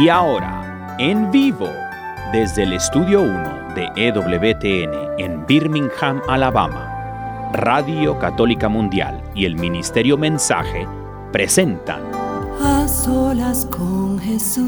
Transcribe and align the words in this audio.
Y 0.00 0.08
ahora, 0.08 0.96
en 0.98 1.30
vivo, 1.30 1.68
desde 2.32 2.64
el 2.64 2.72
Estudio 2.72 3.22
1 3.22 3.74
de 3.74 3.90
EWTN 3.96 5.18
en 5.18 5.46
Birmingham, 5.46 6.20
Alabama, 6.28 7.50
Radio 7.52 8.18
Católica 8.18 8.68
Mundial 8.68 9.22
y 9.34 9.44
el 9.44 9.54
Ministerio 9.56 10.18
Mensaje 10.18 10.86
presentan 11.32 12.02
A 12.60 12.88
solas 12.88 13.66
con 13.66 14.18
Jesús 14.18 14.64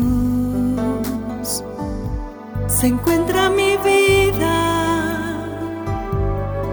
se 2.68 2.88
encuentra 2.88 3.48
mi 3.48 3.76
vida, 3.78 5.38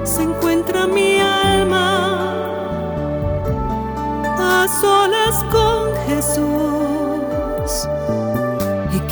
se 0.04 0.24
encuentra 0.24 0.88
mi 0.88 1.20
alma. 1.20 2.34
A 4.38 4.68
solas 4.68 5.44
con 5.46 5.96
Jesús 6.08 6.93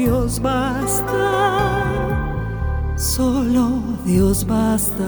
Dios 0.00 0.40
basta, 0.40 1.12
solo 2.96 3.82
Dios 4.06 4.46
basta. 4.46 5.04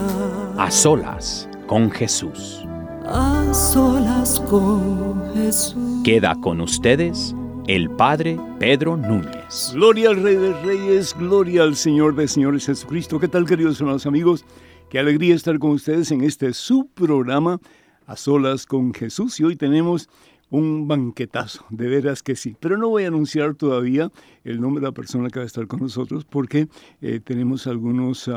A 0.59 0.71
solas 0.71 1.49
con 1.67 1.91
Jesús. 1.91 2.67
A 3.07 3.55
solas 3.55 4.39
con 4.51 5.33
Jesús. 5.33 6.03
Queda 6.05 6.35
con 6.43 6.61
ustedes 6.61 7.35
el 7.69 7.89
Padre 7.89 8.39
Pedro 8.59 8.99
Núñez. 8.99 9.71
Gloria 9.73 10.11
al 10.11 10.23
Rey 10.23 10.37
de 10.37 10.53
Reyes, 10.61 11.17
gloria 11.19 11.63
al 11.63 11.75
Señor 11.75 12.15
de 12.15 12.29
Señores 12.29 12.67
Jesucristo. 12.67 13.19
¿Qué 13.19 13.29
tal, 13.29 13.47
queridos 13.47 13.81
hermanos 13.81 14.05
amigos? 14.05 14.45
Qué 14.91 14.99
alegría 14.99 15.35
estar 15.35 15.59
con 15.59 15.71
ustedes 15.71 16.11
en 16.11 16.23
este 16.23 16.53
su 16.53 16.87
programa 16.89 17.63
A 18.07 18.15
Solas 18.15 18.67
con 18.67 18.93
Jesús. 18.93 19.41
Y 19.41 19.45
hoy 19.45 19.57
tenemos 19.57 20.11
un 20.53 20.87
banquetazo, 20.87 21.65
de 21.71 21.89
veras 21.89 22.23
que 22.23 22.37
sí. 22.37 22.55
Pero 22.61 22.77
no 22.77 22.91
voy 22.91 23.05
a 23.05 23.09
anunciar 23.09 23.55
todavía 23.55 24.13
el 24.45 24.61
nombre 24.61 24.83
de 24.83 24.89
la 24.89 24.93
persona 24.93 25.31
que 25.31 25.39
va 25.39 25.45
a 25.45 25.47
estar 25.47 25.67
con 25.67 25.81
nosotros 25.81 26.27
porque 26.27 26.69
eh, 27.01 27.21
tenemos 27.25 27.67
algunos 27.67 28.29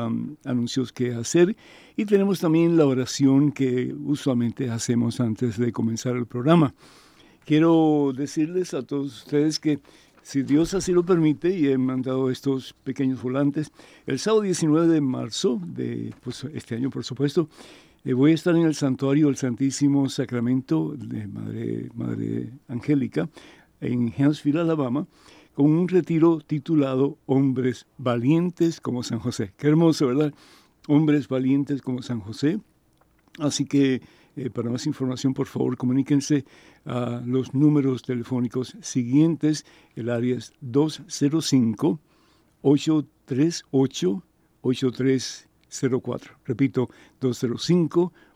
anuncios 0.44 0.92
que 0.92 1.12
hacer 1.12 1.56
y 1.94 2.06
tenemos 2.06 2.40
también 2.40 2.78
la 2.78 2.86
oración 2.86 3.52
que 3.52 3.94
usualmente 4.04 4.70
hacemos 4.70 5.20
antes 5.20 5.58
de 5.58 5.72
comenzar 5.72 6.16
el 6.16 6.26
programa. 6.26 6.74
Quiero 7.44 8.12
decirles 8.16 8.72
a 8.72 8.82
todos 8.82 9.24
ustedes 9.24 9.60
que 9.60 9.78
si 10.22 10.42
Dios 10.42 10.74
así 10.74 10.90
lo 10.90 11.04
permite, 11.04 11.56
y 11.56 11.68
he 11.68 11.78
mandado 11.78 12.30
estos 12.32 12.74
pequeños 12.82 13.22
volantes, 13.22 13.70
el 14.06 14.18
sábado 14.18 14.42
19 14.42 14.88
de 14.88 15.00
marzo 15.00 15.60
de 15.64 16.12
pues, 16.24 16.42
este 16.52 16.74
año, 16.74 16.90
por 16.90 17.04
supuesto, 17.04 17.48
eh, 18.06 18.14
voy 18.14 18.30
a 18.30 18.34
estar 18.34 18.54
en 18.54 18.62
el 18.62 18.76
santuario 18.76 19.26
del 19.26 19.34
Santísimo 19.34 20.08
Sacramento 20.08 20.94
de 20.96 21.26
Madre, 21.26 21.90
Madre 21.92 22.52
Angélica 22.68 23.28
en 23.80 24.14
Huntsville, 24.16 24.60
Alabama, 24.60 25.08
con 25.54 25.66
un 25.66 25.88
retiro 25.88 26.38
titulado 26.38 27.18
Hombres 27.26 27.88
Valientes 27.98 28.80
como 28.80 29.02
San 29.02 29.18
José. 29.18 29.54
Qué 29.56 29.66
hermoso, 29.66 30.06
¿verdad? 30.06 30.32
Hombres 30.86 31.26
Valientes 31.26 31.82
como 31.82 32.00
San 32.00 32.20
José. 32.20 32.60
Así 33.40 33.64
que 33.64 34.00
eh, 34.36 34.50
para 34.50 34.70
más 34.70 34.86
información, 34.86 35.34
por 35.34 35.48
favor, 35.48 35.76
comuníquense 35.76 36.44
a 36.84 37.22
los 37.26 37.54
números 37.54 38.02
telefónicos 38.02 38.76
siguientes. 38.82 39.66
El 39.96 40.10
área 40.10 40.36
es 40.36 40.52
205-838-8304. 45.70 46.30
Repito, 46.44 46.90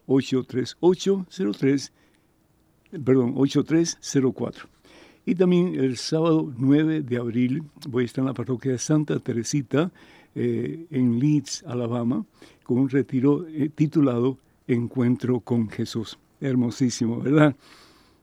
205-838-03, 0.07 1.91
perdón, 3.05 3.35
8304. 3.37 4.69
Y 5.27 5.35
también 5.35 5.75
el 5.75 5.97
sábado 5.97 6.53
9 6.57 7.03
de 7.03 7.17
abril 7.17 7.63
voy 7.89 8.05
a 8.05 8.07
estar 8.07 8.23
en 8.23 8.27
la 8.27 8.35
parroquia 8.35 8.73
de 8.73 8.79
Santa 8.79 9.19
Teresita 9.19 9.91
eh, 10.35 10.87
en 10.91 11.19
Leeds, 11.19 11.65
Alabama, 11.67 12.25
con 12.63 12.79
un 12.79 12.89
retiro 12.89 13.47
eh, 13.49 13.69
titulado 13.69 14.39
Encuentro 14.67 15.41
con 15.41 15.69
Jesús. 15.69 16.19
Hermosísimo, 16.41 17.21
¿verdad? 17.21 17.55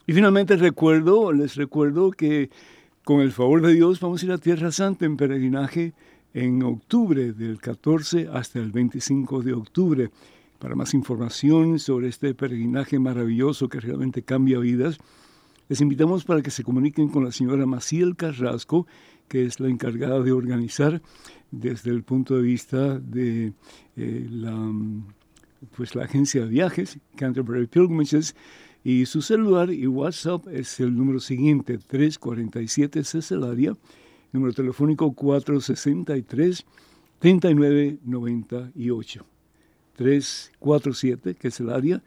Y 0.07 0.13
finalmente 0.13 0.55
recuerdo, 0.55 1.31
les 1.33 1.55
recuerdo 1.55 2.11
que 2.11 2.49
con 3.03 3.21
el 3.21 3.31
favor 3.31 3.61
de 3.61 3.73
Dios 3.73 3.99
vamos 3.99 4.21
a 4.21 4.25
ir 4.25 4.31
a 4.31 4.37
Tierra 4.37 4.71
Santa 4.71 5.05
en 5.05 5.17
peregrinaje 5.17 5.93
en 6.37 6.61
octubre, 6.61 7.33
del 7.33 7.59
14 7.59 8.29
hasta 8.31 8.59
el 8.59 8.71
25 8.71 9.41
de 9.41 9.53
octubre. 9.53 10.11
Para 10.59 10.75
más 10.75 10.93
información 10.93 11.79
sobre 11.79 12.09
este 12.09 12.35
peregrinaje 12.35 12.99
maravilloso 12.99 13.69
que 13.69 13.79
realmente 13.79 14.21
cambia 14.21 14.59
vidas, 14.59 14.99
les 15.67 15.81
invitamos 15.81 16.25
para 16.25 16.43
que 16.43 16.51
se 16.51 16.63
comuniquen 16.63 17.09
con 17.09 17.25
la 17.25 17.31
señora 17.31 17.65
Maciel 17.65 18.15
Carrasco, 18.15 18.85
que 19.27 19.45
es 19.45 19.59
la 19.59 19.67
encargada 19.67 20.21
de 20.21 20.31
organizar 20.31 21.01
desde 21.49 21.89
el 21.89 22.03
punto 22.03 22.35
de 22.35 22.43
vista 22.43 22.99
de 22.99 23.53
eh, 23.95 24.27
la, 24.29 24.71
pues, 25.75 25.95
la 25.95 26.03
agencia 26.03 26.43
de 26.43 26.49
viajes, 26.49 26.99
Canterbury 27.15 27.65
Pilgrimages, 27.65 28.35
y 28.83 29.07
su 29.07 29.23
celular 29.23 29.71
y 29.71 29.87
WhatsApp 29.87 30.47
es 30.49 30.79
el 30.79 30.95
número 30.95 31.19
siguiente, 31.19 31.79
347 31.79 33.03
Ceselaria, 33.03 33.75
número 34.31 34.53
telefónico 34.53 35.13
463 35.13 36.65
3998. 37.19 39.25
347, 39.95 41.35
que 41.35 41.47
es 41.47 41.59
el 41.59 41.69
área, 41.69 42.01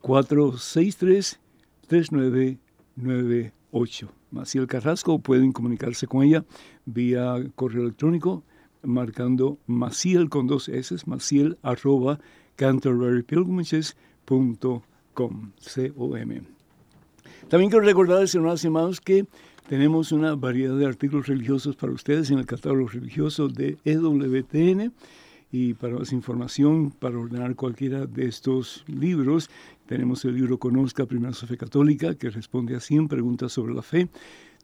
463 0.00 1.40
3998. 1.86 4.08
Maciel 4.32 4.66
Carrasco, 4.66 5.20
pueden 5.20 5.52
comunicarse 5.52 6.06
con 6.06 6.22
ella 6.24 6.44
vía 6.84 7.36
correo 7.54 7.82
electrónico 7.82 8.42
marcando 8.82 9.58
maciel 9.66 10.28
con 10.28 10.46
dos 10.46 10.68
S, 10.68 10.94
maciel 11.06 11.56
arroba 11.62 12.20
canterburypilgrimages.com, 12.56 15.52
C-O-M. 15.58 16.42
También 17.48 17.70
quiero 17.70 17.84
recordarles, 17.84 18.34
hermanos 18.34 18.64
y 18.64 18.66
hermanos, 18.66 19.00
que 19.00 19.26
tenemos 19.68 20.12
una 20.12 20.34
variedad 20.36 20.76
de 20.76 20.86
artículos 20.86 21.26
religiosos 21.26 21.76
para 21.76 21.92
ustedes 21.92 22.30
en 22.30 22.38
el 22.38 22.46
catálogo 22.46 22.88
religioso 22.88 23.48
de 23.48 23.78
EWTN. 23.84 24.92
Y 25.52 25.74
para 25.74 25.96
más 25.96 26.12
información, 26.12 26.90
para 26.90 27.18
ordenar 27.18 27.54
cualquiera 27.54 28.06
de 28.06 28.26
estos 28.26 28.84
libros, 28.88 29.48
tenemos 29.86 30.24
el 30.24 30.34
libro 30.34 30.58
Conozca 30.58 31.06
Primera 31.06 31.32
Fe 31.32 31.56
Católica, 31.56 32.14
que 32.16 32.30
responde 32.30 32.76
a 32.76 32.80
100 32.80 33.08
preguntas 33.08 33.52
sobre 33.52 33.74
la 33.74 33.82
fe. 33.82 34.08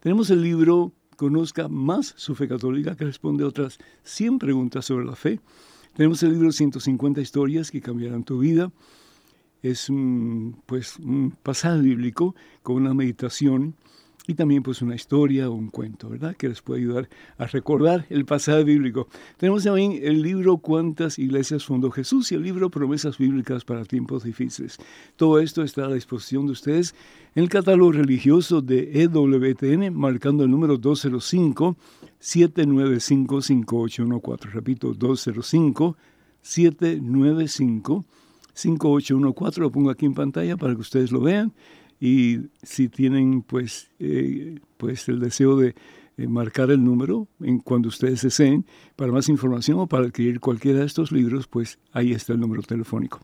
Tenemos 0.01 0.29
el 0.29 0.41
libro 0.41 0.91
Conozca 1.15 1.67
más 1.67 2.13
su 2.17 2.35
Fe 2.35 2.47
Católica, 2.47 2.95
que 2.95 3.05
responde 3.05 3.43
a 3.43 3.47
otras 3.47 3.79
100 4.03 4.39
preguntas 4.39 4.85
sobre 4.85 5.05
la 5.05 5.15
fe. 5.15 5.39
Tenemos 5.95 6.21
el 6.23 6.33
libro 6.33 6.51
150 6.51 7.21
historias 7.21 7.71
que 7.71 7.81
cambiarán 7.81 8.23
tu 8.23 8.39
vida. 8.39 8.71
Es 9.61 9.89
un, 9.89 10.61
pues, 10.65 10.97
un 10.97 11.31
pasaje 11.31 11.81
bíblico 11.81 12.35
con 12.61 12.75
una 12.75 12.93
meditación 12.93 13.75
y 14.25 14.35
también 14.35 14.63
pues 14.63 14.81
una 14.81 14.95
historia 14.95 15.49
o 15.49 15.53
un 15.53 15.69
cuento, 15.69 16.09
¿verdad? 16.09 16.35
Que 16.35 16.47
les 16.47 16.61
puede 16.61 16.81
ayudar 16.81 17.09
a 17.37 17.45
recordar 17.45 18.05
el 18.09 18.25
pasado 18.25 18.63
bíblico. 18.63 19.07
Tenemos 19.37 19.63
también 19.63 19.99
el 20.01 20.21
libro 20.21 20.57
Cuántas 20.57 21.19
iglesias 21.19 21.65
fundó 21.65 21.91
Jesús 21.91 22.31
y 22.31 22.35
el 22.35 22.43
libro 22.43 22.69
Promesas 22.69 23.17
bíblicas 23.17 23.65
para 23.65 23.83
tiempos 23.83 24.23
difíciles. 24.23 24.77
Todo 25.17 25.39
esto 25.39 25.61
está 25.63 25.85
a 25.85 25.89
la 25.89 25.95
disposición 25.95 26.45
de 26.45 26.53
ustedes 26.53 26.95
en 27.35 27.43
el 27.43 27.49
catálogo 27.49 27.91
religioso 27.91 28.61
de 28.61 29.03
EWTN, 29.03 29.93
marcando 29.93 30.45
el 30.45 30.51
número 30.51 30.77
205 30.77 31.75
795 32.19 33.41
5814. 33.41 34.49
Repito, 34.55 34.93
205 34.93 35.97
795 36.41 38.05
5814. 38.53 39.61
Lo 39.61 39.71
pongo 39.71 39.89
aquí 39.89 40.05
en 40.05 40.13
pantalla 40.13 40.55
para 40.55 40.75
que 40.75 40.81
ustedes 40.81 41.11
lo 41.11 41.19
vean 41.19 41.51
y 42.03 42.49
si 42.61 42.89
tienen 42.89 43.43
pues, 43.43 43.89
eh, 43.97 44.59
pues 44.75 45.07
el 45.07 45.21
deseo 45.21 45.55
de 45.55 45.73
eh, 46.17 46.27
marcar 46.27 46.69
el 46.69 46.83
número 46.83 47.29
en 47.39 47.59
cuando 47.59 47.87
ustedes 47.87 48.23
deseen 48.23 48.65
para 48.97 49.13
más 49.13 49.29
información 49.29 49.79
o 49.79 49.87
para 49.87 50.07
adquirir 50.07 50.41
cualquiera 50.41 50.79
de 50.79 50.85
estos 50.85 51.13
libros, 51.13 51.47
pues 51.47 51.79
ahí 51.93 52.11
está 52.11 52.33
el 52.33 52.41
número 52.41 52.61
telefónico. 52.61 53.21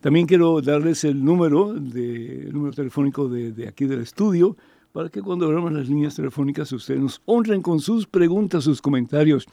También 0.00 0.28
quiero 0.28 0.60
darles 0.60 1.02
el 1.02 1.24
número, 1.24 1.74
de, 1.74 2.42
el 2.42 2.52
número 2.52 2.72
telefónico 2.72 3.28
de, 3.28 3.50
de 3.50 3.66
aquí 3.66 3.86
del 3.86 4.02
estudio 4.02 4.56
para 4.92 5.08
que 5.08 5.20
cuando 5.20 5.46
abramos 5.46 5.72
las 5.72 5.88
líneas 5.88 6.14
telefónicas 6.14 6.70
ustedes 6.70 7.00
nos 7.00 7.20
honren 7.24 7.62
con 7.62 7.80
sus 7.80 8.06
preguntas, 8.06 8.62
sus 8.62 8.80
comentarios 8.80 9.44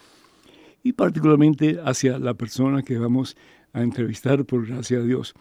y 0.83 0.93
particularmente 0.93 1.79
hacia 1.83 2.19
la 2.19 2.35
persona 2.35 2.83
que 2.83 2.99
vamos 2.99 3.35
a 3.73 3.81
entrevistar, 3.81 4.45
por 4.45 4.67
gracia 4.67 4.99
de 4.99 5.07
Dios. 5.07 5.33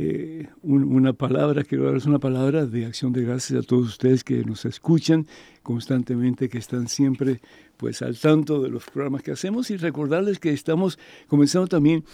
eh, 0.00 0.46
una 0.62 1.12
palabra, 1.12 1.64
quiero 1.64 1.86
darles 1.86 2.06
una 2.06 2.20
palabra 2.20 2.66
de 2.66 2.86
acción 2.86 3.12
de 3.12 3.24
gracias 3.24 3.64
a 3.64 3.66
todos 3.66 3.88
ustedes 3.88 4.22
que 4.22 4.44
nos 4.44 4.64
escuchan 4.64 5.26
constantemente, 5.64 6.48
que 6.48 6.58
están 6.58 6.86
siempre 6.86 7.40
pues 7.76 8.00
al 8.02 8.16
tanto 8.16 8.62
de 8.62 8.68
los 8.68 8.84
programas 8.84 9.22
que 9.24 9.32
hacemos 9.32 9.72
y 9.72 9.76
recordarles 9.76 10.38
que 10.38 10.50
estamos 10.50 11.00
comenzando 11.26 11.66
también 11.66 12.04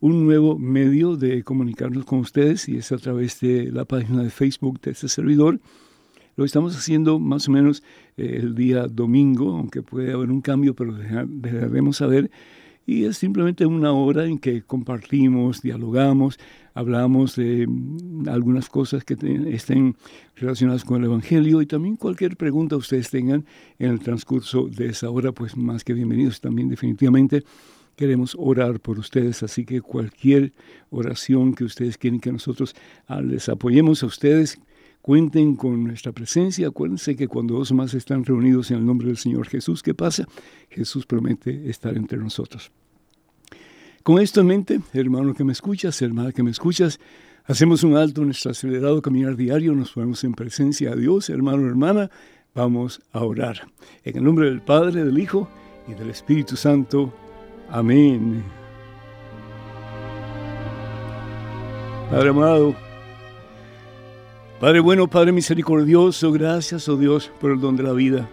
un 0.00 0.24
nuevo 0.24 0.58
medio 0.58 1.16
de 1.16 1.42
comunicarnos 1.42 2.06
con 2.06 2.20
ustedes 2.20 2.66
y 2.66 2.78
es 2.78 2.92
a 2.92 2.96
través 2.96 3.38
de 3.40 3.70
la 3.70 3.84
página 3.84 4.22
de 4.22 4.30
Facebook 4.30 4.80
de 4.80 4.92
este 4.92 5.08
servidor. 5.08 5.60
Lo 6.36 6.46
estamos 6.46 6.74
haciendo 6.74 7.18
más 7.18 7.46
o 7.48 7.50
menos 7.50 7.82
eh, 8.16 8.38
el 8.40 8.54
día 8.54 8.86
domingo, 8.86 9.54
aunque 9.58 9.82
puede 9.82 10.14
haber 10.14 10.30
un 10.30 10.40
cambio, 10.40 10.74
pero 10.74 10.94
dejaremos 10.94 11.98
saber 11.98 12.30
y 12.86 13.04
es 13.04 13.16
simplemente 13.16 13.66
una 13.66 13.92
hora 13.92 14.26
en 14.26 14.38
que 14.38 14.62
compartimos, 14.62 15.62
dialogamos, 15.62 16.38
hablamos 16.74 17.36
de 17.36 17.66
mm, 17.66 18.28
algunas 18.28 18.68
cosas 18.68 19.04
que 19.04 19.16
estén 19.48 19.96
relacionadas 20.36 20.84
con 20.84 21.00
el 21.00 21.06
Evangelio 21.06 21.62
y 21.62 21.66
también 21.66 21.96
cualquier 21.96 22.36
pregunta 22.36 22.76
ustedes 22.76 23.10
tengan 23.10 23.46
en 23.78 23.90
el 23.90 24.00
transcurso 24.00 24.68
de 24.68 24.88
esa 24.88 25.08
hora, 25.08 25.32
pues 25.32 25.56
más 25.56 25.84
que 25.84 25.94
bienvenidos 25.94 26.40
también 26.40 26.68
definitivamente. 26.68 27.44
Queremos 27.96 28.36
orar 28.36 28.80
por 28.80 28.98
ustedes, 28.98 29.44
así 29.44 29.64
que 29.64 29.80
cualquier 29.80 30.52
oración 30.90 31.54
que 31.54 31.62
ustedes 31.62 31.96
quieren 31.96 32.18
que 32.18 32.32
nosotros 32.32 32.74
ah, 33.06 33.20
les 33.20 33.48
apoyemos 33.48 34.02
a 34.02 34.06
ustedes, 34.06 34.58
cuenten 35.00 35.54
con 35.54 35.84
nuestra 35.84 36.10
presencia. 36.10 36.66
Acuérdense 36.66 37.14
que 37.14 37.28
cuando 37.28 37.54
dos 37.54 37.70
más 37.70 37.94
están 37.94 38.24
reunidos 38.24 38.72
en 38.72 38.78
el 38.78 38.86
nombre 38.86 39.06
del 39.06 39.16
Señor 39.16 39.46
Jesús, 39.46 39.80
¿qué 39.80 39.94
pasa? 39.94 40.26
Jesús 40.70 41.06
promete 41.06 41.70
estar 41.70 41.96
entre 41.96 42.18
nosotros. 42.18 42.72
Con 44.04 44.20
esto 44.20 44.42
en 44.42 44.48
mente, 44.48 44.80
hermano 44.92 45.32
que 45.32 45.44
me 45.44 45.52
escuchas, 45.52 46.02
hermana 46.02 46.30
que 46.30 46.42
me 46.42 46.50
escuchas, 46.50 47.00
hacemos 47.46 47.82
un 47.84 47.96
alto 47.96 48.20
en 48.20 48.26
nuestro 48.26 48.50
acelerado 48.50 49.00
caminar 49.00 49.34
diario, 49.34 49.72
nos 49.72 49.92
ponemos 49.92 50.22
en 50.24 50.34
presencia 50.34 50.90
de 50.90 51.00
Dios, 51.00 51.30
hermano, 51.30 51.66
hermana, 51.66 52.10
vamos 52.54 53.00
a 53.12 53.20
orar. 53.24 53.66
En 54.04 54.18
el 54.18 54.22
nombre 54.22 54.50
del 54.50 54.60
Padre, 54.60 55.04
del 55.04 55.18
Hijo 55.18 55.48
y 55.88 55.94
del 55.94 56.10
Espíritu 56.10 56.54
Santo. 56.54 57.14
Amén. 57.70 58.44
Padre 62.10 62.28
amado, 62.28 62.74
Padre 64.60 64.80
bueno, 64.80 65.08
Padre 65.08 65.32
misericordioso, 65.32 66.30
gracias, 66.30 66.90
oh 66.90 66.98
Dios, 66.98 67.32
por 67.40 67.52
el 67.52 67.58
don 67.58 67.74
de 67.74 67.84
la 67.84 67.94
vida. 67.94 68.28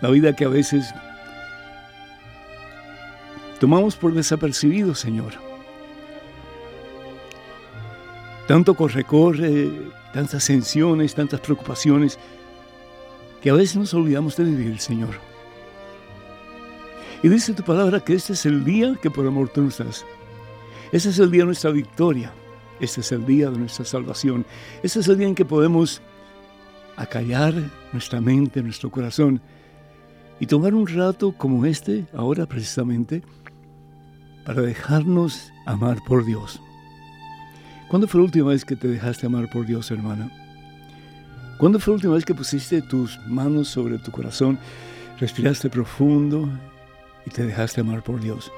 La 0.00 0.10
vida 0.10 0.36
que 0.36 0.44
a 0.44 0.48
veces 0.48 0.94
tomamos 3.58 3.96
por 3.96 4.12
desapercibido, 4.12 4.94
Señor. 4.94 5.32
Tanto 8.46 8.74
corre-corre, 8.74 9.70
tantas 10.12 10.36
ascensiones, 10.36 11.14
tantas 11.14 11.40
preocupaciones, 11.40 12.18
que 13.42 13.50
a 13.50 13.54
veces 13.54 13.76
nos 13.76 13.94
olvidamos 13.94 14.36
de 14.36 14.44
vivir, 14.44 14.78
Señor. 14.78 15.14
Y 17.22 17.28
dice 17.28 17.54
tu 17.54 17.62
palabra 17.62 18.00
que 18.00 18.14
este 18.14 18.34
es 18.34 18.46
el 18.46 18.64
día 18.64 18.94
que 19.00 19.10
por 19.10 19.26
amor 19.26 19.48
tú 19.48 19.62
nos 19.62 19.78
das. 19.78 20.04
Ese 20.92 21.10
es 21.10 21.18
el 21.18 21.30
día 21.30 21.42
de 21.42 21.46
nuestra 21.46 21.70
victoria. 21.70 22.32
Este 22.78 23.00
es 23.00 23.10
el 23.10 23.24
día 23.24 23.50
de 23.50 23.58
nuestra 23.58 23.84
salvación. 23.84 24.46
Este 24.82 25.00
es 25.00 25.08
el 25.08 25.18
día 25.18 25.26
en 25.26 25.34
que 25.34 25.44
podemos 25.44 26.02
acallar 26.96 27.54
nuestra 27.92 28.20
mente, 28.20 28.62
nuestro 28.62 28.90
corazón 28.90 29.40
y 30.38 30.46
tomar 30.46 30.74
un 30.74 30.86
rato 30.86 31.32
como 31.32 31.64
este, 31.64 32.06
ahora 32.14 32.46
precisamente, 32.46 33.22
para 34.46 34.62
dejarnos 34.62 35.52
amar 35.66 35.98
por 36.06 36.24
Dios. 36.24 36.62
¿Cuándo 37.88 38.08
fue 38.08 38.20
la 38.20 38.24
última 38.24 38.48
vez 38.50 38.64
que 38.64 38.76
te 38.76 38.88
dejaste 38.88 39.26
amar 39.26 39.50
por 39.50 39.66
Dios, 39.66 39.90
hermana? 39.90 40.30
¿Cuándo 41.58 41.78
fue 41.78 41.92
la 41.92 41.96
última 41.96 42.14
vez 42.14 42.24
que 42.24 42.34
pusiste 42.34 42.80
tus 42.80 43.18
manos 43.26 43.68
sobre 43.68 43.98
tu 43.98 44.10
corazón, 44.10 44.58
respiraste 45.20 45.68
profundo 45.68 46.48
y 47.26 47.30
te 47.30 47.44
dejaste 47.44 47.82
amar 47.82 48.02
por 48.02 48.20
Dios? 48.20 48.50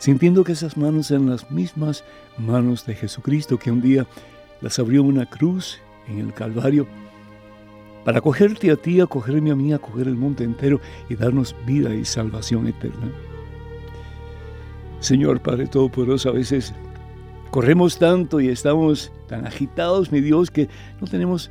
sintiendo 0.00 0.44
que 0.44 0.52
esas 0.52 0.78
manos 0.78 1.10
eran 1.10 1.28
las 1.28 1.50
mismas 1.50 2.04
manos 2.38 2.86
de 2.86 2.94
Jesucristo 2.94 3.58
que 3.58 3.70
un 3.70 3.82
día 3.82 4.06
las 4.62 4.78
abrió 4.78 5.02
una 5.02 5.26
cruz 5.26 5.78
en 6.08 6.18
el 6.18 6.32
Calvario 6.32 6.86
para 8.04 8.22
cogerte 8.22 8.70
a 8.70 8.76
ti, 8.76 8.98
acogerme 9.00 9.50
a 9.50 9.54
mí, 9.54 9.74
acoger 9.74 10.08
el 10.08 10.16
mundo 10.16 10.42
entero 10.42 10.80
y 11.10 11.16
darnos 11.16 11.54
vida 11.66 11.94
y 11.94 12.06
salvación 12.06 12.66
eterna. 12.66 13.12
Señor 15.00 15.40
Padre 15.40 15.66
Todopoderoso, 15.66 16.28
a 16.28 16.32
veces 16.32 16.74
corremos 17.50 17.98
tanto 17.98 18.40
y 18.40 18.48
estamos 18.48 19.10
tan 19.28 19.46
agitados, 19.46 20.12
mi 20.12 20.20
Dios, 20.20 20.50
que 20.50 20.68
no 21.00 21.06
tenemos 21.06 21.50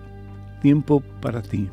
tiempo 0.62 1.02
para 1.22 1.42
ti, 1.42 1.70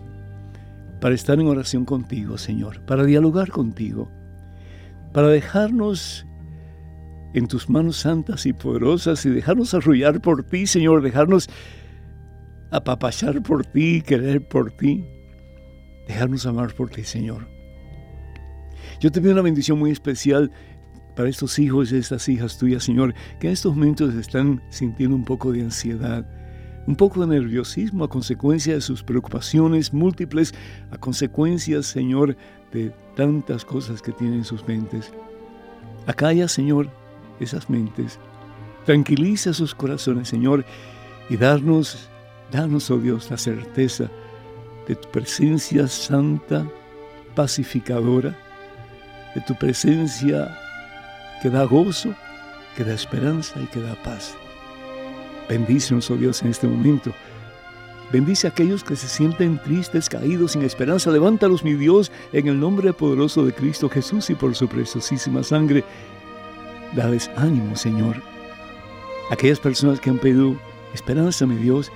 para 1.00 1.14
estar 1.14 1.38
en 1.38 1.48
oración 1.48 1.84
contigo, 1.84 2.38
Señor, 2.38 2.80
para 2.86 3.04
dialogar 3.04 3.50
contigo, 3.50 4.08
para 5.12 5.28
dejarnos 5.28 6.26
en 7.34 7.46
tus 7.46 7.68
manos 7.68 7.98
santas 7.98 8.46
y 8.46 8.54
poderosas 8.54 9.26
y 9.26 9.30
dejarnos 9.30 9.74
arrullar 9.74 10.20
por 10.20 10.42
ti, 10.42 10.66
Señor, 10.66 11.02
dejarnos 11.02 11.48
apapachar 12.70 13.42
por 13.42 13.66
ti, 13.66 14.00
querer 14.00 14.48
por 14.48 14.72
ti, 14.72 15.04
dejarnos 16.08 16.46
amar 16.46 16.74
por 16.74 16.88
ti, 16.88 17.04
Señor. 17.04 17.46
Yo 19.00 19.12
te 19.12 19.20
pido 19.20 19.34
una 19.34 19.42
bendición 19.42 19.78
muy 19.78 19.90
especial 19.90 20.50
para 21.16 21.30
estos 21.30 21.58
hijos 21.58 21.90
y 21.90 21.96
estas 21.96 22.28
hijas 22.28 22.58
tuyas, 22.58 22.84
Señor, 22.84 23.14
que 23.40 23.48
en 23.48 23.54
estos 23.54 23.74
momentos 23.74 24.14
están 24.14 24.62
sintiendo 24.68 25.16
un 25.16 25.24
poco 25.24 25.50
de 25.50 25.62
ansiedad, 25.62 26.24
un 26.86 26.94
poco 26.94 27.22
de 27.22 27.38
nerviosismo 27.38 28.04
a 28.04 28.08
consecuencia 28.08 28.74
de 28.74 28.80
sus 28.82 29.02
preocupaciones 29.02 29.92
múltiples, 29.92 30.54
a 30.90 30.98
consecuencia, 30.98 31.82
Señor, 31.82 32.36
de 32.70 32.92
tantas 33.16 33.64
cosas 33.64 34.02
que 34.02 34.12
tienen 34.12 34.38
en 34.38 34.44
sus 34.44 34.68
mentes. 34.68 35.10
Acalla, 36.06 36.46
Señor, 36.46 36.90
esas 37.40 37.68
mentes, 37.70 38.20
tranquiliza 38.84 39.54
sus 39.54 39.74
corazones, 39.74 40.28
Señor, 40.28 40.64
y 41.30 41.36
darnos, 41.38 42.08
darnos, 42.52 42.90
oh 42.90 42.98
Dios, 42.98 43.30
la 43.30 43.38
certeza 43.38 44.10
de 44.86 44.94
tu 44.94 45.10
presencia 45.10 45.88
santa, 45.88 46.64
pacificadora, 47.34 48.36
de 49.34 49.40
tu 49.40 49.54
presencia 49.54 50.56
que 51.42 51.50
da 51.50 51.64
gozo, 51.64 52.14
que 52.76 52.84
da 52.84 52.94
esperanza 52.94 53.60
y 53.60 53.66
que 53.66 53.80
da 53.80 53.94
paz. 54.02 54.36
Bendícenos, 55.48 56.10
oh 56.10 56.16
Dios, 56.16 56.42
en 56.42 56.48
este 56.48 56.66
momento. 56.66 57.12
Bendice 58.12 58.46
a 58.46 58.50
aquellos 58.50 58.84
que 58.84 58.94
se 58.94 59.08
sienten 59.08 59.60
tristes, 59.62 60.08
caídos, 60.08 60.52
sin 60.52 60.62
esperanza. 60.62 61.10
Levántalos, 61.10 61.64
mi 61.64 61.74
Dios, 61.74 62.12
en 62.32 62.46
el 62.48 62.58
nombre 62.58 62.92
poderoso 62.92 63.44
de 63.44 63.52
Cristo 63.52 63.88
Jesús 63.88 64.30
y 64.30 64.34
por 64.34 64.54
su 64.54 64.68
preciosísima 64.68 65.42
sangre. 65.42 65.84
Dales 66.94 67.30
ánimo, 67.36 67.74
Señor. 67.74 68.22
Aquellas 69.30 69.58
personas 69.58 70.00
que 70.00 70.10
han 70.10 70.18
pedido 70.18 70.56
esperanza, 70.94 71.46
mi 71.46 71.56
Dios, 71.56 71.90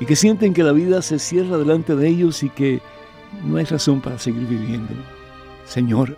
y 0.00 0.06
que 0.06 0.16
sienten 0.16 0.54
que 0.54 0.64
la 0.64 0.72
vida 0.72 1.00
se 1.02 1.20
cierra 1.20 1.56
delante 1.56 1.94
de 1.94 2.08
ellos 2.08 2.42
y 2.42 2.50
que 2.50 2.80
no 3.44 3.56
hay 3.56 3.64
razón 3.64 4.00
para 4.00 4.18
seguir 4.18 4.46
viviendo. 4.48 4.92
Señor, 5.64 6.16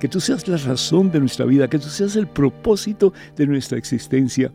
que 0.00 0.08
tú 0.08 0.20
seas 0.20 0.48
la 0.48 0.56
razón 0.56 1.10
de 1.10 1.20
nuestra 1.20 1.44
vida, 1.44 1.68
que 1.68 1.78
tú 1.78 1.88
seas 1.88 2.16
el 2.16 2.26
propósito 2.26 3.12
de 3.36 3.46
nuestra 3.46 3.78
existencia. 3.78 4.50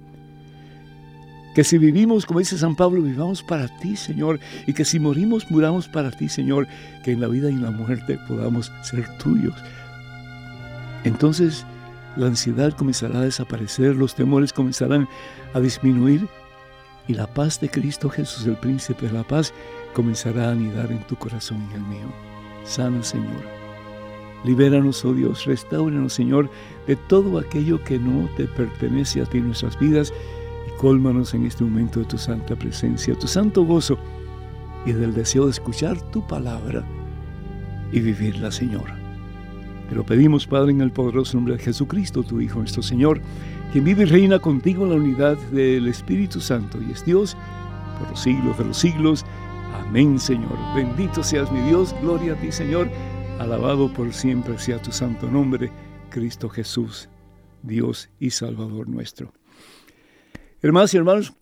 Que 1.55 1.63
si 1.63 1.77
vivimos, 1.77 2.25
como 2.25 2.39
dice 2.39 2.57
San 2.57 2.75
Pablo, 2.75 3.01
vivamos 3.01 3.43
para 3.43 3.67
ti, 3.79 3.95
Señor, 3.95 4.39
y 4.65 4.73
que 4.73 4.85
si 4.85 4.99
morimos, 4.99 5.49
muramos 5.51 5.87
para 5.87 6.09
ti, 6.09 6.27
Señor, 6.27 6.67
que 7.03 7.11
en 7.11 7.21
la 7.21 7.27
vida 7.27 7.49
y 7.49 7.53
en 7.53 7.61
la 7.61 7.71
muerte 7.71 8.17
podamos 8.27 8.71
ser 8.81 9.07
tuyos. 9.19 9.55
Entonces 11.03 11.65
la 12.15 12.27
ansiedad 12.27 12.73
comenzará 12.73 13.19
a 13.19 13.23
desaparecer, 13.23 13.95
los 13.95 14.15
temores 14.15 14.53
comenzarán 14.53 15.07
a 15.53 15.59
disminuir 15.59 16.27
y 17.07 17.13
la 17.13 17.27
paz 17.27 17.59
de 17.59 17.69
Cristo 17.69 18.09
Jesús, 18.09 18.45
el 18.45 18.55
príncipe 18.55 19.07
de 19.07 19.13
la 19.13 19.23
paz, 19.23 19.53
comenzará 19.93 20.49
a 20.49 20.51
anidar 20.51 20.91
en 20.91 21.05
tu 21.05 21.15
corazón 21.15 21.67
y 21.69 21.75
en 21.75 21.81
el 21.81 21.87
mío. 21.87 22.13
Sana, 22.63 23.03
Señor. 23.03 23.62
Libéranos, 24.43 25.03
oh 25.05 25.13
Dios, 25.13 25.45
restauranos, 25.45 26.13
Señor, 26.13 26.49
de 26.87 26.95
todo 26.95 27.37
aquello 27.37 27.83
que 27.83 27.97
no 27.97 28.27
te 28.35 28.45
pertenece 28.45 29.21
a 29.21 29.25
ti 29.25 29.37
en 29.37 29.47
nuestras 29.47 29.79
vidas 29.79 30.13
Cólmanos 30.83 31.33
en 31.33 31.45
este 31.45 31.63
momento 31.63 32.01
de 32.01 32.05
tu 32.05 32.17
santa 32.17 32.55
presencia, 32.55 33.17
tu 33.17 33.27
santo 33.27 33.63
gozo 33.63 33.97
y 34.85 34.91
del 34.91 35.13
deseo 35.13 35.45
de 35.45 35.51
escuchar 35.51 35.99
tu 36.11 36.25
palabra 36.27 36.83
y 37.91 38.01
vivirla, 38.01 38.51
Señor. 38.51 38.91
Te 39.87 39.95
lo 39.95 40.05
pedimos, 40.05 40.45
Padre, 40.45 40.71
en 40.71 40.81
el 40.81 40.91
poderoso 40.91 41.37
nombre 41.37 41.55
de 41.55 41.63
Jesucristo, 41.63 42.23
tu 42.23 42.41
Hijo, 42.41 42.59
nuestro 42.59 42.83
Señor, 42.83 43.21
quien 43.71 43.85
vive 43.85 44.03
y 44.03 44.07
reina 44.07 44.39
contigo 44.39 44.83
en 44.83 44.89
la 44.89 44.95
unidad 44.95 45.37
del 45.51 45.87
Espíritu 45.87 46.41
Santo 46.41 46.79
y 46.81 46.91
es 46.91 47.05
Dios 47.05 47.37
por 47.97 48.09
los 48.09 48.19
siglos 48.19 48.57
de 48.57 48.65
los 48.65 48.77
siglos. 48.77 49.25
Amén, 49.87 50.19
Señor. 50.19 50.57
Bendito 50.75 51.23
seas 51.23 51.51
mi 51.51 51.61
Dios, 51.61 51.95
gloria 52.01 52.33
a 52.33 52.35
ti, 52.35 52.51
Señor. 52.51 52.89
Alabado 53.43 53.93
por 53.93 54.13
siempre 54.13 54.57
sea 54.57 54.81
tu 54.81 54.93
santo 54.93 55.29
nombre, 55.29 55.69
Cristo 56.09 56.47
Jesús, 56.47 57.09
Dios 57.61 58.09
y 58.17 58.29
Salvador 58.29 58.87
nuestro. 58.87 59.33
Hermanas 60.61 60.93
y 60.93 60.97
hermanos, 60.97 61.33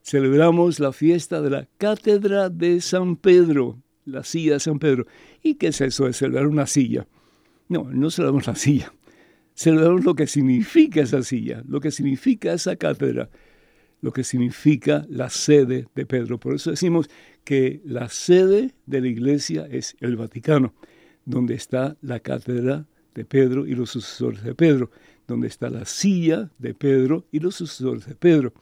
celebramos 0.00 0.80
la 0.80 0.90
fiesta 0.90 1.42
de 1.42 1.50
la 1.50 1.68
Cátedra 1.76 2.48
de 2.48 2.80
San 2.80 3.14
Pedro, 3.14 3.82
la 4.06 4.24
silla 4.24 4.54
de 4.54 4.60
San 4.60 4.78
Pedro. 4.78 5.06
¿Y 5.42 5.56
qué 5.56 5.66
es 5.66 5.82
eso 5.82 6.06
de 6.06 6.14
celebrar 6.14 6.46
una 6.46 6.66
silla? 6.66 7.06
No, 7.68 7.84
no 7.92 8.10
celebramos 8.10 8.46
la 8.46 8.54
silla. 8.54 8.90
Celebramos 9.54 10.02
lo 10.02 10.14
que 10.14 10.26
significa 10.26 11.02
esa 11.02 11.22
silla, 11.22 11.62
lo 11.68 11.78
que 11.78 11.90
significa 11.90 12.54
esa 12.54 12.74
cátedra, 12.76 13.28
lo 14.00 14.14
que 14.14 14.24
significa 14.24 15.04
la 15.10 15.28
sede 15.28 15.86
de 15.94 16.06
Pedro. 16.06 16.40
Por 16.40 16.54
eso 16.54 16.70
decimos 16.70 17.10
que 17.44 17.82
la 17.84 18.08
sede 18.08 18.72
de 18.86 19.02
la 19.02 19.08
iglesia 19.08 19.68
es 19.70 19.94
el 20.00 20.16
Vaticano, 20.16 20.72
donde 21.26 21.52
está 21.52 21.98
la 22.00 22.18
cátedra 22.20 22.86
de 23.14 23.26
Pedro 23.26 23.66
y 23.66 23.74
los 23.74 23.90
sucesores 23.90 24.42
de 24.42 24.54
Pedro, 24.54 24.90
donde 25.26 25.48
está 25.48 25.70
la 25.70 25.84
silla 25.84 26.50
de 26.58 26.74
Pedro 26.74 27.26
y 27.32 27.40
los 27.40 27.56
sucesores 27.56 28.06
de 28.06 28.14
Pedro 28.14 28.52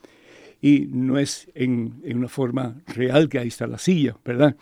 y 0.63 0.87
no 0.91 1.19
es 1.19 1.51
en, 1.55 2.01
una 2.15 2.29
forma 2.29 2.81
real 2.87 3.29
que 3.29 3.41
ahí 3.41 3.49
está 3.49 3.67
la 3.67 3.79
silla, 3.79 4.17
¿verdad? 4.25 4.57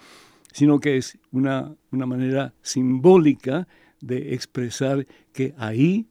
Sino 0.50 0.80
que 0.80 0.96
es 0.96 1.18
una, 1.30 1.76
una 1.92 2.06
manera 2.06 2.54
simbólica 2.62 3.68
de 4.00 4.34
expresar 4.34 5.06
que 5.32 5.54
ahí 5.58 6.08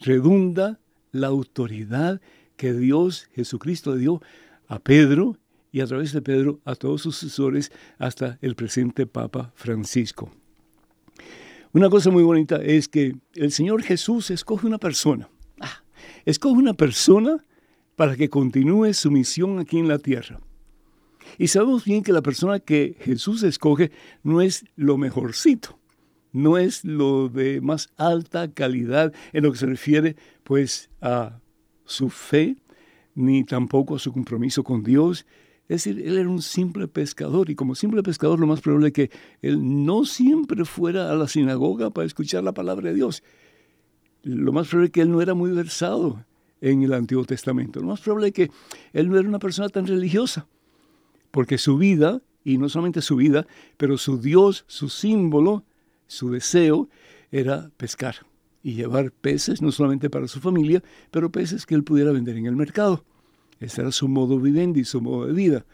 redunda 0.00 0.80
la 1.12 1.26
autoridad 1.26 2.20
que 2.56 2.72
Dios, 2.72 3.28
Jesucristo, 3.34 3.96
dio 3.96 4.22
a 4.66 4.78
Pedro 4.78 5.36
y 5.70 5.80
a 5.80 5.86
través 5.86 6.12
de 6.12 6.22
Pedro 6.22 6.60
a 6.64 6.74
todos 6.74 7.02
sus 7.02 7.16
sucesores 7.16 7.70
hasta 7.98 8.38
el 8.40 8.56
presente 8.56 9.06
Papa 9.06 9.52
Francisco. 9.54 10.32
Una 11.72 11.90
cosa 11.90 12.10
muy 12.10 12.22
bonita 12.22 12.56
es 12.56 12.88
que 12.88 13.14
el 13.34 13.52
Señor 13.52 13.82
Jesús 13.82 14.30
escoge 14.30 14.66
una 14.66 14.78
persona. 14.78 15.28
Ah, 15.60 15.82
escoge 16.24 16.56
una 16.58 16.72
persona 16.72 17.44
para 17.94 18.16
que 18.16 18.30
continúe 18.30 18.94
su 18.94 19.10
misión 19.10 19.58
aquí 19.58 19.78
en 19.78 19.88
la 19.88 19.98
tierra. 19.98 20.40
Y 21.36 21.48
sabemos 21.48 21.84
bien 21.84 22.02
que 22.02 22.12
la 22.12 22.22
persona 22.22 22.58
que 22.58 22.96
Jesús 23.00 23.42
escoge 23.42 23.90
no 24.22 24.40
es 24.40 24.64
lo 24.76 24.96
mejorcito, 24.96 25.78
no 26.32 26.56
es 26.56 26.84
lo 26.84 27.28
de 27.28 27.60
más 27.60 27.90
alta 27.96 28.50
calidad 28.50 29.12
en 29.32 29.42
lo 29.44 29.52
que 29.52 29.58
se 29.58 29.66
refiere 29.66 30.16
pues 30.44 30.88
a 31.02 31.38
su 31.84 32.08
fe, 32.08 32.56
ni 33.14 33.44
tampoco 33.44 33.96
a 33.96 33.98
su 33.98 34.10
compromiso 34.12 34.64
con 34.64 34.82
Dios. 34.82 35.26
Es 35.68 35.84
decir, 35.84 36.06
él 36.06 36.16
era 36.16 36.28
un 36.28 36.40
simple 36.40 36.88
pescador 36.88 37.50
y 37.50 37.54
como 37.54 37.74
simple 37.74 38.02
pescador 38.02 38.40
lo 38.40 38.46
más 38.46 38.62
probable 38.62 38.88
es 38.88 38.94
que 38.94 39.10
él 39.42 39.84
no 39.84 40.06
siempre 40.06 40.64
fuera 40.64 41.10
a 41.10 41.14
la 41.14 41.28
sinagoga 41.28 41.90
para 41.90 42.06
escuchar 42.06 42.42
la 42.42 42.52
palabra 42.52 42.88
de 42.88 42.94
Dios. 42.94 43.22
Lo 44.22 44.52
más 44.52 44.68
probable 44.68 44.86
es 44.86 44.92
que 44.92 45.02
él 45.02 45.10
no 45.10 45.20
era 45.20 45.34
muy 45.34 45.50
versado 45.50 46.24
en 46.62 46.82
el 46.82 46.94
Antiguo 46.94 47.24
Testamento. 47.24 47.80
Lo 47.80 47.88
más 47.88 48.00
probable 48.00 48.28
es 48.28 48.32
que 48.32 48.50
él 48.94 49.10
no 49.10 49.18
era 49.18 49.28
una 49.28 49.38
persona 49.38 49.68
tan 49.68 49.86
religiosa, 49.86 50.46
porque 51.30 51.58
su 51.58 51.76
vida, 51.76 52.22
y 52.44 52.56
no 52.56 52.70
solamente 52.70 53.02
su 53.02 53.16
vida, 53.16 53.46
pero 53.76 53.98
su 53.98 54.18
Dios, 54.18 54.64
su 54.68 54.88
símbolo, 54.88 55.64
su 56.06 56.30
deseo, 56.30 56.88
era 57.30 57.70
pescar 57.76 58.16
y 58.62 58.74
llevar 58.74 59.12
peces, 59.12 59.60
no 59.60 59.70
solamente 59.70 60.08
para 60.08 60.28
su 60.28 60.40
familia, 60.40 60.82
pero 61.10 61.30
peces 61.30 61.66
que 61.66 61.74
él 61.74 61.84
pudiera 61.84 62.10
vender 62.10 62.36
en 62.36 62.46
el 62.46 62.56
mercado. 62.56 63.04
Ese 63.60 63.80
era 63.80 63.92
su 63.92 64.08
modo 64.08 64.38
vivendi, 64.38 64.84
su 64.84 65.00
modo 65.00 65.26
de 65.26 65.32
vida. 65.32 65.66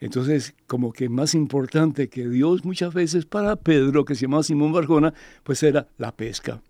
Entonces, 0.00 0.54
como 0.66 0.92
que 0.92 1.08
más 1.08 1.34
importante 1.34 2.08
que 2.08 2.28
Dios 2.28 2.64
muchas 2.64 2.92
veces 2.92 3.26
para 3.26 3.56
Pedro, 3.56 4.04
que 4.04 4.14
se 4.14 4.22
llamaba 4.22 4.42
Simón 4.42 4.72
Barjona, 4.72 5.14
pues 5.42 5.62
era 5.62 5.88
la 5.98 6.14
pesca. 6.14 6.62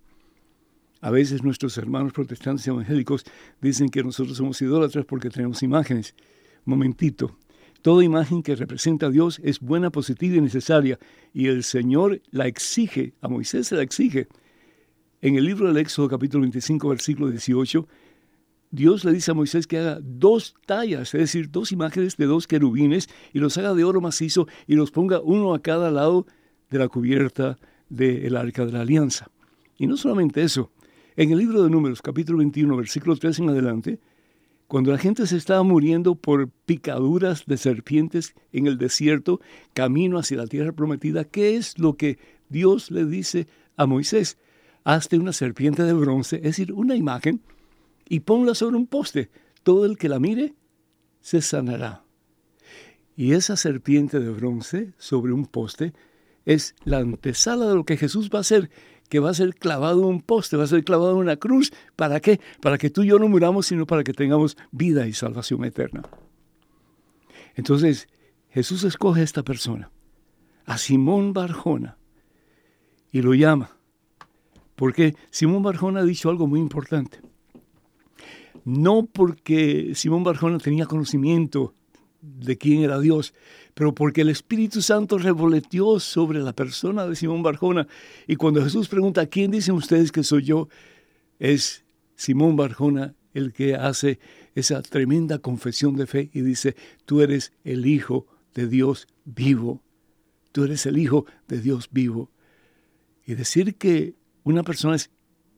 A 1.01 1.11
veces 1.11 1.43
nuestros 1.43 1.77
hermanos 1.77 2.13
protestantes 2.13 2.67
evangélicos 2.67 3.25
dicen 3.61 3.89
que 3.89 4.03
nosotros 4.03 4.37
somos 4.37 4.61
idólatras 4.63 5.05
porque 5.05 5.31
tenemos 5.31 5.63
imágenes. 5.63 6.15
Momentito. 6.65 7.37
Toda 7.83 8.03
imagen 8.03 8.43
que 8.43 8.57
representa 8.57 9.07
a 9.07 9.11
Dios 9.11 9.39
es 9.45 9.61
buena, 9.61 9.91
positiva 9.91 10.37
y 10.37 10.41
necesaria. 10.41 10.99
Y 11.35 11.49
el 11.49 11.63
Señor 11.63 12.23
la 12.31 12.47
exige, 12.47 13.13
a 13.21 13.29
Moisés 13.29 13.67
se 13.67 13.77
la 13.77 13.83
exige. 13.83 14.29
en 15.21 15.37
el 15.37 15.45
libro 15.45 15.69
del 15.69 15.77
Éxodo 15.77 16.09
capítulo 16.09 16.43
25 16.43 16.89
versículo 16.89 17.31
18, 17.31 17.87
Dios 18.75 19.05
le 19.05 19.13
dice 19.13 19.31
a 19.31 19.35
Moisés 19.35 19.69
que 19.69 19.79
haga 19.79 20.01
dos 20.03 20.57
tallas, 20.67 21.15
es 21.15 21.21
decir, 21.21 21.49
dos 21.51 21.71
imágenes 21.71 22.17
de 22.17 22.27
dos 22.27 22.49
querubines 22.49 23.09
y 23.33 23.39
los 23.39 23.57
haga 23.57 23.73
de 23.73 23.85
oro 23.85 24.01
macizo 24.01 24.49
y 24.67 24.75
los 24.75 24.91
ponga 24.91 25.21
uno 25.21 25.55
a 25.55 25.63
cada 25.63 25.93
lado 25.93 26.27
de 26.71 26.79
la 26.79 26.89
cubierta 26.89 27.57
del 27.89 28.37
arca 28.37 28.67
de 28.67 28.73
la 28.73 28.81
alianza. 28.81 29.31
Y 29.79 29.87
no 29.87 29.97
solamente 29.97 30.43
eso, 30.43 30.73
en 31.15 31.31
el 31.31 31.39
libro 31.39 31.63
de 31.63 31.71
Números 31.71 32.03
capítulo 32.03 32.39
21 32.39 32.77
versículo 32.77 33.15
3 33.15 33.39
en 33.39 33.49
adelante, 33.51 34.01
cuando 34.67 34.91
la 34.91 34.99
gente 34.99 35.25
se 35.29 35.37
estaba 35.37 35.63
muriendo 35.63 36.17
por 36.17 36.49
picaduras 36.67 37.47
de 37.47 37.57
serpientes 37.59 38.35
en 38.53 38.67
el 38.67 38.77
desierto, 38.77 39.41
camino 39.73 40.19
hacia 40.19 40.39
la 40.39 40.49
tierra 40.49 40.73
prometida, 40.73 41.23
¿qué 41.23 41.55
es 41.55 41.79
lo 41.79 41.97
que 41.97 42.19
Dios 42.49 42.91
le 42.91 43.05
dice 43.05 43.47
a 43.77 43.87
Moisés? 43.87 44.37
Hazte 44.83 45.17
una 45.17 45.33
serpiente 45.33 45.85
de 45.85 45.93
bronce, 45.93 46.37
es 46.37 46.43
decir, 46.43 46.73
una 46.73 46.97
imagen, 46.97 47.41
y 48.09 48.21
ponla 48.21 48.55
sobre 48.55 48.77
un 48.77 48.87
poste. 48.87 49.31
Todo 49.63 49.87
el 49.87 49.97
que 49.97 50.09
la 50.09 50.19
mire 50.19 50.55
se 51.21 51.41
sanará. 51.41 52.05
Y 53.17 53.33
esa 53.33 53.57
serpiente 53.57 54.19
de 54.21 54.31
bronce 54.31 54.93
sobre 54.99 55.33
un 55.33 55.47
poste 55.47 55.93
es 56.45 56.75
la 56.85 56.99
antesala 56.99 57.67
de 57.67 57.75
lo 57.75 57.85
que 57.85 57.97
Jesús 57.97 58.29
va 58.33 58.39
a 58.39 58.41
hacer 58.41 58.71
que 59.09 59.21
va 59.21 59.31
a 59.31 59.35
ser 59.35 59.55
clavado 59.55 60.03
en 60.03 60.09
un 60.09 60.23
poste, 60.23 60.57
va 60.57 60.65
a 60.65 60.67
ser 60.67 60.85
clavado 60.85 61.13
en 61.13 61.19
una 61.19 61.37
cruz. 61.37 61.73
¿Para 61.97 62.21
qué? 62.21 62.41
Para 62.61 62.79
que 62.79 62.91
tú 62.91 63.03
y 63.03 63.09
yo 63.09 63.19
no 63.19 63.29
muramos, 63.29 63.67
sino 63.67 63.87
para 63.87 64.05
que 64.05 64.13
tengamos 64.13 64.57
vida 64.73 65.07
y 65.07 65.13
salvación 65.13 65.65
eterna. 65.65 66.03
Entonces, 67.55 68.09
Jesús 68.51 68.85
escoge 68.85 69.21
a 69.21 69.25
esta 69.25 69.43
persona, 69.43 69.91
a 70.65 70.79
Simón 70.79 71.33
Barjona, 71.33 71.97
y 73.13 73.23
lo 73.23 73.35
llama. 73.35 73.77
Porque 74.75 75.15
Simón 75.31 75.63
Barjona 75.63 76.01
ha 76.01 76.05
dicho 76.05 76.31
algo 76.31 76.47
muy 76.47 76.59
importante. 76.61 77.21
No 78.65 79.07
porque 79.07 79.93
Simón 79.95 80.25
Barjona 80.25 80.59
tenía 80.59 80.87
conocimiento 80.87 81.75
de 82.21 82.57
quién 82.57 82.83
era 82.83 82.99
Dios, 82.99 83.35
pero 83.75 83.95
porque 83.95 84.23
el 84.23 84.31
Espíritu 84.31 84.81
Santo 84.81 85.19
revoleteó 85.19 86.01
sobre 86.01 86.41
la 86.41 86.55
persona 86.55 87.07
de 87.07 87.17
Simón 87.17 87.43
Barjona. 87.43 87.87
Y 88.27 88.37
cuando 88.37 88.63
Jesús 88.63 88.89
pregunta, 88.89 89.27
¿quién 89.27 89.51
dicen 89.51 89.75
ustedes 89.75 90.11
que 90.11 90.23
soy 90.23 90.45
yo? 90.45 90.69
Es 91.39 91.85
Simón 92.17 92.57
Barjona 92.57 93.15
el 93.35 93.53
que 93.53 93.75
hace 93.75 94.19
esa 94.55 94.81
tremenda 94.83 95.39
confesión 95.39 95.97
de 95.97 96.07
fe 96.07 96.31
y 96.33 96.41
dice, 96.41 96.77
tú 97.05 97.21
eres 97.21 97.53
el 97.65 97.87
Hijo 97.87 98.27
de 98.55 98.69
Dios 98.69 99.09
vivo. 99.25 99.83
Tú 100.53 100.65
eres 100.65 100.87
el 100.87 100.99
Hijo 100.99 101.27
de 101.49 101.61
Dios 101.61 101.89
vivo. 101.91 102.31
Y 103.27 103.35
decir 103.35 103.75
que 103.75 104.15
una 104.45 104.63
persona 104.63 104.95
es 104.95 105.11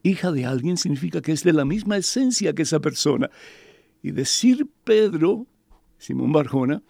hija 0.09 0.31
de 0.31 0.45
alguien 0.45 0.77
significa 0.77 1.21
que 1.21 1.31
es 1.31 1.43
de 1.43 1.53
la 1.53 1.65
misma 1.65 1.97
esencia 1.97 2.53
que 2.53 2.63
esa 2.63 2.79
persona. 2.79 3.29
Y 4.01 4.11
decir 4.11 4.67
Pedro, 4.83 5.47
Simón 5.97 6.31
Barjona, 6.31 6.81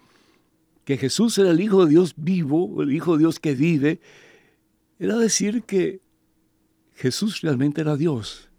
que 0.85 0.97
Jesús 0.97 1.37
era 1.37 1.51
el 1.51 1.59
Hijo 1.59 1.85
de 1.85 1.91
Dios 1.91 2.13
vivo, 2.15 2.81
el 2.81 2.93
Hijo 2.93 3.13
de 3.13 3.19
Dios 3.19 3.39
que 3.39 3.55
vive, 3.55 3.99
era 4.99 5.17
decir 5.17 5.63
que 5.63 6.01
Jesús 6.95 7.41
realmente 7.41 7.81
era 7.81 7.95
Dios. 7.95 8.49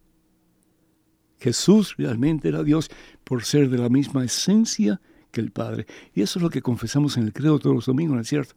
Jesús 1.40 1.96
realmente 1.96 2.48
era 2.48 2.62
Dios 2.62 2.90
por 3.24 3.44
ser 3.44 3.70
de 3.70 3.78
la 3.78 3.88
misma 3.88 4.24
esencia 4.24 5.00
que 5.30 5.40
el 5.40 5.50
Padre. 5.50 5.86
Y 6.14 6.22
eso 6.22 6.38
es 6.38 6.42
lo 6.42 6.50
que 6.50 6.62
confesamos 6.62 7.16
en 7.16 7.24
el 7.24 7.32
credo 7.32 7.58
todos 7.58 7.76
los 7.76 7.86
domingos, 7.86 8.16
¿no 8.16 8.22
es 8.22 8.28
cierto? 8.28 8.54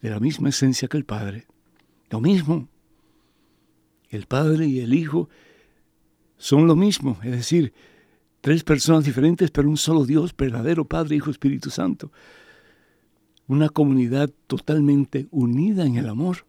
De 0.00 0.10
la 0.10 0.20
misma 0.20 0.50
esencia 0.50 0.88
que 0.88 0.96
el 0.96 1.04
Padre. 1.04 1.46
Lo 2.10 2.20
mismo. 2.20 2.68
El 4.10 4.26
Padre 4.26 4.66
y 4.66 4.80
el 4.80 4.94
Hijo 4.94 5.28
son 6.36 6.66
lo 6.66 6.76
mismo, 6.76 7.18
es 7.22 7.32
decir, 7.32 7.72
Tres 8.46 8.62
personas 8.62 9.04
diferentes, 9.04 9.50
pero 9.50 9.68
un 9.68 9.76
solo 9.76 10.04
Dios, 10.04 10.32
verdadero 10.36 10.84
Padre, 10.84 11.16
Hijo, 11.16 11.32
Espíritu 11.32 11.68
Santo. 11.68 12.12
Una 13.48 13.68
comunidad 13.68 14.30
totalmente 14.46 15.26
unida 15.32 15.84
en 15.84 15.96
el 15.96 16.08
amor. 16.08 16.46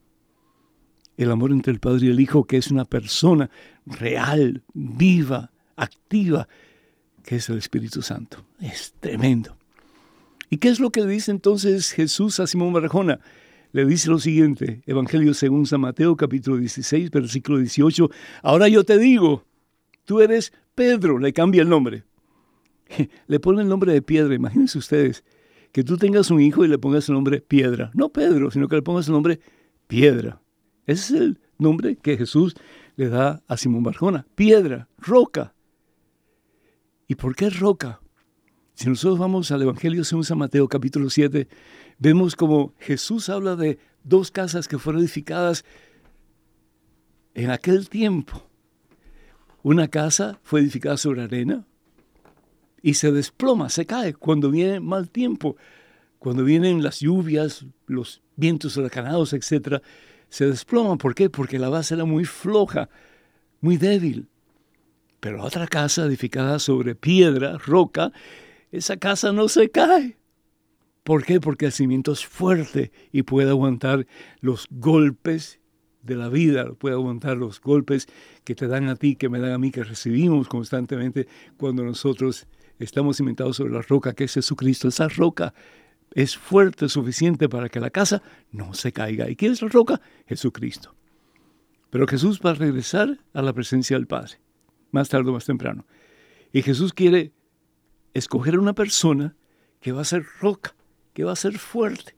El 1.17 1.31
amor 1.31 1.49
entre 1.49 1.73
el 1.73 1.79
Padre 1.79 2.05
y 2.05 2.09
el 2.11 2.19
Hijo, 2.19 2.43
que 2.43 2.57
es 2.57 2.69
una 2.69 2.85
persona 2.85 3.49
real, 3.87 4.61
viva, 4.75 5.51
activa, 5.75 6.47
que 7.23 7.37
es 7.37 7.49
el 7.49 7.57
Espíritu 7.57 8.03
Santo. 8.03 8.45
Es 8.59 8.93
tremendo. 8.99 9.57
¿Y 10.51 10.57
qué 10.57 10.69
es 10.69 10.79
lo 10.79 10.91
que 10.91 11.01
le 11.01 11.07
dice 11.07 11.31
entonces 11.31 11.89
Jesús 11.89 12.39
a 12.39 12.45
Simón 12.45 12.73
Barjona? 12.73 13.21
Le 13.77 13.85
dice 13.85 14.09
lo 14.09 14.17
siguiente, 14.17 14.81
Evangelio 14.87 15.35
según 15.35 15.67
San 15.67 15.81
Mateo 15.81 16.17
capítulo 16.17 16.57
16, 16.57 17.11
versículo 17.11 17.59
18, 17.59 18.09
ahora 18.41 18.67
yo 18.69 18.83
te 18.83 18.97
digo, 18.97 19.43
tú 20.03 20.19
eres 20.19 20.51
Pedro, 20.73 21.19
le 21.19 21.31
cambia 21.31 21.61
el 21.61 21.69
nombre. 21.69 22.03
Le 23.27 23.39
pone 23.39 23.61
el 23.61 23.67
nombre 23.67 23.93
de 23.93 24.01
piedra. 24.01 24.33
Imagínense 24.33 24.79
ustedes 24.79 25.23
que 25.71 25.83
tú 25.83 25.95
tengas 25.95 26.31
un 26.31 26.41
hijo 26.41 26.65
y 26.65 26.67
le 26.67 26.79
pongas 26.79 27.07
el 27.07 27.13
nombre 27.13 27.39
piedra. 27.39 27.91
No 27.93 28.09
Pedro, 28.09 28.49
sino 28.49 28.67
que 28.67 28.77
le 28.77 28.81
pongas 28.81 29.05
el 29.09 29.13
nombre 29.13 29.39
piedra. 29.85 30.41
Ese 30.87 31.13
es 31.15 31.21
el 31.21 31.39
nombre 31.59 31.97
que 31.97 32.17
Jesús 32.17 32.55
le 32.95 33.09
da 33.09 33.43
a 33.47 33.57
Simón 33.57 33.83
Barjona. 33.83 34.25
Piedra, 34.33 34.89
roca. 34.97 35.53
¿Y 37.07 37.13
por 37.13 37.35
qué 37.35 37.51
roca? 37.51 38.01
Si 38.73 38.87
nosotros 38.89 39.19
vamos 39.19 39.51
al 39.51 39.63
Evangelio 39.63 40.03
según 40.03 40.23
San 40.23 40.37
Mateo 40.37 40.67
capítulo 40.67 41.09
7, 41.09 41.47
vemos 41.99 42.35
como 42.35 42.73
Jesús 42.79 43.29
habla 43.29 43.55
de 43.55 43.79
dos 44.03 44.31
casas 44.31 44.67
que 44.67 44.77
fueron 44.77 45.01
edificadas 45.01 45.65
en 47.33 47.51
aquel 47.51 47.89
tiempo. 47.89 48.43
Una 49.63 49.87
casa 49.87 50.39
fue 50.43 50.61
edificada 50.61 50.97
sobre 50.97 51.23
arena 51.23 51.65
y 52.81 52.93
se 52.93 53.11
desploma, 53.11 53.69
se 53.69 53.85
cae 53.85 54.13
cuando 54.13 54.49
viene 54.49 54.79
mal 54.79 55.09
tiempo, 55.09 55.57
cuando 56.19 56.43
vienen 56.43 56.83
las 56.83 56.99
lluvias, 56.99 57.65
los 57.85 58.21
vientos 58.35 58.77
huracanados, 58.77 59.33
etc. 59.33 59.81
Se 60.29 60.45
desploma. 60.45 60.97
¿Por 60.97 61.13
qué? 61.15 61.29
Porque 61.29 61.59
la 61.59 61.69
base 61.69 61.95
era 61.95 62.05
muy 62.05 62.25
floja, 62.25 62.89
muy 63.61 63.77
débil. 63.77 64.27
Pero 65.19 65.43
otra 65.43 65.67
casa 65.67 66.05
edificada 66.05 66.59
sobre 66.59 66.95
piedra, 66.95 67.57
roca, 67.57 68.11
esa 68.71 68.97
casa 68.97 69.31
no 69.31 69.47
se 69.47 69.69
cae. 69.69 70.17
¿Por 71.07 71.23
qué? 71.23 71.39
Porque 71.39 71.67
el 71.67 71.71
cimiento 71.71 72.11
es 72.11 72.25
fuerte 72.25 72.91
y 73.13 73.23
puede 73.23 73.49
aguantar 73.49 74.05
los 74.41 74.67
golpes 74.69 75.61
de 76.01 76.17
la 76.17 76.27
vida, 76.27 76.73
puede 76.73 76.95
aguantar 76.95 77.37
los 77.37 77.61
golpes 77.61 78.09
que 78.43 78.55
te 78.55 78.67
dan 78.67 78.89
a 78.89 78.97
ti, 78.97 79.15
que 79.15 79.29
me 79.29 79.39
dan 79.39 79.53
a 79.53 79.57
mí, 79.57 79.71
que 79.71 79.85
recibimos 79.85 80.49
constantemente 80.49 81.25
cuando 81.55 81.85
nosotros 81.85 82.45
estamos 82.77 83.15
cimentados 83.15 83.55
sobre 83.55 83.71
la 83.71 83.83
roca 83.83 84.11
que 84.11 84.25
es 84.25 84.33
Jesucristo. 84.33 84.89
Esa 84.89 85.07
roca 85.07 85.53
es 86.11 86.35
fuerte, 86.35 86.89
suficiente 86.89 87.47
para 87.47 87.69
que 87.69 87.79
la 87.79 87.89
casa 87.89 88.21
no 88.51 88.73
se 88.73 88.91
caiga. 88.91 89.29
¿Y 89.29 89.37
quién 89.37 89.53
es 89.53 89.61
la 89.61 89.69
roca? 89.69 90.01
Jesucristo. 90.27 90.93
Pero 91.89 92.05
Jesús 92.05 92.41
va 92.45 92.49
a 92.49 92.55
regresar 92.55 93.17
a 93.31 93.41
la 93.41 93.53
presencia 93.53 93.95
del 93.95 94.07
Padre, 94.07 94.41
más 94.91 95.07
tarde 95.07 95.29
o 95.29 95.33
más 95.33 95.45
temprano. 95.45 95.87
Y 96.51 96.63
Jesús 96.63 96.91
quiere 96.91 97.31
escoger 98.13 98.59
una 98.59 98.73
persona 98.73 99.37
que 99.79 99.93
va 99.93 100.01
a 100.01 100.03
ser 100.03 100.25
roca, 100.41 100.75
que 101.17 101.23
va 101.23 101.31
a 101.31 101.35
ser 101.35 101.57
fuerte, 101.57 102.13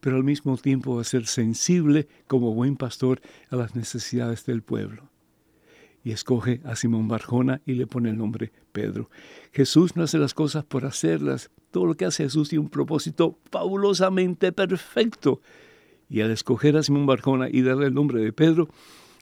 pero 0.00 0.16
al 0.16 0.24
mismo 0.24 0.56
tiempo 0.56 0.96
va 0.96 1.02
a 1.02 1.04
ser 1.04 1.26
sensible 1.28 2.08
como 2.26 2.52
buen 2.52 2.76
pastor 2.76 3.20
a 3.48 3.54
las 3.54 3.76
necesidades 3.76 4.44
del 4.44 4.60
pueblo. 4.60 5.08
Y 6.02 6.10
escoge 6.10 6.60
a 6.64 6.74
Simón 6.74 7.06
Barjona 7.06 7.60
y 7.64 7.74
le 7.74 7.86
pone 7.86 8.10
el 8.10 8.18
nombre 8.18 8.50
Pedro. 8.72 9.08
Jesús 9.52 9.94
no 9.94 10.02
hace 10.02 10.18
las 10.18 10.34
cosas 10.34 10.64
por 10.64 10.84
hacerlas. 10.84 11.52
Todo 11.70 11.86
lo 11.86 11.96
que 11.96 12.06
hace 12.06 12.24
Jesús 12.24 12.48
tiene 12.48 12.64
un 12.64 12.70
propósito 12.70 13.38
fabulosamente 13.52 14.50
perfecto. 14.50 15.40
Y 16.08 16.20
al 16.20 16.32
escoger 16.32 16.76
a 16.76 16.82
Simón 16.82 17.06
Barjona 17.06 17.48
y 17.48 17.62
darle 17.62 17.86
el 17.86 17.94
nombre 17.94 18.20
de 18.20 18.32
Pedro, 18.32 18.68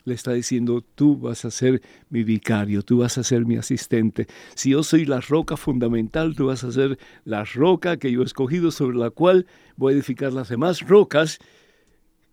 le 0.05 0.15
está 0.15 0.33
diciendo, 0.33 0.85
tú 0.95 1.17
vas 1.17 1.45
a 1.45 1.51
ser 1.51 1.83
mi 2.11 2.25
vicario, 2.25 2.83
tú 2.83 2.99
vas 2.99 3.19
a 3.19 3.25
ser 3.25 3.45
mi 3.45 3.57
asistente. 3.57 4.27
Si 4.55 4.71
yo 4.71 4.83
soy 4.83 5.05
la 5.05 5.21
roca 5.21 5.57
fundamental, 5.57 6.35
tú 6.35 6.47
vas 6.47 6.65
a 6.65 6.73
ser 6.73 6.99
la 7.25 7.45
roca 7.45 7.97
que 7.97 8.11
yo 8.11 8.23
he 8.23 8.25
escogido 8.25 8.71
sobre 8.71 8.97
la 8.97 9.11
cual 9.11 9.47
voy 9.77 9.93
a 9.93 9.97
edificar 9.97 10.33
las 10.33 10.49
demás 10.49 10.81
rocas, 10.87 11.39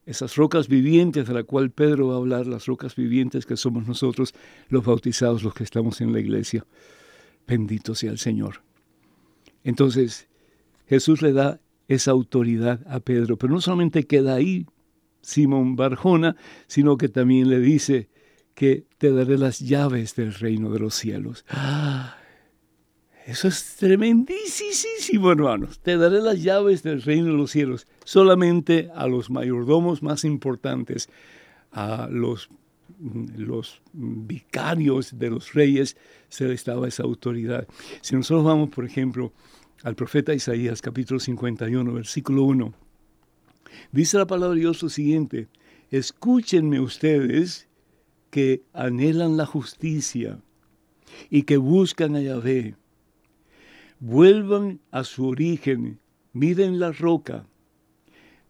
esas 0.05 0.35
rocas 0.35 0.67
vivientes 0.67 1.27
de 1.27 1.33
la 1.33 1.43
cual 1.43 1.71
Pedro 1.71 2.07
va 2.07 2.15
a 2.15 2.17
hablar, 2.17 2.45
las 2.47 2.65
rocas 2.67 2.95
vivientes 2.95 3.45
que 3.45 3.57
somos 3.57 3.87
nosotros, 3.87 4.33
los 4.69 4.85
bautizados, 4.85 5.43
los 5.43 5.53
que 5.53 5.63
estamos 5.63 5.99
en 6.01 6.13
la 6.13 6.19
iglesia. 6.19 6.65
Bendito 7.47 7.95
sea 7.95 8.11
el 8.11 8.19
Señor. 8.19 8.61
Entonces, 9.63 10.27
Jesús 10.87 11.21
le 11.21 11.33
da 11.33 11.59
esa 11.87 12.11
autoridad 12.11 12.81
a 12.87 12.99
Pedro, 12.99 13.37
pero 13.37 13.53
no 13.53 13.61
solamente 13.61 14.05
queda 14.05 14.35
ahí, 14.35 14.65
Simón 15.25 15.75
Barjona, 15.75 16.35
sino 16.67 16.97
que 16.97 17.09
también 17.09 17.49
le 17.49 17.59
dice 17.59 18.09
que 18.53 18.85
te 18.97 19.11
daré 19.11 19.37
las 19.37 19.59
llaves 19.59 20.15
del 20.15 20.33
reino 20.33 20.69
de 20.71 20.79
los 20.79 20.95
cielos. 20.95 21.45
¡Ah! 21.49 22.17
Eso 23.25 23.47
es 23.47 23.75
tremendísimo, 23.77 25.31
hermanos. 25.31 25.79
Te 25.79 25.97
daré 25.97 26.21
las 26.21 26.43
llaves 26.43 26.83
del 26.83 27.01
reino 27.01 27.25
de 27.25 27.33
los 27.33 27.51
cielos 27.51 27.87
solamente 28.03 28.91
a 28.93 29.07
los 29.07 29.31
mayordomos 29.31 30.03
más 30.03 30.23
importantes, 30.23 31.09
a 31.71 32.07
los 32.09 32.49
los 33.35 33.81
vicarios 33.91 35.19
de 35.19 35.29
los 35.29 35.53
reyes 35.53 35.97
se 36.29 36.47
les 36.47 36.63
daba 36.63 36.87
esa 36.87 37.03
autoridad. 37.03 37.67
Si 37.99 38.15
nosotros 38.15 38.45
vamos, 38.45 38.69
por 38.69 38.85
ejemplo, 38.85 39.33
al 39.83 39.95
profeta 39.95 40.33
Isaías 40.33 40.81
capítulo 40.81 41.19
51, 41.19 41.93
versículo 41.93 42.43
1, 42.43 42.73
dice 43.91 44.17
la 44.17 44.27
palabra 44.27 44.55
de 44.55 44.61
Dios 44.61 44.81
lo 44.83 44.89
siguiente, 44.89 45.47
escúchenme 45.91 46.79
ustedes 46.79 47.67
que 48.29 48.63
anhelan 48.73 49.37
la 49.37 49.45
justicia 49.45 50.39
y 51.29 51.43
que 51.43 51.57
buscan 51.57 52.15
a 52.15 52.21
Yahvé. 52.21 52.75
Vuelvan 53.99 54.81
a 54.91 55.03
su 55.03 55.25
origen, 55.25 55.99
miren 56.33 56.79
la 56.79 56.91
roca, 56.91 57.47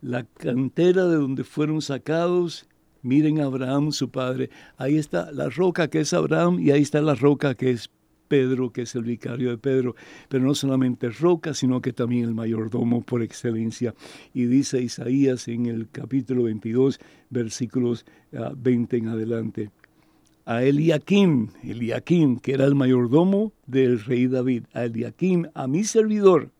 la 0.01 0.23
cantera 0.23 1.05
de 1.05 1.15
donde 1.15 1.43
fueron 1.43 1.81
sacados 1.81 2.67
Miren 3.05 3.39
a 3.39 3.43
Abraham, 3.43 3.91
su 3.91 4.09
padre. 4.09 4.49
Ahí 4.77 4.97
está 4.97 5.31
la 5.31 5.47
roca 5.49 5.91
que 5.91 5.99
es 5.99 6.11
Abraham 6.11 6.59
y 6.59 6.71
ahí 6.71 6.81
está 6.81 7.01
la 7.01 7.13
roca 7.13 7.53
que 7.53 7.69
es 7.69 7.91
Pedro, 8.27 8.71
que 8.71 8.83
es 8.83 8.95
el 8.95 9.03
vicario 9.03 9.49
de 9.49 9.57
Pedro. 9.57 9.95
Pero 10.29 10.43
no 10.43 10.55
solamente 10.55 11.09
roca, 11.09 11.53
sino 11.53 11.81
que 11.81 11.93
también 11.93 12.25
el 12.25 12.33
mayordomo 12.33 13.01
por 13.01 13.21
excelencia. 13.21 13.93
Y 14.33 14.45
dice 14.45 14.81
Isaías 14.81 15.47
en 15.47 15.67
el 15.67 15.89
capítulo 15.89 16.43
22, 16.43 16.99
versículos 17.29 18.05
20 18.31 18.95
ah, 18.95 18.99
en 18.99 19.07
adelante. 19.07 19.71
A 20.45 20.63
Eliakim, 20.63 21.49
Eliakim, 21.63 22.39
que 22.39 22.53
era 22.53 22.65
el 22.65 22.75
mayordomo 22.75 23.51
del 23.65 24.03
rey 24.03 24.27
David, 24.27 24.65
a 24.73 24.85
Eliakim, 24.85 25.47
a 25.55 25.67
mi 25.67 25.83
servidor, 25.83 26.51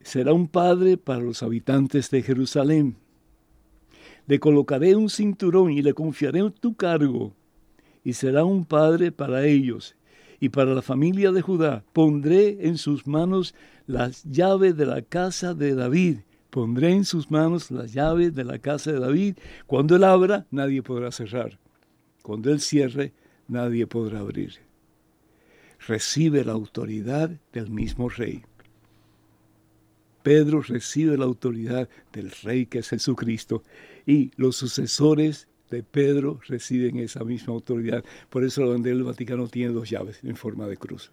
será 0.00 0.32
un 0.34 0.48
padre 0.48 0.98
para 0.98 1.20
los 1.20 1.42
habitantes 1.42 2.10
de 2.10 2.22
Jerusalén 2.22 2.96
le 4.26 4.38
colocaré 4.38 4.94
un 4.94 5.10
cinturón 5.10 5.72
y 5.72 5.82
le 5.82 5.94
confiaré 5.94 6.48
tu 6.50 6.74
cargo, 6.74 7.34
y 8.04 8.14
será 8.14 8.44
un 8.44 8.64
padre 8.64 9.12
para 9.12 9.46
ellos 9.46 9.96
y 10.40 10.48
para 10.48 10.74
la 10.74 10.82
familia 10.82 11.30
de 11.30 11.40
Judá. 11.40 11.84
Pondré 11.92 12.66
en 12.66 12.76
sus 12.78 13.06
manos 13.06 13.54
las 13.86 14.24
llaves 14.24 14.76
de 14.76 14.86
la 14.86 15.02
casa 15.02 15.54
de 15.54 15.74
David. 15.74 16.18
Pondré 16.50 16.92
en 16.92 17.04
sus 17.04 17.30
manos 17.30 17.70
las 17.70 17.92
llaves 17.92 18.34
de 18.34 18.44
la 18.44 18.58
casa 18.58 18.92
de 18.92 18.98
David. 18.98 19.36
Cuando 19.66 19.96
él 19.96 20.04
abra, 20.04 20.46
nadie 20.50 20.82
podrá 20.82 21.12
cerrar. 21.12 21.58
Cuando 22.22 22.50
él 22.50 22.60
cierre, 22.60 23.12
nadie 23.48 23.86
podrá 23.86 24.20
abrir. 24.20 24.54
Recibe 25.86 26.44
la 26.44 26.52
autoridad 26.52 27.30
del 27.52 27.70
mismo 27.70 28.08
rey. 28.08 28.42
Pedro 30.22 30.60
recibe 30.62 31.16
la 31.16 31.24
autoridad 31.24 31.88
del 32.12 32.30
rey 32.42 32.66
que 32.66 32.78
es 32.78 32.88
Jesucristo 32.88 33.62
y 34.06 34.30
los 34.36 34.56
sucesores 34.56 35.48
de 35.76 35.82
Pedro 35.82 36.40
reciben 36.46 36.98
esa 36.98 37.24
misma 37.24 37.54
autoridad. 37.54 38.04
Por 38.30 38.44
eso 38.44 38.68
bandera 38.68 38.96
del 38.96 39.04
Vaticano 39.04 39.48
tiene 39.48 39.72
dos 39.72 39.90
llaves 39.90 40.20
en 40.22 40.36
forma 40.36 40.66
de 40.66 40.76
cruz. 40.76 41.10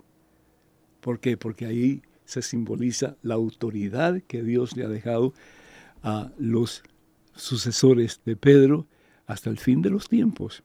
¿Por 1.02 1.20
qué? 1.20 1.38
Porque 1.38 1.66
ahí 1.66 2.02
se 2.26 2.42
simboliza 2.42 3.16
la 3.24 3.36
autoridad 3.36 4.22
que 4.28 4.44
Dios 4.44 4.76
le 4.76 4.86
ha 4.86 4.90
dejado 4.90 5.34
a 6.04 6.32
los 6.38 6.84
sucesores 7.34 8.22
de 8.26 8.36
Pedro 8.36 8.86
hasta 9.26 9.50
el 9.50 9.58
fin 9.58 9.82
de 9.82 9.90
los 9.90 10.10
tiempos. 10.10 10.64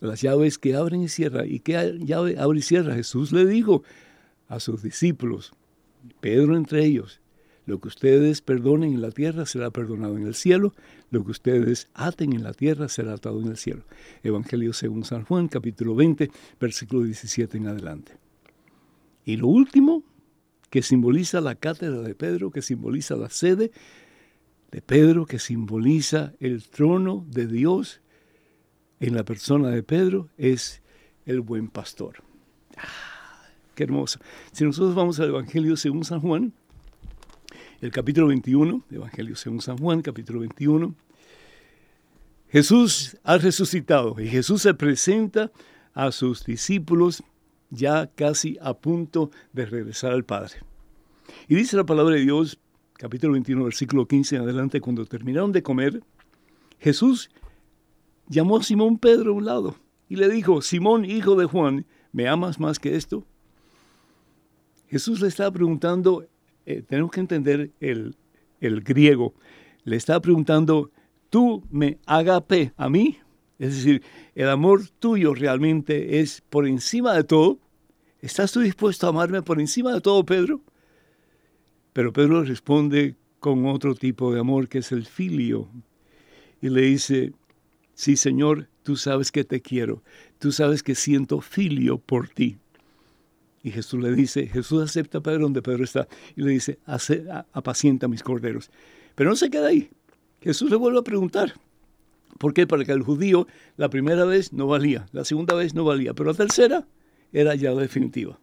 Las 0.00 0.20
llaves 0.20 0.58
que 0.58 0.74
abren 0.74 1.02
y 1.02 1.08
cierran. 1.08 1.50
¿Y 1.50 1.60
qué 1.60 1.98
llave 2.00 2.38
abre 2.38 2.58
y 2.58 2.62
cierra? 2.62 2.94
Jesús 2.94 3.32
le 3.32 3.46
dijo 3.46 3.82
a 4.48 4.60
sus 4.60 4.82
discípulos, 4.82 5.52
Pedro 6.20 6.56
entre 6.56 6.84
ellos, 6.84 7.20
lo 7.66 7.80
que 7.80 7.88
ustedes 7.88 8.42
perdonen 8.42 8.94
en 8.94 9.02
la 9.02 9.10
tierra 9.10 9.44
será 9.44 9.72
perdonado 9.72 10.16
en 10.16 10.26
el 10.26 10.36
cielo. 10.36 10.72
Lo 11.10 11.24
que 11.24 11.32
ustedes 11.32 11.88
aten 11.94 12.32
en 12.32 12.44
la 12.44 12.54
tierra 12.54 12.88
será 12.88 13.14
atado 13.14 13.40
en 13.40 13.48
el 13.48 13.56
cielo. 13.56 13.82
Evangelio 14.22 14.72
según 14.72 15.04
San 15.04 15.24
Juan, 15.24 15.48
capítulo 15.48 15.96
20, 15.96 16.30
versículo 16.60 17.02
17 17.02 17.58
en 17.58 17.66
adelante. 17.66 18.12
Y 19.24 19.36
lo 19.36 19.48
último, 19.48 20.04
que 20.70 20.82
simboliza 20.82 21.40
la 21.40 21.56
cátedra 21.56 22.02
de 22.02 22.14
Pedro, 22.14 22.52
que 22.52 22.62
simboliza 22.62 23.16
la 23.16 23.30
sede 23.30 23.72
de 24.70 24.80
Pedro, 24.80 25.26
que 25.26 25.40
simboliza 25.40 26.34
el 26.38 26.68
trono 26.68 27.26
de 27.28 27.48
Dios 27.48 28.00
en 29.00 29.16
la 29.16 29.24
persona 29.24 29.70
de 29.70 29.82
Pedro, 29.82 30.28
es 30.38 30.82
el 31.24 31.40
buen 31.40 31.68
pastor. 31.68 32.22
Ah, 32.76 33.48
qué 33.74 33.82
hermoso. 33.82 34.20
Si 34.52 34.62
nosotros 34.62 34.94
vamos 34.94 35.18
al 35.18 35.30
Evangelio 35.30 35.76
según 35.76 36.04
San 36.04 36.20
Juan, 36.20 36.52
el 37.80 37.90
capítulo 37.90 38.28
21, 38.28 38.84
Evangelio 38.90 39.36
según 39.36 39.60
San 39.60 39.76
Juan, 39.76 40.00
capítulo 40.00 40.40
21. 40.40 40.94
Jesús 42.48 43.18
ha 43.22 43.36
resucitado 43.36 44.16
y 44.18 44.28
Jesús 44.28 44.62
se 44.62 44.72
presenta 44.72 45.50
a 45.92 46.10
sus 46.10 46.44
discípulos 46.44 47.22
ya 47.70 48.06
casi 48.14 48.56
a 48.62 48.74
punto 48.74 49.30
de 49.52 49.66
regresar 49.66 50.12
al 50.12 50.24
Padre. 50.24 50.54
Y 51.48 51.54
dice 51.54 51.76
la 51.76 51.84
palabra 51.84 52.14
de 52.14 52.22
Dios, 52.22 52.58
capítulo 52.94 53.34
21, 53.34 53.64
versículo 53.64 54.06
15 54.06 54.36
en 54.36 54.42
adelante, 54.42 54.80
cuando 54.80 55.04
terminaron 55.04 55.52
de 55.52 55.62
comer, 55.62 56.02
Jesús 56.78 57.30
llamó 58.26 58.56
a 58.56 58.62
Simón 58.62 58.98
Pedro 58.98 59.32
a 59.32 59.34
un 59.34 59.44
lado 59.44 59.76
y 60.08 60.16
le 60.16 60.30
dijo, 60.30 60.62
Simón, 60.62 61.04
hijo 61.04 61.34
de 61.36 61.44
Juan, 61.44 61.84
¿me 62.12 62.26
amas 62.26 62.58
más 62.58 62.78
que 62.78 62.96
esto? 62.96 63.24
Jesús 64.88 65.20
le 65.20 65.28
estaba 65.28 65.50
preguntando 65.50 66.26
eh, 66.66 66.82
tenemos 66.82 67.12
que 67.12 67.20
entender 67.20 67.70
el, 67.80 68.16
griego. 68.60 69.34
Le 69.84 69.96
está 69.96 70.20
preguntando, 70.20 70.90
tú 71.30 71.64
me 71.70 71.98
agape 72.06 72.72
a 72.76 72.88
mí. 72.88 73.18
Es 73.58 73.76
decir, 73.76 74.02
el 74.34 74.50
amor 74.50 74.82
tuyo 74.98 75.32
realmente 75.32 76.20
es 76.20 76.42
por 76.42 76.66
encima 76.66 77.14
de 77.14 77.24
todo. 77.24 77.60
¿Estás 78.20 78.52
tú 78.52 78.60
dispuesto 78.60 79.06
a 79.06 79.10
amarme 79.10 79.42
por 79.42 79.60
encima 79.60 79.94
de 79.94 80.00
todo, 80.00 80.24
Pedro? 80.24 80.60
Pero 81.92 82.12
Pedro 82.12 82.42
responde 82.42 83.14
con 83.38 83.64
otro 83.66 83.94
tipo 83.94 84.34
de 84.34 84.40
amor 84.40 84.68
que 84.68 84.78
es 84.78 84.90
el 84.90 85.06
filio. 85.06 85.70
Y 86.60 86.68
le 86.68 86.82
dice, 86.82 87.32
sí, 87.94 88.16
Señor, 88.16 88.68
tú 88.82 88.96
sabes 88.96 89.30
que 89.30 89.44
te 89.44 89.62
quiero. 89.62 90.02
Tú 90.38 90.50
sabes 90.50 90.82
que 90.82 90.96
siento 90.96 91.40
filio 91.40 91.98
por 91.98 92.28
ti. 92.28 92.58
Y 93.66 93.72
Jesús 93.72 94.00
le 94.00 94.14
dice, 94.14 94.46
Jesús 94.46 94.80
acepta 94.80 95.18
a 95.18 95.20
Pedro 95.20 95.40
donde 95.40 95.60
Pedro 95.60 95.82
está 95.82 96.06
y 96.36 96.42
le 96.42 96.52
dice, 96.52 96.78
apacienta 97.52 98.06
mis 98.06 98.22
corderos. 98.22 98.70
Pero 99.16 99.30
no 99.30 99.34
se 99.34 99.50
queda 99.50 99.66
ahí. 99.66 99.90
Jesús 100.40 100.70
le 100.70 100.76
vuelve 100.76 101.00
a 101.00 101.02
preguntar. 101.02 101.54
¿Por 102.38 102.54
qué? 102.54 102.68
Para 102.68 102.84
que 102.84 102.92
el 102.92 103.02
judío 103.02 103.48
la 103.76 103.90
primera 103.90 104.24
vez 104.24 104.52
no 104.52 104.68
valía, 104.68 105.08
la 105.10 105.24
segunda 105.24 105.56
vez 105.56 105.74
no 105.74 105.82
valía, 105.82 106.14
pero 106.14 106.30
la 106.30 106.36
tercera 106.36 106.86
era 107.32 107.56
ya 107.56 107.74
definitiva. 107.74 108.38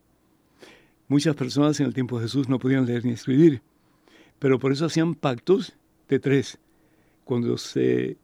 Muchas 1.07 1.37
personas 1.37 1.79
en 1.79 1.85
el 1.85 1.93
tiempo 1.93 2.19
de 2.19 2.25
Jesús 2.25 2.49
no 2.49 2.59
podían 2.59 2.85
leer 2.85 3.05
ni 3.05 3.13
escribir, 3.13 3.61
pero 4.39 4.59
por 4.59 4.73
eso 4.73 4.87
hacían 4.87 5.15
pactos 5.15 5.71
de 6.09 6.19
tres. 6.19 6.59
Cuando 7.23 7.57
se 7.57 8.17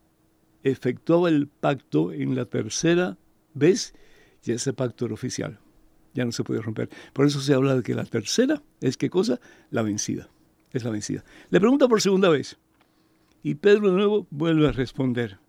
efectuaba 0.63 1.29
el 1.29 1.47
pacto 1.47 2.11
en 2.11 2.35
la 2.35 2.43
tercera 2.43 3.17
vez, 3.53 3.93
ya 4.43 4.55
ese 4.55 4.73
pacto 4.73 5.05
era 5.05 5.13
oficial 5.13 5.59
ya 6.19 6.25
no 6.25 6.33
se 6.33 6.43
puede 6.43 6.61
romper. 6.61 6.89
Por 7.13 7.25
eso 7.25 7.39
se 7.39 7.53
habla 7.53 7.75
de 7.75 7.81
que 7.81 7.95
la 7.95 8.03
tercera 8.03 8.61
es 8.81 8.97
qué 8.97 9.09
cosa? 9.09 9.39
La 9.71 9.83
vencida. 9.83 10.29
Es 10.73 10.83
la 10.83 10.91
vencida. 10.91 11.23
Le 11.49 11.61
pregunta 11.61 11.87
por 11.87 12.01
segunda 12.01 12.27
vez. 12.27 12.57
Y 13.41 13.55
Pedro 13.55 13.89
de 13.89 13.95
nuevo 13.95 14.27
vuelve 14.29 14.67
a 14.67 14.73
responder, 14.73 15.39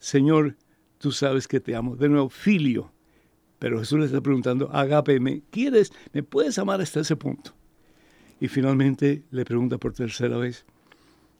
Señor, 0.00 0.56
tú 0.98 1.12
sabes 1.12 1.46
que 1.46 1.60
te 1.60 1.76
amo. 1.76 1.94
De 1.94 2.08
nuevo, 2.08 2.28
filio. 2.28 2.92
Pero 3.60 3.78
Jesús 3.78 4.00
le 4.00 4.06
está 4.06 4.20
preguntando, 4.20 4.68
agape, 4.72 5.20
¿me 5.20 5.42
quieres, 5.50 5.92
me 6.12 6.24
puedes 6.24 6.58
amar 6.58 6.80
hasta 6.80 7.00
ese 7.00 7.14
punto? 7.14 7.54
Y 8.40 8.48
finalmente 8.48 9.22
le 9.30 9.44
pregunta 9.44 9.78
por 9.78 9.92
tercera 9.92 10.38
vez. 10.38 10.64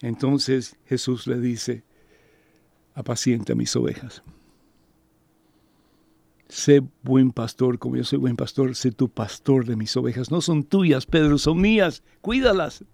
Entonces 0.00 0.76
Jesús 0.87 1.26
le 1.26 1.40
dice, 1.40 1.83
apacienta 2.94 3.56
mis 3.56 3.74
ovejas. 3.74 4.22
Sé 6.51 6.83
buen 7.03 7.31
pastor, 7.31 7.79
como 7.79 7.95
yo 7.95 8.03
soy 8.03 8.19
buen 8.19 8.35
pastor, 8.35 8.75
sé 8.75 8.91
tu 8.91 9.09
pastor 9.09 9.65
de 9.67 9.77
mis 9.77 9.97
ovejas. 9.97 10.33
No 10.33 10.41
son 10.41 10.65
tuyas, 10.65 11.07
Pedro, 11.07 11.39
son 11.39 11.61
mías. 11.61 12.03
Cuídalas. 12.21 12.85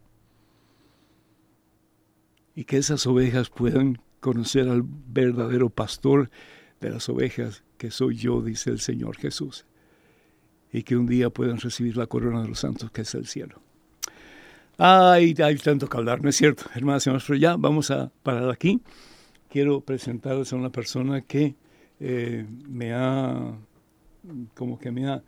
Y 2.55 2.65
que 2.65 2.77
esas 2.77 3.07
ovejas 3.07 3.49
puedan 3.49 3.99
conocer 4.21 4.69
al 4.69 4.83
verdadero 4.85 5.71
pastor 5.71 6.31
de 6.83 6.91
las 6.91 7.09
ovejas, 7.09 7.65
que 7.79 7.91
soy 7.91 8.17
yo, 8.17 8.43
dice 8.43 8.69
el 8.69 8.81
Señor 8.81 9.17
Jesús. 9.17 9.65
Y 10.71 10.83
que 10.83 10.99
un 10.99 11.07
día 11.07 11.31
puedan 11.31 11.57
recibir 11.57 11.97
la 11.97 12.07
corona 12.07 12.43
de 12.43 12.49
los 12.49 12.59
santos, 12.61 12.91
que 12.91 13.03
es 13.03 13.15
el 13.15 13.27
cielo. 13.27 13.63
Ay, 14.77 15.35
hay 15.43 15.57
tanto 15.57 15.89
que 15.89 15.97
hablar, 15.97 16.23
¿no 16.23 16.29
es 16.29 16.37
cierto? 16.37 16.65
Hermanas 16.75 17.07
y 17.07 17.09
hermanos, 17.09 17.25
pero 17.27 17.39
ya 17.39 17.57
vamos 17.57 17.91
a 17.91 18.13
parar 18.23 18.51
aquí. 18.51 18.83
Quiero 19.49 19.81
presentarles 19.81 20.53
a 20.53 20.57
una 20.57 20.69
persona 20.69 21.23
que 21.23 21.55
eh, 22.01 22.45
me 22.69 22.93
ha, 22.93 23.53
como 24.55 24.79
que 24.79 24.91
me 24.91 25.07
ha, 25.09 25.23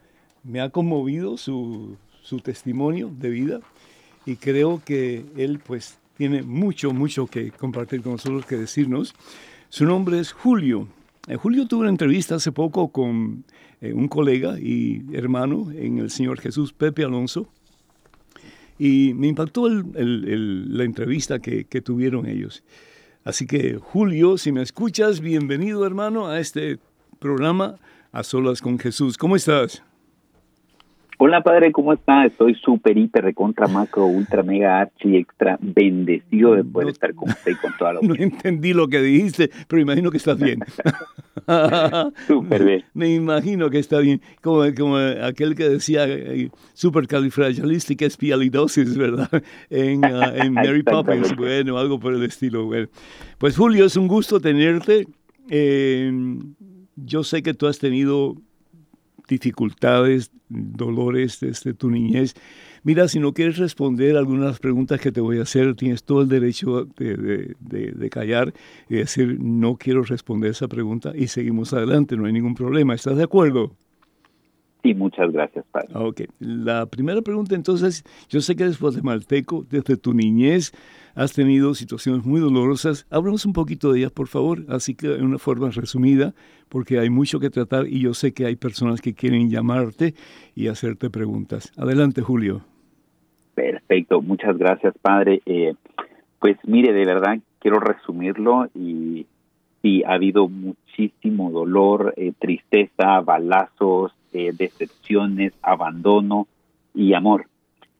me 0.44 0.60
ha 0.60 0.70
conmovido 0.70 1.36
su, 1.36 1.96
su 2.22 2.40
testimonio 2.40 3.10
de 3.18 3.30
vida 3.30 3.60
y 4.26 4.36
creo 4.36 4.82
que 4.84 5.24
él 5.36 5.60
pues 5.64 5.98
tiene 6.18 6.42
mucho, 6.42 6.92
mucho 6.92 7.26
que 7.26 7.50
compartir 7.52 8.02
con 8.02 8.12
nosotros, 8.12 8.44
que 8.44 8.56
decirnos, 8.56 9.14
Su 9.70 9.84
nombre 9.84 10.18
es 10.18 10.32
Julio. 10.32 10.88
Eh, 11.28 11.36
Julio 11.36 11.66
tuvo 11.66 11.80
una 11.80 11.90
entrevista 11.90 12.34
hace 12.34 12.52
poco 12.52 12.88
con 12.88 13.44
eh, 13.80 13.92
un 13.92 14.08
colega 14.08 14.58
y 14.58 15.02
hermano 15.12 15.70
en 15.70 15.98
el 15.98 16.10
Señor 16.10 16.40
Jesús, 16.40 16.72
Pepe 16.72 17.04
Alonso, 17.04 17.46
y 18.78 19.12
me 19.14 19.28
impactó 19.28 19.68
la 19.68 20.84
entrevista 20.84 21.38
que, 21.38 21.64
que 21.64 21.80
tuvieron 21.80 22.26
ellos. 22.26 22.62
Así 23.24 23.46
que, 23.46 23.78
Julio, 23.78 24.38
si 24.38 24.52
me 24.52 24.62
escuchas, 24.62 25.20
bienvenido 25.20 25.84
hermano 25.86 26.28
a 26.28 26.40
este 26.40 26.78
programa 27.18 27.76
A 28.12 28.22
Solas 28.22 28.62
con 28.62 28.78
Jesús. 28.78 29.18
¿Cómo 29.18 29.36
estás? 29.36 29.82
Hola 31.20 31.42
padre, 31.42 31.72
¿cómo 31.72 31.92
está? 31.92 32.26
Estoy 32.26 32.54
súper, 32.54 32.96
hiper, 32.96 33.24
recontra, 33.24 33.66
macro, 33.66 34.06
ultra, 34.06 34.44
mega, 34.44 34.78
archi, 34.78 35.16
extra, 35.16 35.58
bendecido 35.60 36.54
de 36.54 36.62
poder 36.62 36.90
estar 36.90 37.12
con 37.12 37.28
usted 37.28 37.50
y 37.50 37.54
con 37.56 37.76
toda 37.76 37.94
la 37.94 38.00
No 38.02 38.14
entendí 38.14 38.72
lo 38.72 38.86
que 38.86 39.02
dijiste, 39.02 39.50
pero 39.66 39.82
imagino 39.82 40.12
que 40.12 40.18
estás 40.18 40.38
bien. 40.38 40.60
súper 42.28 42.64
bien. 42.64 42.84
Me 42.94 43.12
imagino 43.12 43.68
que 43.68 43.80
está 43.80 43.98
bien. 43.98 44.20
Como, 44.42 44.62
como 44.78 44.96
aquel 44.96 45.56
que 45.56 45.68
decía 45.68 46.06
eh, 46.06 46.50
espialidosis, 48.06 48.96
¿verdad? 48.96 49.28
En, 49.70 50.04
ah, 50.04 50.32
en 50.36 50.52
Mary 50.52 50.84
Poppins, 50.84 51.34
bueno, 51.34 51.78
algo 51.78 51.98
por 51.98 52.14
el 52.14 52.22
estilo. 52.22 52.66
Bueno. 52.66 52.86
Pues 53.38 53.56
Julio, 53.56 53.86
es 53.86 53.96
un 53.96 54.06
gusto 54.06 54.38
tenerte. 54.38 55.08
Eh, 55.50 56.12
yo 56.94 57.24
sé 57.24 57.42
que 57.42 57.54
tú 57.54 57.66
has 57.66 57.80
tenido 57.80 58.36
dificultades, 59.28 60.32
dolores 60.48 61.40
desde 61.40 61.74
tu 61.74 61.90
niñez. 61.90 62.34
Mira, 62.82 63.08
si 63.08 63.20
no 63.20 63.32
quieres 63.32 63.58
responder 63.58 64.16
algunas 64.16 64.58
preguntas 64.58 65.00
que 65.00 65.12
te 65.12 65.20
voy 65.20 65.38
a 65.38 65.42
hacer, 65.42 65.74
tienes 65.74 66.04
todo 66.04 66.22
el 66.22 66.28
derecho 66.28 66.86
de, 66.96 67.54
de, 67.60 68.10
callar 68.10 68.54
y 68.88 68.96
decir, 68.96 69.38
no 69.40 69.76
quiero 69.76 70.02
responder 70.02 70.52
esa 70.52 70.68
pregunta 70.68 71.12
y 71.14 71.26
seguimos 71.28 71.72
adelante, 71.72 72.16
no 72.16 72.26
hay 72.26 72.32
ningún 72.32 72.54
problema. 72.54 72.94
¿Estás 72.94 73.16
de 73.16 73.24
acuerdo? 73.24 73.72
Sí, 74.82 74.94
muchas 74.94 75.32
gracias, 75.32 75.64
padre. 75.70 75.88
Ok. 75.94 76.22
La 76.38 76.86
primera 76.86 77.20
pregunta 77.20 77.54
entonces, 77.54 78.04
yo 78.28 78.40
sé 78.40 78.54
que 78.54 78.62
eres 78.62 78.78
guatemalteco, 78.78 79.66
desde 79.68 79.96
tu 79.96 80.14
niñez 80.14 80.72
has 81.18 81.32
tenido 81.32 81.74
situaciones 81.74 82.24
muy 82.24 82.40
dolorosas. 82.40 83.04
Háblanos 83.10 83.44
un 83.44 83.52
poquito 83.52 83.92
de 83.92 83.98
ellas, 83.98 84.12
por 84.12 84.28
favor, 84.28 84.64
así 84.68 84.94
que 84.94 85.16
en 85.16 85.24
una 85.24 85.38
forma 85.38 85.68
resumida, 85.70 86.32
porque 86.68 87.00
hay 87.00 87.10
mucho 87.10 87.40
que 87.40 87.50
tratar 87.50 87.88
y 87.88 88.00
yo 88.00 88.14
sé 88.14 88.32
que 88.32 88.46
hay 88.46 88.54
personas 88.54 89.00
que 89.00 89.14
quieren 89.14 89.50
llamarte 89.50 90.14
y 90.54 90.68
hacerte 90.68 91.10
preguntas. 91.10 91.72
Adelante, 91.76 92.22
Julio. 92.22 92.60
Perfecto, 93.56 94.22
muchas 94.22 94.56
gracias, 94.56 94.94
padre. 95.02 95.42
Eh, 95.44 95.74
pues 96.38 96.56
mire, 96.62 96.92
de 96.92 97.04
verdad 97.04 97.38
quiero 97.58 97.80
resumirlo 97.80 98.68
y 98.72 99.26
sí, 99.82 100.04
ha 100.04 100.12
habido 100.12 100.48
muchísimo 100.48 101.50
dolor, 101.50 102.14
eh, 102.16 102.32
tristeza, 102.38 103.20
balazos, 103.22 104.12
eh, 104.32 104.52
decepciones, 104.56 105.52
abandono 105.62 106.46
y 106.94 107.14
amor. 107.14 107.46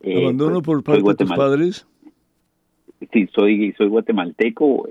¿Abandono 0.05 0.63
pues, 0.63 0.67
por 0.67 0.85
parte 0.85 1.03
de 1.03 1.15
tus 1.17 1.37
padres? 1.37 1.87
Sí, 3.13 3.29
soy, 3.35 3.75
soy 3.77 3.89
guatemalteco. 3.89 4.87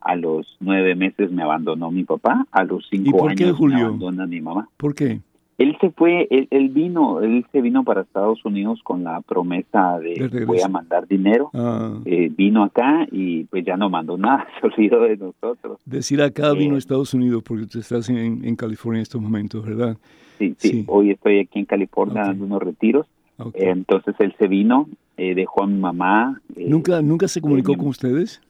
a 0.00 0.16
los 0.16 0.56
nueve 0.60 0.94
meses 0.94 1.30
me 1.30 1.42
abandonó 1.42 1.90
mi 1.90 2.04
papá. 2.04 2.46
A 2.50 2.64
los 2.64 2.86
cinco 2.90 3.28
años 3.28 3.60
me 3.60 3.80
abandona 3.80 4.26
mi 4.26 4.40
mamá. 4.40 4.68
¿Por 4.76 4.94
qué? 4.94 5.20
Él 5.62 5.76
se 5.80 5.90
fue, 5.90 6.26
él, 6.28 6.68
vino, 6.70 7.20
él 7.20 7.46
se 7.52 7.60
vino 7.60 7.84
para 7.84 8.00
Estados 8.00 8.44
Unidos 8.44 8.80
con 8.82 9.04
la 9.04 9.20
promesa 9.20 9.98
de 10.00 10.44
voy 10.44 10.60
a 10.60 10.66
mandar 10.66 11.06
dinero. 11.06 11.50
Ah. 11.54 12.00
Eh, 12.04 12.32
vino 12.36 12.64
acá 12.64 13.06
y 13.12 13.44
pues 13.44 13.64
ya 13.64 13.76
no 13.76 13.88
mandó 13.88 14.18
nada, 14.18 14.44
se 14.60 14.66
olvidó 14.66 15.02
de 15.02 15.16
nosotros. 15.16 15.78
Decir 15.84 16.20
acá 16.20 16.52
vino 16.52 16.72
a 16.72 16.76
eh, 16.76 16.78
Estados 16.78 17.14
Unidos 17.14 17.44
porque 17.46 17.66
tú 17.66 17.78
estás 17.78 18.08
en, 18.08 18.56
California 18.56 18.98
en 18.98 19.02
estos 19.02 19.20
momentos, 19.20 19.64
¿verdad? 19.64 19.96
Sí, 20.38 20.54
sí, 20.58 20.84
hoy 20.88 21.10
estoy 21.12 21.38
aquí 21.38 21.60
en 21.60 21.66
California 21.66 22.22
dando 22.22 22.44
unos 22.44 22.60
retiros. 22.60 23.06
Entonces 23.54 24.14
él 24.18 24.34
se 24.38 24.48
vino, 24.48 24.88
eh, 25.16 25.34
dejó 25.34 25.64
a 25.64 25.66
mi 25.66 25.78
mamá. 25.78 26.40
¿Nunca, 26.56 27.02
¿Nunca 27.02 27.28
se 27.28 27.40
comunicó 27.40 27.76
con 27.76 27.88
ustedes? 27.88 28.40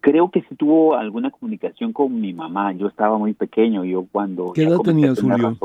Creo 0.00 0.30
que 0.30 0.42
sí 0.42 0.54
tuvo 0.56 0.96
alguna 0.96 1.30
comunicación 1.30 1.92
con 1.92 2.20
mi 2.20 2.32
mamá. 2.32 2.72
Yo 2.72 2.88
estaba 2.88 3.18
muy 3.18 3.34
pequeño. 3.34 3.84
Yo 3.84 4.04
cuando... 4.10 4.52
¿Qué 4.52 4.64
edad 4.64 4.78
tenías, 4.78 5.20
Julio? 5.20 5.56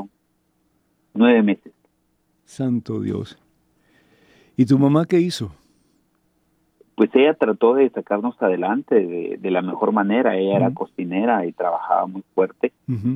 nueve 1.14 1.42
meses. 1.42 1.74
Santo 2.46 3.02
Dios. 3.02 3.38
¿Y 4.56 4.66
tu 4.66 4.80
mamá 4.80 5.06
qué 5.06 5.20
hizo? 5.20 5.52
Pues 6.96 7.12
ella 7.14 7.36
trató 7.36 7.76
de 7.76 7.90
sacarnos 7.90 8.42
adelante 8.42 9.38
de, 9.38 9.52
la 9.52 9.62
mejor 9.62 9.92
manera. 9.92 10.36
Ella 10.36 10.56
era 10.56 10.74
cocinera 10.74 11.46
y 11.46 11.52
trabajaba 11.52 12.08
muy 12.08 12.24
fuerte, 12.34 12.72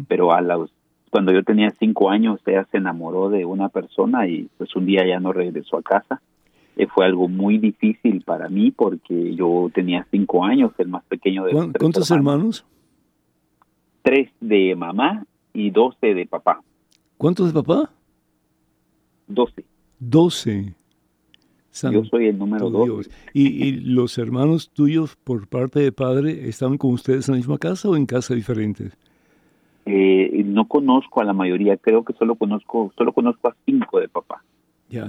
pero 0.08 0.34
a 0.34 0.42
los 0.42 0.72
cuando 1.12 1.32
yo 1.32 1.44
tenía 1.44 1.70
cinco 1.78 2.10
años 2.10 2.40
ella 2.48 2.68
se 2.72 2.78
enamoró 2.78 3.30
de 3.30 3.46
una 3.46 3.70
persona 3.70 4.28
y 4.28 4.50
pues 4.58 4.76
un 4.76 4.88
día 4.88 5.06
ya 5.06 5.20
no 5.20 5.32
regresó 5.32 5.78
a 5.78 5.84
casa 5.84 6.22
eh, 6.78 6.88
fue 6.88 7.06
algo 7.06 7.28
muy 7.28 7.58
difícil 7.58 8.22
para 8.22 8.48
mí 8.50 8.72
porque 8.72 9.36
yo 9.36 9.70
tenía 9.74 10.08
cinco 10.10 10.44
años, 10.44 10.72
el 10.78 10.88
más 10.88 11.04
pequeño 11.06 11.44
de 11.44 11.54
los 11.54 11.68
¿Cuántos 11.78 12.10
hermanos? 12.12 12.66
Tres 14.02 14.32
de 14.40 14.76
mamá 14.76 15.26
y 15.54 15.70
doce 15.70 16.14
de 16.14 16.26
papá. 16.26 16.62
¿Cuántos 17.18 17.54
de 17.54 17.62
papá? 17.62 17.92
Doce. 19.28 19.66
Doce. 20.00 20.74
yo 21.92 22.04
soy 22.06 22.28
el 22.28 22.38
número 22.38 22.70
dos. 22.70 23.10
¿Y, 23.34 23.74
los 23.82 24.18
hermanos 24.18 24.72
tuyos 24.72 25.16
por 25.18 25.48
parte 25.48 25.82
de 25.82 25.92
padre 25.92 26.50
estaban 26.50 26.78
con 26.78 26.94
ustedes 26.94 27.28
en 27.28 27.34
la 27.34 27.38
misma 27.38 27.58
casa 27.58 27.90
o 27.90 27.96
en 27.96 28.06
casa 28.06 28.34
diferentes? 28.34 28.98
Eh, 29.86 30.44
no 30.46 30.68
conozco 30.68 31.22
a 31.22 31.24
la 31.24 31.34
mayoría, 31.34 31.78
creo 31.78 32.04
que 32.04 32.14
solo 32.14 32.36
conozco, 32.36 32.92
solo 32.98 33.14
conozco 33.14 33.48
a 33.48 33.56
cinco 33.66 34.00
de 34.00 34.08
papá. 34.08 34.44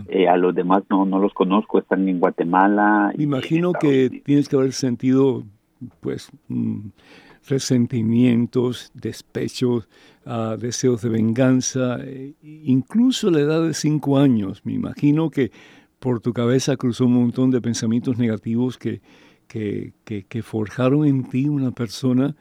Eh, 0.08 0.28
a 0.28 0.36
los 0.36 0.54
demás 0.54 0.84
no, 0.88 1.04
no 1.04 1.18
los 1.18 1.34
conozco, 1.34 1.78
están 1.78 2.08
en 2.08 2.20
Guatemala. 2.20 3.12
Imagino 3.18 3.72
que 3.72 4.22
tienes 4.24 4.48
que 4.48 4.56
haber 4.56 4.72
sentido, 4.72 5.42
pues, 6.00 6.30
mm, 6.48 6.90
resentimientos, 7.48 8.92
despechos, 8.94 9.88
uh, 10.26 10.56
deseos 10.56 11.02
de 11.02 11.08
venganza, 11.08 11.98
eh, 12.00 12.34
incluso 12.42 13.28
a 13.28 13.32
la 13.32 13.40
edad 13.40 13.66
de 13.66 13.74
cinco 13.74 14.18
años. 14.18 14.64
Me 14.64 14.72
imagino 14.72 15.30
que 15.30 15.50
por 15.98 16.20
tu 16.20 16.32
cabeza 16.32 16.76
cruzó 16.76 17.06
un 17.06 17.14
montón 17.14 17.50
de 17.50 17.60
pensamientos 17.60 18.18
negativos 18.18 18.78
que, 18.78 19.00
que, 19.48 19.92
que, 20.04 20.24
que 20.24 20.42
forjaron 20.42 21.04
en 21.04 21.24
ti 21.24 21.48
una 21.48 21.72
persona 21.72 22.36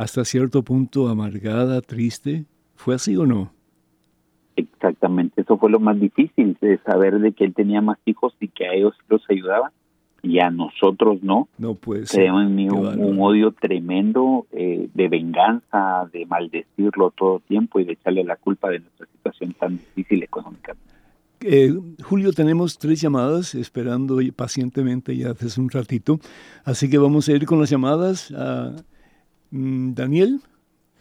hasta 0.00 0.24
cierto 0.24 0.62
punto 0.62 1.08
amargada, 1.08 1.82
triste. 1.82 2.46
¿Fue 2.74 2.94
así 2.94 3.18
o 3.18 3.26
no? 3.26 3.52
Exactamente, 4.56 5.42
eso 5.42 5.58
fue 5.58 5.70
lo 5.70 5.78
más 5.78 6.00
difícil, 6.00 6.56
de 6.62 6.78
saber 6.78 7.18
de 7.18 7.32
que 7.32 7.44
él 7.44 7.52
tenía 7.52 7.82
más 7.82 7.98
hijos 8.06 8.34
y 8.40 8.48
que 8.48 8.66
a 8.66 8.72
ellos 8.72 8.94
los 9.10 9.22
ayudaba 9.28 9.72
y 10.22 10.38
a 10.38 10.50
nosotros 10.50 11.22
no. 11.22 11.48
No 11.58 11.74
puede 11.74 12.06
ser. 12.06 12.24
Creo 12.24 12.40
en 12.40 12.54
mí 12.54 12.70
un, 12.70 13.20
odio 13.20 13.52
tremendo 13.52 14.46
eh, 14.52 14.88
de 14.94 15.08
venganza, 15.08 16.08
de 16.10 16.24
maldecirlo 16.24 17.10
todo 17.10 17.40
tiempo 17.40 17.78
y 17.78 17.84
de 17.84 17.92
echarle 17.92 18.24
la 18.24 18.36
culpa 18.36 18.70
de 18.70 18.80
nuestra 18.80 19.06
situación 19.06 19.52
tan 19.52 19.76
difícil 19.76 20.22
económicamente. 20.22 20.94
Eh, 21.42 21.74
Julio, 22.02 22.32
tenemos 22.32 22.78
tres 22.78 23.02
llamadas 23.02 23.54
esperando 23.54 24.18
pacientemente 24.34 25.14
ya 25.14 25.32
hace 25.32 25.60
un 25.60 25.68
ratito, 25.68 26.20
así 26.64 26.88
que 26.88 26.96
vamos 26.96 27.28
a 27.28 27.32
ir 27.32 27.44
con 27.44 27.60
las 27.60 27.68
llamadas. 27.68 28.32
a 28.34 28.74
Daniel, 29.50 30.40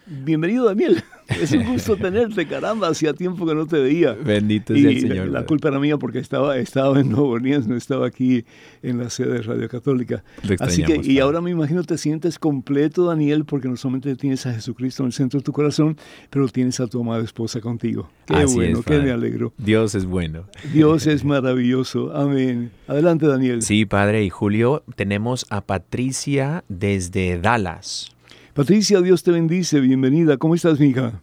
bienvenido 0.08 0.66
Daniel. 0.66 1.04
Es 1.30 1.52
un 1.52 1.64
gusto 1.64 1.96
tenerte, 1.96 2.48
caramba, 2.48 2.88
hacía 2.88 3.14
tiempo 3.14 3.46
que 3.46 3.54
no 3.54 3.68
te 3.68 3.80
veía. 3.80 4.14
Bendito 4.14 4.74
sea 4.74 4.90
el 4.90 5.00
Señor. 5.00 5.28
La, 5.28 5.46
culpa 5.46 5.68
era 5.68 5.80
mía 5.80 5.98
porque 5.98 6.18
estaba, 6.18 6.58
estaba 6.58 7.00
en 7.00 7.12
Nuevo 7.12 7.30
Orleans, 7.30 7.68
no 7.68 7.76
estaba 7.76 8.08
aquí 8.08 8.46
en 8.82 8.98
la 8.98 9.12
sede 9.12 9.36
de 9.36 9.42
Radio 9.44 9.70
Católica. 9.70 10.24
Así 10.60 10.82
que, 10.84 11.00
y 11.04 11.20
ahora 11.20 11.40
me 11.40 11.52
imagino 11.52 11.84
te 11.84 12.00
sientes 12.00 12.40
completo, 12.40 13.06
Daniel, 13.06 13.46
porque 13.46 13.68
no 13.68 13.78
solamente 13.78 14.16
tienes 14.16 14.48
a 14.48 14.56
Jesucristo 14.56 15.04
en 15.04 15.08
el 15.08 15.14
centro 15.14 15.40
de 15.40 15.44
tu 15.44 15.52
corazón, 15.52 15.98
pero 16.32 16.48
tienes 16.48 16.80
a 16.80 16.88
tu 16.88 17.00
amada 17.00 17.24
esposa 17.24 17.62
contigo. 17.62 18.10
Qué 18.26 18.46
bueno, 18.46 18.82
qué 18.82 18.98
me 18.98 19.12
alegro. 19.12 19.54
Dios 19.60 19.94
es 19.94 20.06
bueno. 20.08 20.46
Dios 20.74 21.06
es 21.06 21.24
maravilloso. 21.24 22.12
Amén. 22.16 22.72
Adelante, 22.88 23.28
Daniel. 23.28 23.62
Sí, 23.62 23.86
Padre. 23.86 24.24
Y 24.24 24.32
Julio, 24.32 24.82
tenemos 24.96 25.46
a 25.52 25.62
Patricia 25.62 26.64
desde 26.70 27.40
Dallas. 27.40 28.16
Patricia, 28.60 29.00
Dios 29.00 29.24
te 29.24 29.32
bendice, 29.32 29.80
bienvenida. 29.80 30.36
¿Cómo 30.36 30.54
estás, 30.54 30.82
mija? 30.82 31.22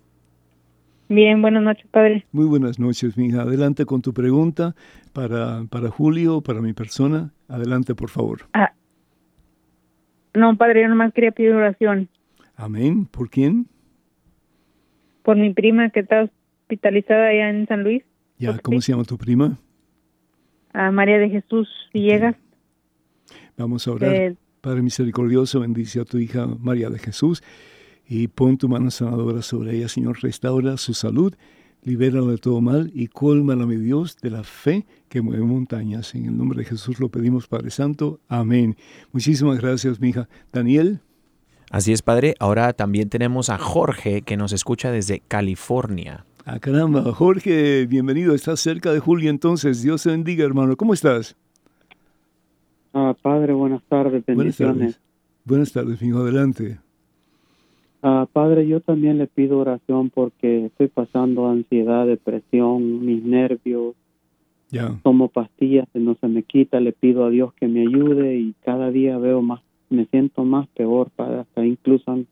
Bien, 1.11 1.43
buenas 1.43 1.63
noches, 1.63 1.87
padre. 1.91 2.25
Muy 2.33 2.47
buenas 2.47 2.79
noches, 2.79 3.19
mija. 3.19 3.43
Adelante 3.43 3.85
con 3.85 4.01
tu 4.01 4.15
pregunta 4.15 4.75
para, 5.13 5.65
para 5.69 5.91
Julio, 5.91 6.41
para 6.41 6.63
mi 6.63 6.73
persona. 6.73 7.35
Adelante, 7.47 7.95
por 7.95 8.09
favor. 8.09 8.49
Ah, 8.55 8.73
no, 10.33 10.57
padre, 10.57 10.81
yo 10.81 10.89
nomás 10.89 11.13
quería 11.13 11.31
pedir 11.31 11.53
oración. 11.53 12.09
Amén. 12.55 13.05
¿Por 13.05 13.29
quién? 13.29 13.67
Por 15.23 15.37
mi 15.37 15.53
prima 15.53 15.91
que 15.91 16.01
está 16.01 16.31
hospitalizada 16.63 17.29
allá 17.29 17.51
en 17.51 17.67
San 17.67 17.83
Luis. 17.83 18.03
Ya, 18.39 18.59
¿cómo 18.61 18.81
se 18.81 18.93
llama 18.93 19.05
tu 19.05 19.19
prima? 19.19 19.59
A 20.73 20.91
María 20.91 21.19
de 21.19 21.29
Jesús 21.29 21.69
Villegas. 21.93 22.35
Vamos 23.59 23.87
a 23.87 23.93
orar. 23.93 24.37
Padre 24.67 24.83
misericordioso, 24.83 25.61
bendice 25.61 26.01
a 26.01 26.05
tu 26.05 26.19
hija 26.19 26.45
María 26.45 26.91
de 26.91 26.99
Jesús 26.99 27.41
y 28.09 28.27
pon 28.27 28.59
tu 28.59 28.69
mano 28.69 28.91
sanadora 28.91 29.41
sobre 29.41 29.77
ella, 29.77 29.89
Señor. 29.89 30.19
Restaura 30.21 30.77
su 30.77 30.93
salud, 30.93 31.33
libérala 31.85 32.33
de 32.33 32.39
todo 32.39 32.61
mal 32.61 32.91
y 32.93 33.07
colmala, 33.07 33.65
mi 33.65 33.77
Dios, 33.77 34.17
de 34.21 34.31
la 34.31 34.43
fe 34.43 34.85
que 35.09 35.23
mueve 35.23 35.45
montañas. 35.45 36.17
En 36.17 36.25
el 36.25 36.37
nombre 36.37 36.59
de 36.59 36.65
Jesús 36.65 36.99
lo 36.99 37.11
pedimos, 37.11 37.47
Padre 37.47 37.71
Santo. 37.71 38.19
Amén. 38.27 38.77
Muchísimas 39.13 39.61
gracias, 39.61 40.01
mi 40.01 40.09
hija. 40.09 40.29
Daniel. 40.53 40.99
Así 41.71 41.93
es, 41.93 42.03
Padre. 42.03 42.35
Ahora 42.41 42.73
también 42.73 43.09
tenemos 43.09 43.51
a 43.51 43.59
Jorge 43.59 44.23
que 44.23 44.37
nos 44.37 44.51
escucha 44.51 44.91
desde 44.91 45.21
California. 45.29 46.25
Ah, 46.45 46.59
caramba, 46.59 47.13
Jorge, 47.13 47.87
bienvenido. 47.87 48.35
Estás 48.35 48.59
cerca 48.59 48.93
de 48.93 48.99
Julio, 48.99 49.31
entonces. 49.31 49.83
Dios 49.83 50.03
te 50.03 50.11
bendiga, 50.11 50.45
hermano. 50.45 50.77
¿Cómo 50.77 50.93
estás? 50.93 51.37
Ah, 52.99 53.15
padre, 53.21 53.53
buenas 53.53 53.83
tardes, 53.83 54.25
bendiciones. 54.25 54.99
Buenas 55.45 55.71
tardes, 55.71 56.01
hijo, 56.01 56.21
adelante. 56.21 56.79
Ah, 58.01 58.27
padre, 58.33 58.67
yo 58.67 58.81
también 58.81 59.19
le 59.19 59.27
pido 59.27 59.59
oración 59.59 60.09
porque 60.09 60.65
estoy 60.65 60.89
pasando 60.89 61.47
ansiedad, 61.47 62.07
depresión, 62.07 63.05
mis 63.05 63.23
nervios. 63.23 63.95
Ya. 64.71 64.99
Tomo 65.03 65.29
pastillas 65.29 65.87
no 65.93 66.15
se 66.15 66.27
me 66.27 66.43
quita, 66.43 66.81
le 66.81 66.93
pido 66.93 67.27
a 67.27 67.29
Dios 67.29 67.53
que 67.53 67.69
me 67.69 67.83
ayude 67.83 68.39
y 68.39 68.55
cada 68.65 68.91
día 68.91 69.19
veo 69.19 69.43
más, 69.43 69.61
me 69.91 70.07
siento 70.07 70.47
más 70.47 70.67
peor, 70.69 71.11
padre, 71.11 71.41
hasta 71.41 71.67
incluso 71.67 72.11
han 72.11 72.27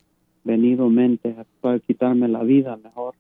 venido 0.44 0.88
mentes 0.88 1.37
para 1.61 1.79
quitarme 1.79 2.27
la 2.27 2.42
vida 2.42 2.79
mejor. 2.83 3.14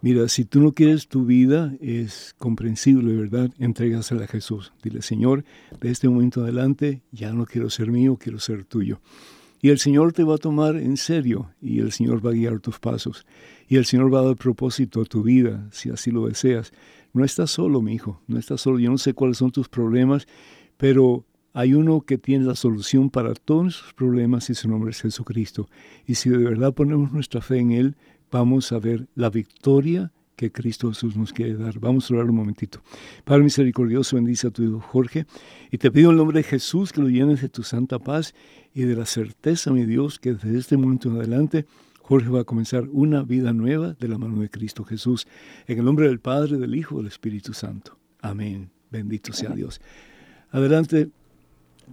Mira, 0.00 0.28
si 0.28 0.44
tú 0.44 0.60
no 0.60 0.72
quieres 0.72 1.08
tu 1.08 1.24
vida, 1.24 1.74
es 1.80 2.34
comprensible, 2.38 3.16
¿verdad? 3.16 3.50
Entrégasela 3.58 4.24
a 4.24 4.28
Jesús. 4.28 4.72
Dile, 4.82 5.02
Señor, 5.02 5.44
de 5.80 5.90
este 5.90 6.08
momento 6.08 6.42
adelante 6.42 7.02
ya 7.10 7.32
no 7.32 7.46
quiero 7.46 7.68
ser 7.68 7.90
mío, 7.90 8.16
quiero 8.16 8.38
ser 8.38 8.64
tuyo. 8.64 9.00
Y 9.60 9.70
el 9.70 9.78
Señor 9.80 10.12
te 10.12 10.22
va 10.22 10.36
a 10.36 10.38
tomar 10.38 10.76
en 10.76 10.96
serio 10.96 11.50
y 11.60 11.80
el 11.80 11.90
Señor 11.90 12.24
va 12.24 12.30
a 12.30 12.34
guiar 12.34 12.60
tus 12.60 12.78
pasos. 12.78 13.26
Y 13.68 13.76
el 13.76 13.86
Señor 13.86 14.14
va 14.14 14.20
a 14.20 14.26
dar 14.26 14.36
propósito 14.36 15.00
a 15.00 15.04
tu 15.04 15.24
vida, 15.24 15.66
si 15.72 15.90
así 15.90 16.12
lo 16.12 16.28
deseas. 16.28 16.72
No 17.12 17.24
estás 17.24 17.50
solo, 17.50 17.82
mi 17.82 17.94
hijo, 17.94 18.22
no 18.28 18.38
estás 18.38 18.60
solo. 18.60 18.78
Yo 18.78 18.90
no 18.90 18.98
sé 18.98 19.14
cuáles 19.14 19.38
son 19.38 19.50
tus 19.50 19.68
problemas, 19.68 20.28
pero 20.76 21.24
hay 21.54 21.74
uno 21.74 22.02
que 22.02 22.18
tiene 22.18 22.44
la 22.44 22.54
solución 22.54 23.10
para 23.10 23.34
todos 23.34 23.62
nuestros 23.64 23.94
problemas 23.94 24.48
y 24.48 24.54
su 24.54 24.68
nombre 24.68 24.90
es 24.92 25.00
Jesucristo. 25.02 25.68
Y 26.06 26.14
si 26.14 26.30
de 26.30 26.38
verdad 26.38 26.72
ponemos 26.72 27.10
nuestra 27.12 27.40
fe 27.40 27.58
en 27.58 27.72
Él, 27.72 27.96
vamos 28.30 28.72
a 28.72 28.78
ver 28.78 29.06
la 29.14 29.30
victoria 29.30 30.12
que 30.38 30.52
Cristo 30.52 30.88
Jesús 30.88 31.16
nos 31.16 31.32
quiere 31.32 31.56
dar. 31.56 31.80
Vamos 31.80 32.08
a 32.08 32.14
orar 32.14 32.30
un 32.30 32.36
momentito. 32.36 32.80
Padre 33.24 33.42
misericordioso, 33.42 34.14
bendice 34.14 34.46
a 34.46 34.50
tu 34.50 34.62
hijo 34.62 34.80
Jorge 34.80 35.26
y 35.70 35.78
te 35.78 35.90
pido 35.90 36.10
en 36.10 36.12
el 36.12 36.18
nombre 36.18 36.38
de 36.38 36.44
Jesús 36.44 36.92
que 36.92 37.00
lo 37.00 37.08
llenes 37.08 37.42
de 37.42 37.48
tu 37.48 37.64
santa 37.64 37.98
paz 37.98 38.34
y 38.72 38.82
de 38.82 38.94
la 38.94 39.04
certeza, 39.04 39.72
mi 39.72 39.84
Dios, 39.84 40.20
que 40.20 40.34
desde 40.34 40.56
este 40.56 40.76
momento 40.76 41.08
en 41.08 41.16
adelante 41.16 41.66
Jorge 42.00 42.30
va 42.30 42.40
a 42.40 42.44
comenzar 42.44 42.84
una 42.90 43.22
vida 43.24 43.52
nueva 43.52 43.94
de 43.94 44.08
la 44.08 44.16
mano 44.16 44.40
de 44.40 44.48
Cristo 44.48 44.84
Jesús. 44.84 45.26
En 45.66 45.80
el 45.80 45.84
nombre 45.84 46.06
del 46.06 46.20
Padre, 46.20 46.56
del 46.56 46.74
Hijo 46.76 46.94
y 46.94 46.98
del 46.98 47.08
Espíritu 47.08 47.52
Santo. 47.52 47.98
Amén. 48.22 48.70
Bendito 48.90 49.32
sea 49.32 49.50
Dios. 49.50 49.80
Adelante. 50.50 51.10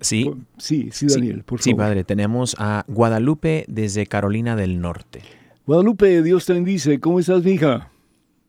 Sí, 0.01 0.31
sí, 0.57 0.89
sí, 0.91 1.07
Daniel, 1.07 1.43
por 1.43 1.59
favor. 1.59 1.63
Sí, 1.63 1.73
Padre, 1.73 2.03
tenemos 2.03 2.55
a 2.59 2.85
Guadalupe 2.87 3.65
desde 3.67 4.05
Carolina 4.05 4.55
del 4.55 4.79
Norte. 4.79 5.21
Guadalupe, 5.65 6.21
Dios 6.21 6.45
te 6.45 6.53
bendice. 6.53 6.99
¿Cómo 6.99 7.19
estás, 7.19 7.45
hija? 7.45 7.89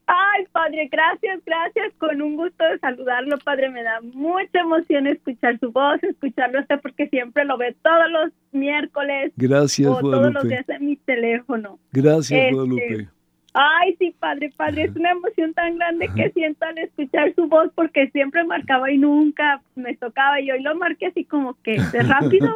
Ay, 0.07 0.45
Padre, 0.53 0.89
gracias, 0.93 1.41
gracias. 1.45 1.93
Con 1.99 2.21
un 2.23 2.37
gusto 2.37 2.63
de 2.65 2.79
saludarlo, 2.79 3.37
Padre. 3.39 3.71
Me 3.71 3.83
da 3.83 4.01
mucha 4.03 4.61
emoción 4.61 5.07
escuchar 5.07 5.59
su 5.59 5.73
voz, 5.73 6.03
escucharlo 6.03 6.61
usted, 6.61 6.79
porque 6.81 7.09
siempre 7.09 7.45
lo 7.45 7.57
ve 7.59 7.75
todos 7.83 8.11
los 8.11 8.33
miércoles. 8.53 9.33
Gracias, 9.37 9.89
o 9.89 9.93
Guadalupe. 10.01 10.17
todos 10.19 10.35
los 10.35 10.49
días 10.49 10.69
en 10.69 10.87
mi 10.87 10.97
teléfono. 10.97 11.79
Gracias, 11.93 12.39
Este, 12.39 12.53
Guadalupe. 12.55 13.09
Ay, 13.59 13.97
sí, 13.99 14.15
Padre, 14.21 14.53
Padre, 14.55 14.85
es 14.85 14.97
una 14.97 15.13
emoción 15.13 15.55
tan 15.55 15.77
grande 15.79 16.11
que 16.15 16.31
siento 16.33 16.67
al 16.67 16.77
escuchar 16.77 17.35
su 17.35 17.49
voz, 17.49 17.71
porque 17.75 18.11
siempre 18.11 18.45
marcaba 18.45 18.91
y 18.91 18.99
nunca 18.99 19.63
me 19.77 19.97
tocaba. 19.97 20.39
Y 20.43 20.51
hoy 20.51 20.63
lo 20.63 20.77
marqué 20.77 21.07
así 21.07 21.25
como 21.25 21.55
que 21.63 21.81
de 21.81 22.03
rápido 22.03 22.55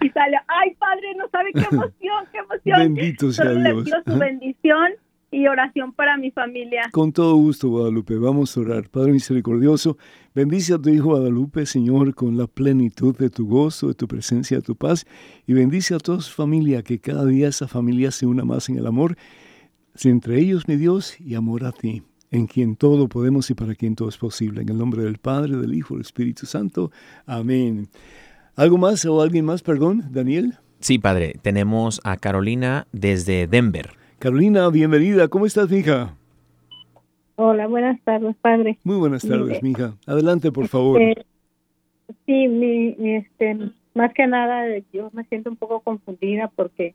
y 0.00 0.08
sale. 0.10 0.38
Ay, 0.48 0.74
Padre, 0.76 1.14
no 1.16 1.28
sabe 1.28 1.52
qué 1.52 1.66
emoción, 1.70 2.24
qué 2.32 2.38
emoción. 2.38 2.94
Bendito 2.94 3.30
sea 3.30 3.44
Solo 3.44 3.60
le 3.60 3.72
Dios. 3.74 3.84
pido 3.84 4.02
su 4.04 4.18
bendición 4.18 4.90
y 5.30 5.46
oración 5.46 5.92
para 5.92 6.16
mi 6.16 6.32
familia. 6.32 6.82
Con 6.90 7.12
todo 7.12 7.36
gusto, 7.36 7.68
Guadalupe. 7.68 8.16
Vamos 8.16 8.56
a 8.56 8.60
orar. 8.60 8.88
Padre 8.88 9.12
misericordioso, 9.12 9.96
bendice 10.34 10.74
a 10.74 10.78
tu 10.78 10.88
hijo 10.90 11.10
Guadalupe, 11.10 11.64
Señor, 11.64 12.12
con 12.16 12.36
la 12.36 12.48
plenitud 12.48 13.16
de 13.16 13.30
tu 13.30 13.46
gozo, 13.46 13.86
de 13.86 13.94
tu 13.94 14.08
presencia, 14.08 14.56
de 14.56 14.64
tu 14.64 14.74
paz. 14.74 15.06
Y 15.46 15.52
bendice 15.52 15.94
a 15.94 15.98
toda 15.98 16.20
su 16.20 16.32
familia, 16.34 16.82
que 16.82 16.98
cada 16.98 17.24
día 17.24 17.46
esa 17.46 17.68
familia 17.68 18.10
se 18.10 18.26
una 18.26 18.44
más 18.44 18.68
en 18.68 18.78
el 18.78 18.86
amor. 18.88 19.16
Entre 20.04 20.38
ellos, 20.38 20.68
mi 20.68 20.76
Dios, 20.76 21.20
y 21.20 21.34
amor 21.34 21.64
a 21.64 21.72
ti, 21.72 22.02
en 22.30 22.46
quien 22.46 22.76
todo 22.76 23.08
podemos 23.08 23.50
y 23.50 23.54
para 23.54 23.74
quien 23.74 23.96
todo 23.96 24.08
es 24.08 24.16
posible. 24.16 24.62
En 24.62 24.68
el 24.68 24.78
nombre 24.78 25.02
del 25.02 25.18
Padre, 25.18 25.56
del 25.56 25.74
Hijo, 25.74 25.94
del 25.94 26.02
Espíritu 26.02 26.46
Santo. 26.46 26.90
Amén. 27.26 27.88
¿Algo 28.56 28.78
más 28.78 29.04
o 29.04 29.20
alguien 29.20 29.44
más, 29.44 29.62
perdón, 29.62 30.04
Daniel? 30.10 30.54
Sí, 30.80 30.98
Padre, 30.98 31.34
tenemos 31.42 32.00
a 32.04 32.16
Carolina 32.16 32.86
desde 32.92 33.46
Denver. 33.46 33.90
Carolina, 34.18 34.68
bienvenida. 34.68 35.28
¿Cómo 35.28 35.46
estás, 35.46 35.70
hija? 35.72 36.14
Hola, 37.36 37.66
buenas 37.66 37.98
tardes, 38.02 38.36
padre. 38.42 38.78
Muy 38.84 38.96
buenas 38.96 39.26
tardes, 39.26 39.62
mija. 39.62 39.94
Adelante, 40.06 40.52
por 40.52 40.68
favor. 40.68 41.00
Eh, 41.00 41.24
sí, 42.26 42.48
mi, 42.48 42.94
mi, 42.98 43.16
este, 43.16 43.56
más 43.94 44.12
que 44.12 44.26
nada 44.26 44.64
yo 44.92 45.10
me 45.14 45.24
siento 45.24 45.48
un 45.48 45.56
poco 45.56 45.80
confundida 45.80 46.48
porque 46.54 46.94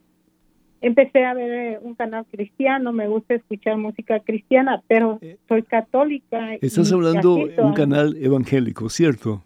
empecé 0.82 1.26
a 1.26 1.34
ver 1.34 1.52
eh, 1.52 1.80
un 1.82 1.96
canal 1.96 2.26
cristiano, 2.32 2.92
me 2.94 3.08
gusta 3.08 3.36
escuchar 3.36 3.78
música 3.78 4.20
cristiana, 4.20 4.82
pero 4.88 5.20
soy 5.48 5.64
católica. 5.64 6.56
Estás 6.56 6.92
hablando 6.92 7.38
en 7.38 7.66
un 7.66 7.74
canal 7.74 8.16
evangélico, 8.18 8.90
¿cierto? 8.90 9.44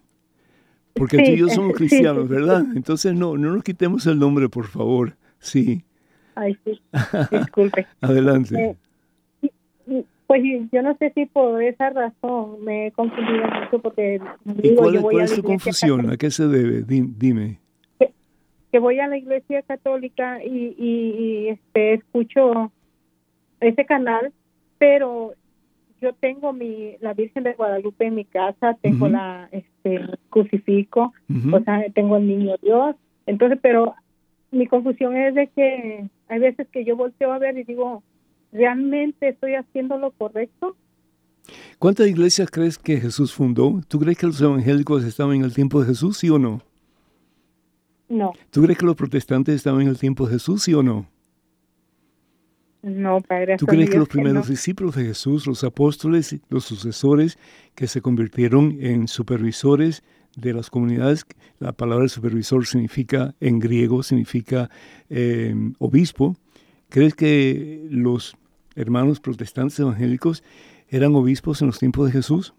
Porque 0.94 1.18
Sí, 1.18 1.24
tú 1.24 1.30
y 1.32 1.36
yo 1.38 1.48
somos 1.48 1.72
cristianos, 1.76 2.28
sí. 2.28 2.34
¿verdad? 2.34 2.66
Entonces 2.74 3.14
no, 3.14 3.36
no 3.36 3.52
nos 3.52 3.62
quitemos 3.62 4.06
el 4.06 4.18
nombre, 4.18 4.48
por 4.48 4.66
favor. 4.66 5.16
Sí, 5.38 5.84
Ay, 6.34 6.56
sí, 6.64 6.80
disculpe. 7.30 7.86
adelante. 8.00 8.56
Eh, 8.56 10.04
Pues 10.26 10.42
yo 10.70 10.82
no 10.82 10.96
sé 10.98 11.12
si 11.14 11.26
por 11.26 11.62
esa 11.62 11.90
razón 11.90 12.62
me 12.64 12.86
he 12.88 12.92
confundido 12.92 13.44
mucho 13.48 13.80
porque 13.80 14.20
¿Y 14.58 14.62
digo, 14.62 14.82
cuál, 14.82 14.94
yo 14.94 15.00
voy 15.02 15.14
cuál 15.14 15.22
a 15.22 15.24
es 15.24 15.34
tu 15.34 15.42
confusión? 15.42 16.10
¿A 16.10 16.16
qué 16.16 16.30
se 16.30 16.46
debe? 16.46 16.82
Di- 16.82 17.12
Dime. 17.16 17.59
Que 18.70 18.78
voy 18.78 19.00
a 19.00 19.08
la 19.08 19.18
iglesia 19.18 19.62
católica 19.62 20.44
y, 20.44 20.74
y, 20.78 21.14
y, 21.18 21.48
este 21.48 21.94
escucho 21.94 22.72
ese 23.60 23.84
canal, 23.84 24.32
pero 24.78 25.34
yo 26.00 26.14
tengo 26.14 26.52
mi 26.52 26.96
la 27.00 27.12
Virgen 27.14 27.44
de 27.44 27.54
Guadalupe 27.54 28.06
en 28.06 28.14
mi 28.14 28.24
casa, 28.24 28.76
tengo 28.80 29.08
la 29.08 29.48
este 29.52 30.00
crucifijo, 30.30 31.12
Ujú. 31.28 31.56
o 31.56 31.60
sea, 31.60 31.84
tengo 31.94 32.16
el 32.16 32.26
niño 32.26 32.54
Dios, 32.62 32.96
entonces, 33.26 33.58
pero 33.60 33.94
mi 34.50 34.66
confusión 34.66 35.16
es 35.16 35.34
de 35.34 35.48
que 35.48 36.08
hay 36.28 36.38
veces 36.38 36.66
que 36.68 36.84
yo 36.84 36.96
volteo 36.96 37.32
a 37.32 37.38
ver 37.38 37.58
y 37.58 37.64
digo, 37.64 38.02
¿realmente 38.52 39.28
estoy 39.28 39.54
haciendo 39.54 39.98
lo 39.98 40.10
correcto? 40.12 40.76
¿Cuántas 41.78 42.06
iglesias 42.08 42.50
crees 42.50 42.78
que 42.78 42.98
Jesús 42.98 43.32
fundó? 43.32 43.80
¿Tú 43.88 43.98
crees 43.98 44.18
que 44.18 44.26
los 44.26 44.40
evangélicos 44.40 45.04
estaban 45.04 45.36
en 45.36 45.44
el 45.44 45.54
tiempo 45.54 45.80
de 45.80 45.86
Jesús, 45.88 46.18
sí 46.18 46.30
o 46.30 46.38
no? 46.38 46.60
No, 48.10 48.32
¿Tú 48.50 48.62
crees 48.62 48.76
que 48.76 48.84
los 48.84 48.96
protestantes 48.96 49.54
estaban 49.54 49.82
en 49.82 49.88
el 49.88 49.96
tiempo 49.96 50.26
de 50.26 50.32
Jesús, 50.32 50.64
sí 50.64 50.74
o 50.74 50.82
no? 50.82 51.06
no, 52.82 53.20
Padre. 53.20 53.56
¿Tú 53.56 53.66
crees 53.66 53.88
que 53.88 53.98
los 53.98 54.08
primeros 54.08 54.46
no. 54.46 54.50
discípulos 54.50 54.96
de 54.96 55.04
Jesús, 55.04 55.46
los 55.46 55.62
apóstoles, 55.62 56.36
los 56.48 56.64
sucesores 56.64 57.38
que 57.76 57.86
se 57.86 58.00
convirtieron 58.00 58.78
en 58.80 59.06
supervisores 59.06 60.02
de 60.36 60.52
las 60.52 60.70
comunidades, 60.70 61.24
la 61.60 61.72
palabra 61.72 62.08
supervisor 62.08 62.66
significa, 62.66 63.34
en 63.38 63.60
griego, 63.60 64.02
significa 64.02 64.70
eh, 65.08 65.54
obispo, 65.78 66.36
¿crees 66.88 67.14
que 67.14 67.86
los 67.90 68.36
hermanos 68.74 69.20
protestantes 69.20 69.78
evangélicos 69.78 70.42
eran 70.88 71.14
obispos 71.14 71.60
en 71.60 71.68
los 71.68 71.78
tiempos 71.78 72.06
de 72.06 72.12
Jesús? 72.12 72.54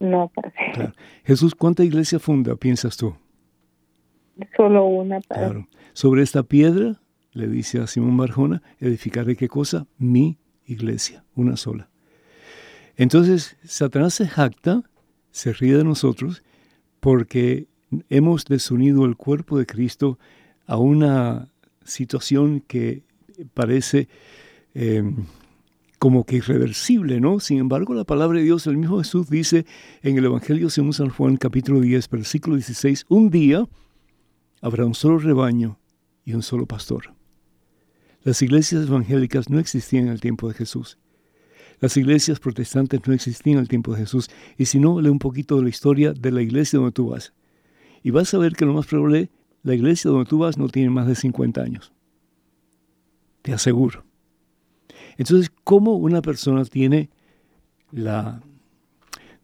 No, 0.00 0.28
Padre. 0.34 0.52
Claro. 0.72 0.92
Jesús, 1.24 1.54
¿cuánta 1.54 1.84
iglesia 1.84 2.18
funda, 2.18 2.56
piensas 2.56 2.96
tú? 2.96 3.14
Solo 4.56 4.86
una, 4.86 5.20
Padre. 5.20 5.44
Claro. 5.44 5.68
Sobre 5.92 6.22
esta 6.22 6.42
piedra, 6.42 7.00
le 7.32 7.48
dice 7.48 7.80
a 7.80 7.86
Simón 7.86 8.16
Barjona, 8.16 8.62
edificaré 8.80 9.36
qué 9.36 9.48
cosa? 9.48 9.86
Mi 9.98 10.38
iglesia, 10.66 11.24
una 11.34 11.56
sola. 11.56 11.88
Entonces, 12.96 13.56
Satanás 13.64 14.14
se 14.14 14.26
jacta, 14.26 14.82
se 15.30 15.52
ríe 15.52 15.76
de 15.76 15.84
nosotros, 15.84 16.42
porque 17.00 17.66
hemos 18.08 18.44
desunido 18.44 19.04
el 19.04 19.16
cuerpo 19.16 19.58
de 19.58 19.66
Cristo 19.66 20.18
a 20.66 20.78
una 20.78 21.48
situación 21.84 22.60
que 22.60 23.02
parece 23.52 24.08
eh, 24.74 25.02
como 25.98 26.24
que 26.24 26.36
irreversible, 26.36 27.20
¿no? 27.20 27.40
Sin 27.40 27.58
embargo, 27.58 27.94
la 27.94 28.04
palabra 28.04 28.38
de 28.38 28.44
Dios, 28.44 28.66
el 28.66 28.76
mismo 28.76 28.98
Jesús 28.98 29.28
dice 29.28 29.66
en 30.02 30.16
el 30.18 30.24
Evangelio 30.26 30.70
según 30.70 30.92
San 30.92 31.08
Juan 31.08 31.36
capítulo 31.36 31.80
10, 31.80 32.10
versículo 32.10 32.56
16, 32.56 33.06
un 33.08 33.30
día 33.30 33.66
habrá 34.64 34.86
un 34.86 34.94
solo 34.94 35.18
rebaño 35.18 35.78
y 36.24 36.32
un 36.32 36.42
solo 36.42 36.64
pastor. 36.64 37.12
Las 38.22 38.40
iglesias 38.40 38.86
evangélicas 38.86 39.50
no 39.50 39.58
existían 39.58 40.08
el 40.08 40.22
tiempo 40.22 40.48
de 40.48 40.54
Jesús. 40.54 40.96
Las 41.80 41.98
iglesias 41.98 42.40
protestantes 42.40 43.06
no 43.06 43.12
existían 43.12 43.58
el 43.58 43.68
tiempo 43.68 43.92
de 43.92 43.98
Jesús. 43.98 44.30
Y 44.56 44.64
si 44.64 44.78
no, 44.78 45.02
lee 45.02 45.10
un 45.10 45.18
poquito 45.18 45.56
de 45.56 45.64
la 45.64 45.68
historia 45.68 46.14
de 46.14 46.32
la 46.32 46.40
iglesia 46.40 46.78
donde 46.78 46.92
tú 46.92 47.10
vas. 47.10 47.34
Y 48.02 48.10
vas 48.10 48.32
a 48.32 48.38
ver 48.38 48.54
que 48.54 48.64
lo 48.64 48.72
más 48.72 48.86
probable, 48.86 49.28
la 49.62 49.74
iglesia 49.74 50.10
donde 50.10 50.30
tú 50.30 50.38
vas 50.38 50.56
no 50.56 50.70
tiene 50.70 50.88
más 50.88 51.06
de 51.08 51.14
50 51.14 51.60
años. 51.60 51.92
Te 53.42 53.52
aseguro. 53.52 54.06
Entonces, 55.18 55.52
¿cómo 55.62 55.96
una 55.96 56.22
persona 56.22 56.64
tiene 56.64 57.10
la, 57.90 58.40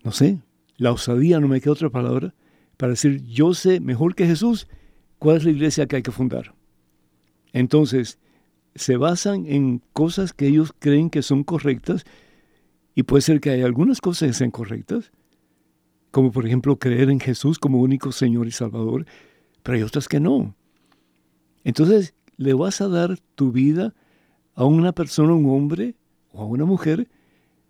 no 0.02 0.12
sé, 0.12 0.38
la 0.78 0.92
osadía, 0.92 1.40
no 1.40 1.48
me 1.48 1.60
queda 1.60 1.74
otra 1.74 1.90
palabra, 1.90 2.34
para 2.78 2.92
decir, 2.92 3.22
yo 3.26 3.52
sé 3.52 3.80
mejor 3.80 4.14
que 4.14 4.26
Jesús 4.26 4.66
cuál 5.20 5.36
es 5.36 5.44
la 5.44 5.50
iglesia 5.52 5.86
que 5.86 5.96
hay 5.96 6.02
que 6.02 6.10
fundar? 6.10 6.54
Entonces, 7.52 8.18
se 8.74 8.96
basan 8.96 9.46
en 9.46 9.82
cosas 9.92 10.32
que 10.32 10.48
ellos 10.48 10.74
creen 10.76 11.10
que 11.10 11.22
son 11.22 11.44
correctas 11.44 12.04
y 12.94 13.04
puede 13.04 13.22
ser 13.22 13.40
que 13.40 13.50
hay 13.50 13.62
algunas 13.62 14.00
cosas 14.00 14.28
que 14.28 14.34
sean 14.34 14.50
correctas, 14.50 15.12
como 16.10 16.32
por 16.32 16.46
ejemplo 16.46 16.78
creer 16.78 17.10
en 17.10 17.20
Jesús 17.20 17.58
como 17.58 17.78
único 17.78 18.10
Señor 18.10 18.48
y 18.48 18.50
Salvador, 18.50 19.06
pero 19.62 19.76
hay 19.76 19.82
otras 19.82 20.08
que 20.08 20.18
no. 20.18 20.56
Entonces, 21.62 22.14
le 22.36 22.54
vas 22.54 22.80
a 22.80 22.88
dar 22.88 23.18
tu 23.34 23.52
vida 23.52 23.94
a 24.54 24.64
una 24.64 24.92
persona, 24.92 25.34
un 25.34 25.50
hombre 25.50 25.94
o 26.32 26.40
a 26.40 26.46
una 26.46 26.64
mujer 26.64 27.08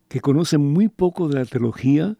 que 0.08 0.20
conoce 0.20 0.58
muy 0.58 0.88
poco 0.88 1.28
de 1.28 1.40
la 1.40 1.44
teología, 1.44 2.16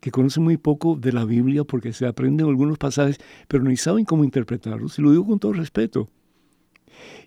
que 0.00 0.10
conoce 0.10 0.40
muy 0.40 0.56
poco 0.56 0.96
de 0.96 1.12
la 1.12 1.24
Biblia 1.24 1.64
porque 1.64 1.92
se 1.92 2.06
aprenden 2.06 2.46
algunos 2.46 2.78
pasajes, 2.78 3.18
pero 3.48 3.64
ni 3.64 3.76
saben 3.76 4.04
cómo 4.04 4.24
interpretarlos, 4.24 4.98
y 4.98 5.02
lo 5.02 5.10
digo 5.10 5.26
con 5.26 5.38
todo 5.38 5.52
respeto. 5.52 6.08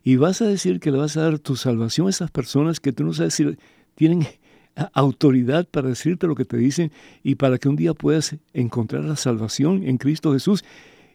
Y 0.04 0.16
vas 0.16 0.42
a 0.42 0.48
decir 0.48 0.80
que 0.80 0.92
le 0.92 0.98
vas 0.98 1.18
a 1.18 1.22
dar 1.22 1.40
tu 1.40 1.56
salvación 1.56 2.08
a 2.08 2.10
esas 2.10 2.32
personas 2.32 2.80
que 2.80 2.94
tú 2.94 3.04
no 3.04 3.14
sabes 3.14 3.34
si 3.34 3.58
tienen 3.96 4.26
autoridad 4.94 5.68
para 5.68 5.90
decirte 5.90 6.28
lo 6.28 6.36
que 6.36 6.46
te 6.46 6.58
dicen 6.58 6.92
y 7.24 7.36
para 7.36 7.58
que 7.58 7.70
un 7.70 7.76
día 7.76 7.94
puedas 7.94 8.36
encontrar 8.54 9.04
la 9.04 9.16
salvación 9.16 9.84
en 9.84 9.98
Cristo 9.98 10.34
Jesús. 10.34 10.64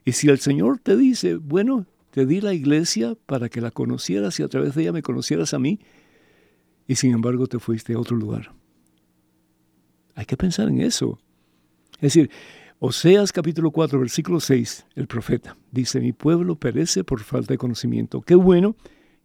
Y 0.05 0.13
si 0.13 0.29
el 0.29 0.39
Señor 0.39 0.79
te 0.79 0.97
dice, 0.97 1.37
bueno, 1.37 1.87
te 2.11 2.27
di 2.27 2.41
la 2.41 2.55
iglesia 2.55 3.17
para 3.27 3.49
que 3.49 3.61
la 3.61 3.71
conocieras 3.71 4.39
y 4.41 4.43
a 4.43 4.49
través 4.49 4.75
de 4.75 4.83
ella 4.83 4.93
me 4.93 5.03
conocieras 5.03 5.53
a 5.55 5.59
mí, 5.59 5.81
y 6.87 6.95
sin 6.95 7.13
embargo 7.13 7.47
te 7.47 7.59
fuiste 7.59 7.95
a 7.95 7.99
otro 7.99 8.17
lugar. 8.17 8.53
Hay 10.15 10.25
que 10.25 10.37
pensar 10.37 10.69
en 10.69 10.81
eso. 10.81 11.19
Es 11.97 12.15
decir, 12.15 12.31
Oseas 12.79 13.33
capítulo 13.33 13.71
4, 13.71 13.99
versículo 13.99 14.39
6, 14.39 14.87
el 14.97 15.07
profeta 15.07 15.57
dice, 15.73 15.99
mi 15.99 16.13
pueblo 16.13 16.57
perece 16.57 17.05
por 17.05 17.21
falta 17.21 17.55
de 17.55 17.59
conocimiento. 17.59 18.21
Qué 18.21 18.35
bueno 18.35 18.77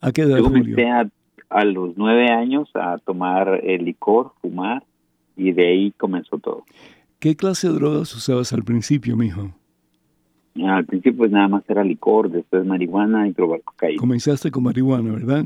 ¿A 0.00 0.12
qué 0.12 0.22
edad, 0.22 0.38
Yo 0.38 0.44
comencé 0.44 0.88
a, 0.88 1.08
a, 1.50 1.64
los 1.64 1.96
nueve 1.96 2.30
años 2.30 2.70
a 2.74 2.98
tomar 2.98 3.60
el 3.64 3.84
licor, 3.84 4.32
fumar, 4.40 4.82
y 5.36 5.52
de 5.52 5.68
ahí 5.68 5.92
comenzó 5.92 6.38
todo. 6.38 6.64
¿Qué 7.18 7.36
clase 7.36 7.68
de 7.68 7.74
drogas 7.74 8.14
usabas 8.14 8.52
al 8.52 8.62
principio, 8.62 9.16
mijo? 9.16 9.54
Al 10.64 10.84
principio 10.84 11.18
pues 11.18 11.30
nada 11.30 11.48
más 11.48 11.62
era 11.68 11.84
licor, 11.84 12.30
después 12.30 12.64
marihuana 12.66 13.28
y 13.28 13.32
probar 13.32 13.62
cocaína. 13.62 14.00
Comenzaste 14.00 14.50
con 14.50 14.64
marihuana, 14.64 15.12
¿verdad? 15.12 15.44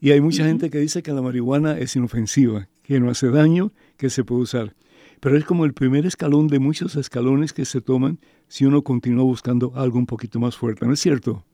Y 0.00 0.12
hay 0.12 0.20
mucha 0.20 0.44
gente 0.44 0.70
que 0.70 0.78
dice 0.78 1.02
que 1.02 1.12
la 1.12 1.20
marihuana 1.20 1.78
es 1.78 1.94
inofensiva, 1.94 2.68
que 2.82 3.00
no 3.00 3.10
hace 3.10 3.28
daño, 3.30 3.72
que 3.98 4.08
se 4.08 4.24
puede 4.24 4.42
usar. 4.42 4.74
Pero 5.20 5.36
es 5.36 5.44
como 5.44 5.66
el 5.66 5.74
primer 5.74 6.06
escalón 6.06 6.48
de 6.48 6.58
muchos 6.58 6.96
escalones 6.96 7.52
que 7.52 7.66
se 7.66 7.82
toman 7.82 8.18
si 8.48 8.64
uno 8.64 8.82
continúa 8.82 9.24
buscando 9.24 9.72
algo 9.74 9.98
un 9.98 10.06
poquito 10.06 10.40
más 10.40 10.56
fuerte, 10.56 10.86
¿no 10.86 10.94
es 10.94 11.00
cierto? 11.00 11.44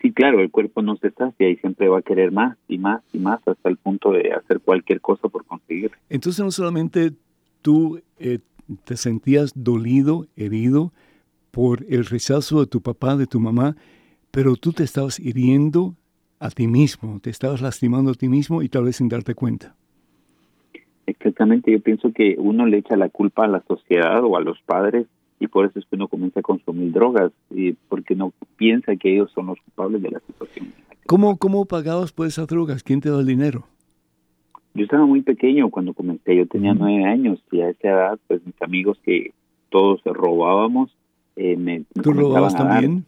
Sí, 0.00 0.12
claro, 0.12 0.40
el 0.40 0.50
cuerpo 0.50 0.80
no 0.80 0.96
se 0.96 1.10
sacia 1.10 1.48
y 1.48 1.56
siempre 1.56 1.88
va 1.88 1.98
a 1.98 2.02
querer 2.02 2.32
más 2.32 2.56
y 2.68 2.78
más 2.78 3.02
y 3.12 3.18
más 3.18 3.40
hasta 3.46 3.68
el 3.68 3.76
punto 3.76 4.12
de 4.12 4.32
hacer 4.32 4.60
cualquier 4.60 5.00
cosa 5.00 5.28
por 5.28 5.44
conseguir. 5.44 5.90
Entonces 6.08 6.42
no 6.42 6.50
solamente 6.50 7.12
tú 7.60 8.00
eh, 8.18 8.38
te 8.84 8.96
sentías 8.96 9.52
dolido, 9.54 10.26
herido 10.36 10.92
por 11.50 11.84
el 11.88 12.06
rechazo 12.06 12.60
de 12.60 12.66
tu 12.66 12.80
papá, 12.80 13.16
de 13.16 13.26
tu 13.26 13.40
mamá, 13.40 13.76
pero 14.30 14.56
tú 14.56 14.72
te 14.72 14.84
estabas 14.84 15.18
hiriendo 15.18 15.96
a 16.38 16.48
ti 16.48 16.66
mismo, 16.66 17.20
te 17.20 17.28
estabas 17.28 17.60
lastimando 17.60 18.12
a 18.12 18.14
ti 18.14 18.28
mismo 18.28 18.62
y 18.62 18.68
tal 18.70 18.84
vez 18.84 18.96
sin 18.96 19.08
darte 19.08 19.34
cuenta. 19.34 19.74
Exactamente, 21.06 21.72
yo 21.72 21.80
pienso 21.80 22.12
que 22.12 22.36
uno 22.38 22.64
le 22.64 22.78
echa 22.78 22.96
la 22.96 23.10
culpa 23.10 23.44
a 23.44 23.48
la 23.48 23.62
sociedad 23.66 24.24
o 24.24 24.36
a 24.36 24.40
los 24.40 24.60
padres 24.62 25.06
y 25.40 25.48
por 25.48 25.64
eso 25.64 25.78
es 25.78 25.86
que 25.86 25.96
uno 25.96 26.06
comienza 26.06 26.40
a 26.40 26.42
consumir 26.42 26.92
drogas, 26.92 27.32
y 27.50 27.72
porque 27.72 28.14
no 28.14 28.32
piensa 28.56 28.94
que 28.96 29.14
ellos 29.14 29.32
son 29.34 29.46
los 29.46 29.58
culpables 29.60 30.02
de 30.02 30.10
la 30.10 30.20
situación. 30.20 30.72
¿Cómo, 31.06 31.38
cómo 31.38 31.64
pagabas 31.64 32.12
por 32.12 32.26
esas 32.26 32.46
drogas? 32.46 32.82
¿Quién 32.82 33.00
te 33.00 33.10
da 33.10 33.18
el 33.18 33.26
dinero? 33.26 33.64
Yo 34.74 34.84
estaba 34.84 35.06
muy 35.06 35.22
pequeño 35.22 35.70
cuando 35.70 35.94
comencé, 35.94 36.36
yo 36.36 36.46
tenía 36.46 36.74
nueve 36.74 37.04
años 37.04 37.42
y 37.50 37.60
a 37.62 37.70
esa 37.70 37.88
edad, 37.88 38.18
pues 38.28 38.44
mis 38.46 38.60
amigos 38.62 38.98
que 39.02 39.32
todos 39.70 40.00
robábamos, 40.04 40.94
eh, 41.34 41.56
me, 41.56 41.84
¿Tú 42.02 42.12
robabas 42.12 42.54
también? 42.54 43.04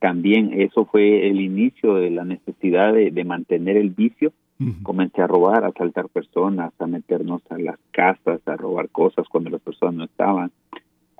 También, 0.00 0.60
eso 0.60 0.86
fue 0.86 1.28
el 1.28 1.40
inicio 1.40 1.96
de 1.96 2.10
la 2.10 2.24
necesidad 2.24 2.94
de, 2.94 3.10
de 3.10 3.24
mantener 3.24 3.76
el 3.76 3.90
vicio. 3.90 4.32
Comencé 4.82 5.20
a 5.20 5.26
robar, 5.26 5.64
a 5.64 5.68
asaltar 5.68 6.08
personas, 6.08 6.72
a 6.78 6.86
meternos 6.86 7.42
a 7.50 7.58
las 7.58 7.76
casas, 7.90 8.40
a 8.46 8.56
robar 8.56 8.88
cosas 8.88 9.26
cuando 9.28 9.50
las 9.50 9.60
personas 9.60 9.94
no 9.94 10.04
estaban 10.04 10.52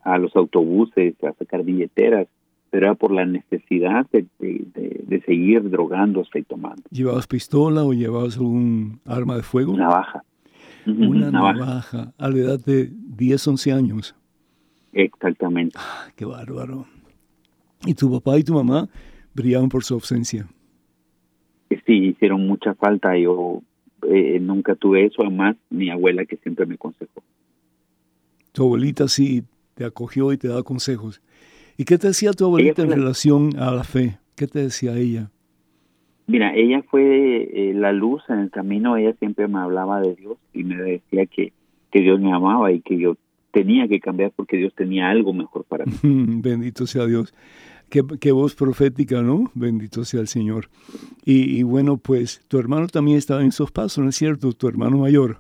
a 0.05 0.19
los 0.19 0.37
autobuses, 0.37 1.15
a 1.25 1.33
sacar 1.33 1.65
billeteras, 1.65 2.29
pero 2.71 2.87
era 2.87 2.95
por 2.95 3.13
la 3.13 3.25
necesidad 3.25 4.07
de, 4.13 4.27
de, 4.39 5.23
seguir 5.25 5.71
drogándose 5.71 6.41
y 6.41 6.43
tomando. 6.43 6.83
¿Llevabas 6.91 7.27
pistola 7.27 7.85
o 7.85 7.93
llevabas 7.93 8.37
algún 8.37 9.01
arma 9.07 9.37
de 9.37 9.43
fuego? 9.43 9.77
Navaja. 9.77 10.23
Una 10.87 11.31
navaja. 11.31 12.13
a 12.19 12.29
la 12.29 12.37
edad 12.37 12.61
de 12.61 12.91
10, 12.93 13.49
11 13.49 13.73
años. 13.73 14.15
Exactamente. 14.93 15.79
Ah, 15.81 16.09
qué 16.15 16.25
bárbaro. 16.25 16.85
¿Y 17.87 17.95
tu 17.95 18.11
papá 18.11 18.39
y 18.39 18.45
tu 18.45 18.55
mamá 18.55 18.89
brillaban 19.35 19.69
por 19.69 19.85
su 19.85 19.95
ausencia? 19.95 20.47
Sí, 21.87 22.09
hicieron 22.09 22.47
mucha 22.47 22.75
falta. 22.75 23.17
Yo 23.17 23.63
eh, 24.09 24.39
nunca 24.41 24.75
tuve 24.75 25.07
eso, 25.07 25.23
además 25.23 25.57
mi 25.71 25.91
abuela 25.91 26.25
que 26.27 26.37
siempre 26.37 26.67
me 26.67 26.75
aconsejó. 26.75 27.23
Tu 28.53 28.63
abuelita 28.63 29.09
sí 29.09 29.43
te 29.75 29.85
acogió 29.85 30.33
y 30.33 30.39
te 30.39 30.49
daba 30.49 30.63
consejos. 30.63 31.23
¿Y 31.77 31.85
qué 31.85 31.99
te 31.99 32.09
decía 32.09 32.33
tu 32.33 32.45
abuelita 32.45 32.83
en 32.83 32.91
relación 32.91 33.59
a 33.59 33.71
la 33.73 33.85
fe? 33.85 34.19
¿Qué 34.37 34.47
te 34.47 34.61
decía 34.61 34.97
ella? 34.97 35.31
Mira, 36.27 36.55
ella 36.55 36.83
fue 36.91 37.49
eh, 37.53 37.75
la 37.75 37.93
luz 37.93 38.23
en 38.29 38.39
el 38.39 38.51
camino, 38.51 38.97
ella 38.97 39.15
siempre 39.19 39.47
me 39.47 39.59
hablaba 39.59 40.01
de 40.01 40.15
Dios 40.15 40.39
y 40.53 40.65
me 40.65 40.77
decía 40.77 41.27
que, 41.27 41.53
que 41.91 42.01
Dios 42.01 42.19
me 42.21 42.33
amaba 42.33 42.73
y 42.73 42.81
que 42.81 42.99
yo 42.99 43.17
tenía 43.51 43.87
que 43.89 44.01
cambiar 44.01 44.33
porque 44.35 44.57
Dios 44.57 44.75
tenía 44.75 45.11
algo 45.11 45.33
mejor 45.33 45.65
para 45.65 45.85
mí. 45.85 45.93
Bendito 46.03 46.87
sea 46.87 47.07
Dios. 47.07 47.35
Qué, 47.91 48.33
voz 48.33 48.57
profética, 48.57 49.23
¿no? 49.23 49.53
Bendito 49.55 50.05
sea 50.05 50.21
el 50.21 50.27
Señor. 50.27 50.69
Y, 51.25 51.63
bueno, 51.63 51.97
pues 51.97 52.43
tu 52.49 52.59
hermano 52.59 52.89
también 52.89 53.19
estaba 53.19 53.43
en 53.43 53.49
esos 53.49 53.71
pasos, 53.71 54.03
¿no 54.03 54.11
es 54.11 54.17
cierto? 54.17 54.53
Tu 54.53 54.67
hermano 54.67 54.99
mayor. 54.99 55.39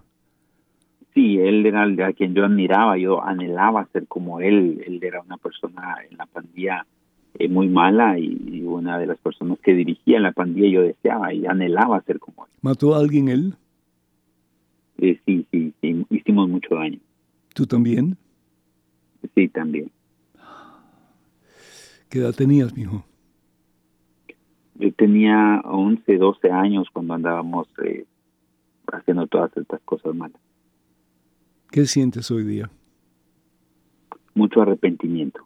Sí, 1.14 1.38
él 1.38 1.64
era 1.64 1.84
el 1.84 2.00
a 2.02 2.12
quien 2.12 2.34
yo 2.34 2.44
admiraba, 2.44 2.98
yo 2.98 3.22
anhelaba 3.22 3.86
ser 3.92 4.08
como 4.08 4.40
él. 4.40 4.82
Él 4.84 4.98
era 5.02 5.20
una 5.20 5.36
persona 5.36 5.96
en 6.10 6.16
la 6.16 6.26
pandilla 6.26 6.84
eh, 7.38 7.48
muy 7.48 7.68
mala 7.68 8.18
y, 8.18 8.62
una 8.64 8.98
de 8.98 9.06
las 9.06 9.18
personas 9.18 9.58
que 9.60 9.74
dirigía 9.74 10.16
en 10.16 10.24
la 10.24 10.32
pandilla 10.32 10.68
yo 10.68 10.82
deseaba 10.82 11.32
y 11.32 11.46
anhelaba 11.46 12.00
ser 12.02 12.18
como 12.18 12.46
él. 12.46 12.52
¿Mató 12.60 12.94
a 12.94 12.98
alguien 12.98 13.28
él? 13.28 13.54
Eh, 14.98 15.20
sí, 15.24 15.46
sí, 15.50 15.72
sí, 15.80 16.04
hicimos 16.10 16.48
mucho 16.48 16.74
daño. 16.74 16.98
¿Tú 17.54 17.66
también? 17.66 18.16
Sí, 19.34 19.48
también. 19.48 19.90
¿Qué 22.08 22.18
edad 22.18 22.34
tenías, 22.34 22.74
mijo? 22.74 23.04
Yo 24.76 24.92
tenía 24.94 25.60
11, 25.64 26.16
12 26.16 26.50
años 26.50 26.88
cuando 26.92 27.14
andábamos 27.14 27.68
eh, 27.84 28.06
haciendo 28.92 29.26
todas 29.28 29.56
estas 29.56 29.80
cosas 29.82 30.14
malas. 30.14 30.40
¿Qué 31.74 31.86
sientes 31.86 32.30
hoy 32.30 32.44
día? 32.44 32.70
Mucho 34.36 34.62
arrepentimiento. 34.62 35.40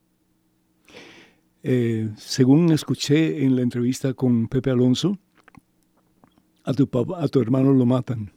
Eh, 1.62 2.10
según 2.16 2.70
escuché 2.70 3.46
en 3.46 3.56
la 3.56 3.62
entrevista 3.62 4.12
con 4.12 4.46
Pepe 4.46 4.70
Alonso, 4.70 5.16
a 6.66 6.74
tu, 6.74 6.86
papá, 6.86 7.24
a 7.24 7.28
tu 7.28 7.40
hermano 7.40 7.72
lo 7.72 7.86
matan. 7.86 8.30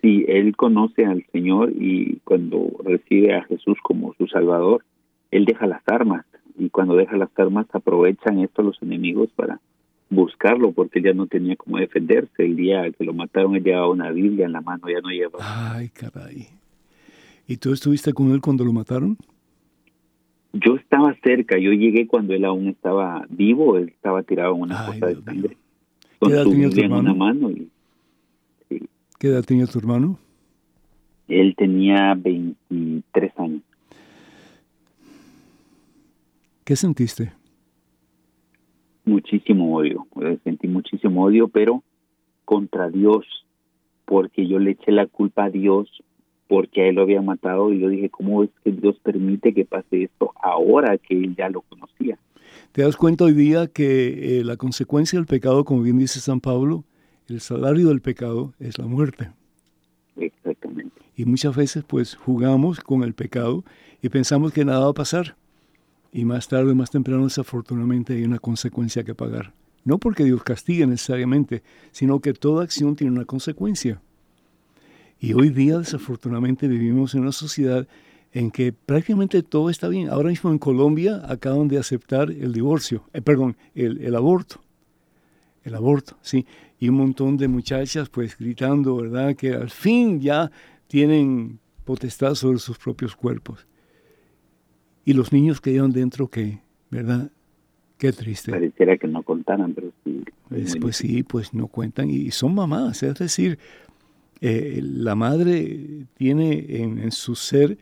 Sí, 0.00 0.24
él 0.28 0.54
conoce 0.54 1.04
al 1.04 1.26
Señor 1.32 1.72
y 1.72 2.20
cuando 2.22 2.70
recibe 2.84 3.34
a 3.34 3.42
Jesús 3.46 3.76
como 3.82 4.14
su 4.14 4.28
Salvador, 4.28 4.84
él 5.32 5.46
deja 5.46 5.66
las 5.66 5.82
armas 5.88 6.26
y 6.56 6.70
cuando 6.70 6.94
deja 6.94 7.16
las 7.16 7.36
armas 7.40 7.66
aprovechan 7.72 8.38
esto 8.38 8.62
los 8.62 8.80
enemigos 8.82 9.30
para 9.34 9.60
buscarlo 10.08 10.72
porque 10.72 10.98
él 10.98 11.06
ya 11.06 11.12
no 11.12 11.26
tenía 11.26 11.56
cómo 11.56 11.78
defenderse. 11.78 12.44
El 12.44 12.56
día 12.56 12.90
que 12.90 13.04
lo 13.04 13.12
mataron 13.12 13.56
él 13.56 13.64
llevaba 13.64 13.88
una 13.88 14.10
Biblia 14.10 14.46
en 14.46 14.52
la 14.52 14.60
mano, 14.60 14.88
ya 14.88 15.00
no 15.00 15.10
llevaba. 15.10 15.74
Ay, 15.74 15.88
caray. 15.88 16.48
¿Y 17.46 17.56
tú 17.58 17.72
estuviste 17.72 18.12
con 18.12 18.32
él 18.32 18.40
cuando 18.40 18.64
lo 18.64 18.72
mataron? 18.72 19.16
Yo 20.52 20.76
estaba 20.76 21.14
cerca, 21.22 21.58
yo 21.58 21.72
llegué 21.72 22.06
cuando 22.06 22.32
él 22.34 22.44
aún 22.44 22.68
estaba 22.68 23.26
vivo, 23.28 23.76
él 23.76 23.88
estaba 23.88 24.22
tirado 24.22 24.54
en 24.54 24.62
una 24.62 24.86
cosa 24.86 25.06
de 25.06 25.22
sangre. 25.22 25.56
Con 26.18 26.32
su 26.32 26.50
Biblia 26.50 26.86
en 26.86 26.92
una 26.92 27.14
mano. 27.14 27.50
Y, 27.50 27.68
¿Qué 29.18 29.28
edad 29.28 29.44
tenía 29.44 29.66
tu 29.66 29.78
hermano? 29.78 30.18
Él 31.28 31.54
tenía 31.56 32.14
23 32.14 33.32
años. 33.38 33.62
¿Qué 36.64 36.74
sentiste? 36.74 37.32
Muchísimo 39.06 39.74
odio, 39.74 40.06
sentí 40.44 40.68
muchísimo 40.68 41.24
odio, 41.24 41.48
pero 41.48 41.82
contra 42.44 42.90
Dios, 42.90 43.24
porque 44.04 44.46
yo 44.46 44.58
le 44.58 44.72
eché 44.72 44.92
la 44.92 45.06
culpa 45.06 45.44
a 45.44 45.50
Dios 45.50 45.88
porque 46.48 46.82
a 46.82 46.88
él 46.88 46.96
lo 46.96 47.02
había 47.02 47.22
matado 47.22 47.72
y 47.72 47.80
yo 47.80 47.88
dije, 47.88 48.10
¿cómo 48.10 48.44
es 48.44 48.50
que 48.62 48.70
Dios 48.72 48.96
permite 49.02 49.52
que 49.52 49.64
pase 49.64 50.04
esto 50.04 50.32
ahora 50.42 50.96
que 50.98 51.14
él 51.14 51.34
ya 51.36 51.48
lo 51.48 51.62
conocía? 51.62 52.18
¿Te 52.72 52.82
das 52.82 52.96
cuenta 52.96 53.24
hoy 53.24 53.32
día 53.32 53.66
que 53.66 54.38
eh, 54.38 54.44
la 54.44 54.56
consecuencia 54.56 55.18
del 55.18 55.26
pecado, 55.26 55.64
como 55.64 55.82
bien 55.82 55.98
dice 55.98 56.20
San 56.20 56.40
Pablo, 56.40 56.84
el 57.28 57.40
salario 57.40 57.88
del 57.88 58.00
pecado 58.00 58.52
es 58.60 58.78
la 58.78 58.86
muerte? 58.86 59.30
Exactamente. 60.16 60.94
Y 61.16 61.24
muchas 61.24 61.56
veces 61.56 61.84
pues 61.84 62.14
jugamos 62.14 62.80
con 62.80 63.02
el 63.02 63.14
pecado 63.14 63.64
y 64.02 64.08
pensamos 64.08 64.52
que 64.52 64.64
nada 64.64 64.84
va 64.84 64.90
a 64.90 64.94
pasar 64.94 65.36
y 66.16 66.24
más 66.24 66.48
tarde 66.48 66.72
o 66.72 66.74
más 66.74 66.90
temprano 66.90 67.24
desafortunadamente 67.24 68.14
hay 68.14 68.24
una 68.24 68.38
consecuencia 68.38 69.04
que 69.04 69.14
pagar. 69.14 69.52
No 69.84 69.98
porque 69.98 70.24
Dios 70.24 70.42
castigue 70.42 70.86
necesariamente, 70.86 71.62
sino 71.92 72.20
que 72.20 72.32
toda 72.32 72.64
acción 72.64 72.96
tiene 72.96 73.12
una 73.12 73.26
consecuencia. 73.26 74.00
Y 75.20 75.34
hoy 75.34 75.50
día 75.50 75.78
desafortunadamente 75.78 76.68
vivimos 76.68 77.14
en 77.14 77.20
una 77.20 77.32
sociedad 77.32 77.86
en 78.32 78.50
que 78.50 78.72
prácticamente 78.72 79.42
todo 79.42 79.68
está 79.68 79.88
bien. 79.88 80.08
Ahora 80.08 80.30
mismo 80.30 80.50
en 80.50 80.58
Colombia 80.58 81.22
acaban 81.28 81.68
de 81.68 81.76
aceptar 81.76 82.30
el 82.30 82.54
divorcio, 82.54 83.04
eh, 83.12 83.20
perdón, 83.20 83.54
el, 83.74 84.00
el 84.00 84.16
aborto. 84.16 84.62
El 85.64 85.74
aborto, 85.74 86.16
sí. 86.22 86.46
Y 86.80 86.88
un 86.88 86.94
montón 86.94 87.36
de 87.36 87.46
muchachas 87.46 88.08
pues 88.08 88.38
gritando, 88.38 88.96
¿verdad? 88.96 89.36
Que 89.36 89.52
al 89.52 89.68
fin 89.68 90.18
ya 90.18 90.50
tienen 90.88 91.58
potestad 91.84 92.34
sobre 92.34 92.58
sus 92.58 92.78
propios 92.78 93.14
cuerpos. 93.14 93.66
Y 95.06 95.12
los 95.12 95.32
niños 95.32 95.60
que 95.60 95.72
llevan 95.72 95.92
dentro, 95.92 96.26
que, 96.26 96.58
¿verdad? 96.90 97.30
Qué 97.96 98.12
triste. 98.12 98.50
Pareciera 98.50 98.98
que 98.98 99.06
no 99.06 99.22
contaran, 99.22 99.72
pero 99.72 99.92
sí. 100.02 100.24
Pues, 100.80 100.96
sí, 100.96 101.22
pues 101.22 101.54
no 101.54 101.68
cuentan 101.68 102.10
y 102.10 102.32
son 102.32 102.56
mamás. 102.56 103.04
Es 103.04 103.14
decir, 103.14 103.56
eh, 104.40 104.80
la 104.82 105.14
madre 105.14 106.06
tiene 106.14 106.82
en, 106.82 107.12
su 107.12 107.36
ser, 107.36 107.78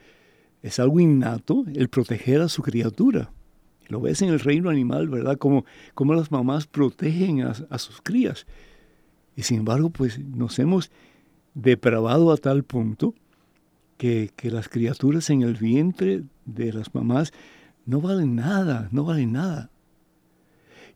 es 0.62 0.78
algo 0.78 1.00
innato, 1.00 1.64
el 1.74 1.88
proteger 1.88 2.42
a 2.42 2.50
su 2.50 2.62
criatura. 2.62 3.30
Lo 3.88 4.02
ves 4.02 4.20
en 4.20 4.28
el 4.28 4.38
reino 4.38 4.68
animal, 4.68 5.08
¿verdad? 5.08 5.38
Como, 5.38 5.64
como 5.94 6.12
las 6.12 6.30
mamás 6.30 6.66
protegen 6.66 7.40
a, 7.40 7.54
a 7.70 7.78
sus 7.78 8.02
crías. 8.02 8.46
Y 9.34 9.44
sin 9.44 9.60
embargo, 9.60 9.88
pues 9.88 10.18
nos 10.18 10.58
hemos 10.58 10.90
depravado 11.54 12.32
a 12.32 12.36
tal 12.36 12.64
punto 12.64 13.14
que, 13.96 14.30
las 14.42 14.68
criaturas 14.68 15.30
en 15.30 15.42
el 15.42 15.54
vientre 15.54 16.24
de 16.44 16.72
las 16.72 16.94
mamás 16.94 17.32
no 17.86 18.00
valen 18.00 18.36
nada, 18.36 18.88
no 18.92 19.04
valen 19.04 19.32
nada. 19.32 19.70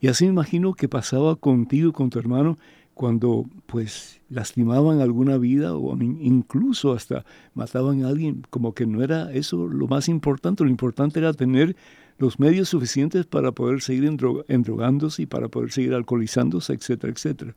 Y 0.00 0.08
así 0.08 0.24
me 0.24 0.30
imagino 0.30 0.74
que 0.74 0.88
pasaba 0.88 1.36
contigo 1.36 1.92
con 1.92 2.10
tu 2.10 2.18
hermano 2.18 2.58
cuando 2.94 3.46
pues 3.66 4.20
lastimaban 4.28 5.00
alguna 5.00 5.38
vida 5.38 5.76
o 5.76 5.96
incluso 6.00 6.92
hasta 6.92 7.24
mataban 7.54 8.04
a 8.04 8.08
alguien, 8.08 8.42
como 8.50 8.74
que 8.74 8.86
no 8.86 9.02
era 9.02 9.32
eso 9.32 9.68
lo 9.68 9.86
más 9.86 10.08
importante, 10.08 10.64
lo 10.64 10.70
importante 10.70 11.20
era 11.20 11.32
tener 11.32 11.76
los 12.18 12.40
medios 12.40 12.68
suficientes 12.68 13.26
para 13.26 13.52
poder 13.52 13.80
seguir 13.80 14.04
endrogándose 14.48 15.22
y 15.22 15.26
para 15.26 15.48
poder 15.48 15.70
seguir 15.70 15.94
alcoholizándose, 15.94 16.72
etcétera, 16.72 17.12
etcétera. 17.12 17.54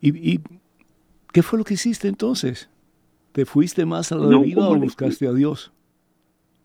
¿Y, 0.00 0.32
¿Y 0.34 0.40
qué 1.32 1.42
fue 1.42 1.58
lo 1.58 1.64
que 1.64 1.74
hiciste 1.74 2.06
entonces? 2.06 2.68
¿Te 3.32 3.46
fuiste 3.46 3.86
más 3.86 4.12
a 4.12 4.16
la 4.16 4.26
deriva 4.26 4.68
o 4.68 4.76
buscaste 4.76 5.26
a 5.26 5.32
Dios? 5.32 5.72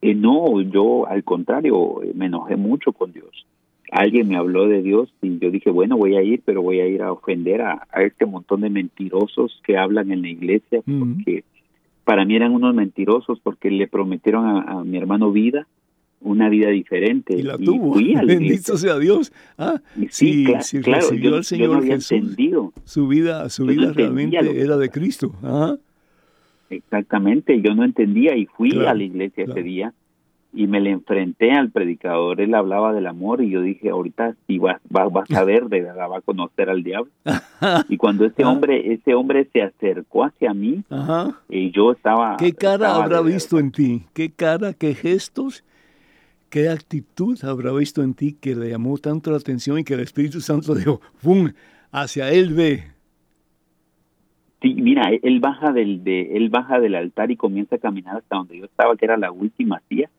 Eh, 0.02 0.14
no, 0.14 0.62
yo 0.62 1.08
al 1.08 1.24
contrario, 1.24 2.02
me 2.14 2.28
enojé 2.28 2.56
mucho 2.56 2.92
con 2.92 3.14
Dios. 3.14 3.48
Alguien 3.92 4.28
me 4.28 4.36
habló 4.36 4.68
de 4.68 4.82
Dios 4.82 5.10
y 5.22 5.40
yo 5.40 5.50
dije, 5.50 5.70
bueno, 5.70 5.98
voy 5.98 6.18
a 6.18 6.22
ir, 6.22 6.42
pero 6.44 6.62
voy 6.62 6.82
a 6.82 6.88
ir 6.88 7.02
a 7.02 7.12
ofender 7.14 7.62
a, 7.62 7.88
este 8.02 8.26
montón 8.26 8.62
de 8.62 8.70
mentirosos 8.70 9.62
que 9.64 9.78
hablan 9.78 10.12
en 10.12 10.24
la 10.24 10.30
iglesia, 10.30 10.82
porque 10.86 11.46
para 12.04 12.26
mí 12.26 12.36
eran 12.36 12.54
unos 12.54 12.76
mentirosos 12.76 13.40
porque 13.42 13.72
le 13.72 13.88
prometieron 13.88 14.46
a, 14.46 14.84
mi 14.84 14.98
hermano 14.98 15.32
vida, 15.32 15.68
una 16.20 16.50
vida 16.50 16.70
diferente. 16.70 17.34
Y 17.38 17.44
la 17.44 17.58
tuvo. 17.58 17.96
Bendito 18.26 18.78
sea 18.78 19.00
Dios. 19.00 19.32
Ah, 19.58 19.82
sí, 20.10 20.46
sí, 20.62 20.82
claro, 20.82 21.08
recibió 21.08 21.36
al 21.36 21.44
Señor 21.46 21.86
Jesús. 21.86 22.12
Entendido. 22.12 22.74
Su 22.84 23.08
vida, 23.08 23.48
su 23.50 23.66
vida 23.66 23.94
realmente 23.94 24.38
era 24.38 24.76
de 24.76 24.90
Cristo. 24.90 25.32
Ajá. 25.42 25.78
Exactamente, 26.70 27.62
yo 27.62 27.74
no 27.74 27.84
entendía 27.84 28.36
y 28.36 28.46
fui 28.46 28.72
a 28.86 28.94
la 28.94 29.04
iglesia 29.04 29.46
ese 29.46 29.64
día 29.64 29.94
y 30.54 30.66
me 30.66 30.80
le 30.80 30.92
enfrenté 30.92 31.52
al 31.52 31.70
predicador, 31.70 32.42
él 32.42 32.56
hablaba 32.56 32.94
del 32.94 33.06
amor 33.06 33.44
y 33.44 33.50
yo 33.52 33.62
dije, 33.62 33.90
ahorita 33.90 34.36
sí 34.48 34.58
vas, 34.58 34.82
vas, 34.90 35.30
a 35.32 35.44
ver, 35.44 35.68
de 35.68 35.82
verdad 35.82 36.10
va 36.10 36.18
a 36.18 36.22
conocer 36.22 36.70
al 36.70 36.84
diablo. 36.84 37.12
y 37.90 37.98
cuando 37.98 38.26
ese 38.26 38.44
ah. 38.44 38.50
hombre, 38.50 38.94
ese 38.94 39.14
hombre 39.14 39.48
se 39.54 39.62
acercó 39.62 40.24
hacia 40.24 40.54
mí, 40.54 40.84
y 41.50 41.72
yo 41.72 41.92
estaba... 41.92 42.38
¿Qué 42.38 42.54
cara 42.54 42.96
habrá 42.96 43.22
visto 43.22 43.60
en 43.60 43.72
ti? 43.72 44.06
¿Qué 44.14 44.32
cara, 44.32 44.74
qué 44.74 44.96
gestos, 44.96 45.64
qué 46.50 46.70
actitud 46.70 47.38
habrá 47.44 47.72
visto 47.74 48.02
en 48.02 48.14
ti 48.14 48.34
que 48.34 48.56
le 48.56 48.70
llamó 48.70 48.98
tanto 48.98 49.32
la 49.32 49.38
atención 49.38 49.78
y 49.78 49.84
que 49.84 49.94
el 49.94 50.00
Espíritu 50.00 50.42
Santo 50.42 50.74
dijo, 50.74 51.02
¡pum! 51.22 51.52
Hacia 51.92 52.32
él 52.32 52.54
ve. 52.54 52.97
Sí, 54.62 54.74
mira, 54.74 55.12
él 55.22 55.40
baja 55.40 55.72
del 55.72 56.04
de, 56.04 56.36
él 56.36 56.50
baja 56.50 56.80
del 56.80 56.96
altar 56.96 57.30
y 57.30 57.36
comienza 57.36 57.76
a 57.76 57.80
caminar 57.80 58.18
hasta 58.18 58.38
donde 58.38 58.58
yo 58.58 58.66
estaba, 58.66 58.96
que 58.96 59.06
era 59.06 59.18
la 59.18 59.32
última 59.32 59.82
silla, 59.88 60.10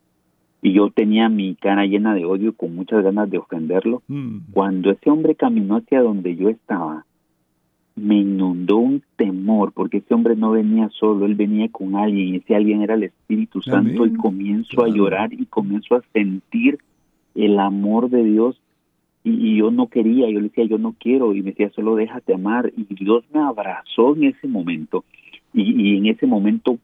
y 0.62 0.72
yo 0.72 0.90
tenía 0.90 1.28
mi 1.28 1.54
cara 1.56 1.86
llena 1.86 2.14
de 2.14 2.24
odio 2.24 2.52
con 2.52 2.74
muchas 2.74 3.02
ganas 3.02 3.30
de 3.30 3.38
ofenderlo. 3.38 4.02
Mm. 4.08 4.52
Cuando 4.52 4.90
ese 4.90 5.10
hombre 5.10 5.34
caminó 5.34 5.76
hacia 5.76 6.02
donde 6.02 6.36
yo 6.36 6.48
estaba, 6.48 7.04
me 7.96 8.18
inundó 8.18 8.76
un 8.76 9.02
temor, 9.16 9.72
porque 9.72 9.98
ese 9.98 10.14
hombre 10.14 10.36
no 10.36 10.52
venía 10.52 10.88
solo, 10.90 11.26
él 11.26 11.34
venía 11.34 11.68
con 11.68 11.96
alguien, 11.96 12.28
y 12.28 12.36
ese 12.36 12.54
alguien 12.54 12.82
era 12.82 12.94
el 12.94 13.04
Espíritu 13.04 13.60
Santo, 13.60 14.06
y 14.06 14.14
comienzo 14.14 14.84
a 14.84 14.88
llorar 14.88 15.32
y 15.32 15.46
comienzo 15.46 15.96
a 15.96 16.02
sentir 16.12 16.78
el 17.34 17.58
amor 17.58 18.08
de 18.08 18.24
Dios 18.24 18.60
y, 19.28 19.56
yo 19.56 19.70
no 19.70 19.88
quería, 19.88 20.28
yo 20.30 20.40
le 20.40 20.48
decía, 20.48 20.64
yo 20.64 20.78
no 20.78 20.94
quiero, 20.98 21.34
y 21.34 21.42
me 21.42 21.50
decía, 21.50 21.70
solo 21.70 21.96
déjate 21.96 22.34
amar, 22.34 22.72
y 22.76 22.94
Dios 22.94 23.24
me 23.32 23.40
abrazó 23.40 24.14
en 24.14 24.24
ese 24.24 24.48
momento, 24.48 25.04
y, 25.52 25.96
en 25.96 26.06
ese 26.06 26.26
momento 26.26 26.78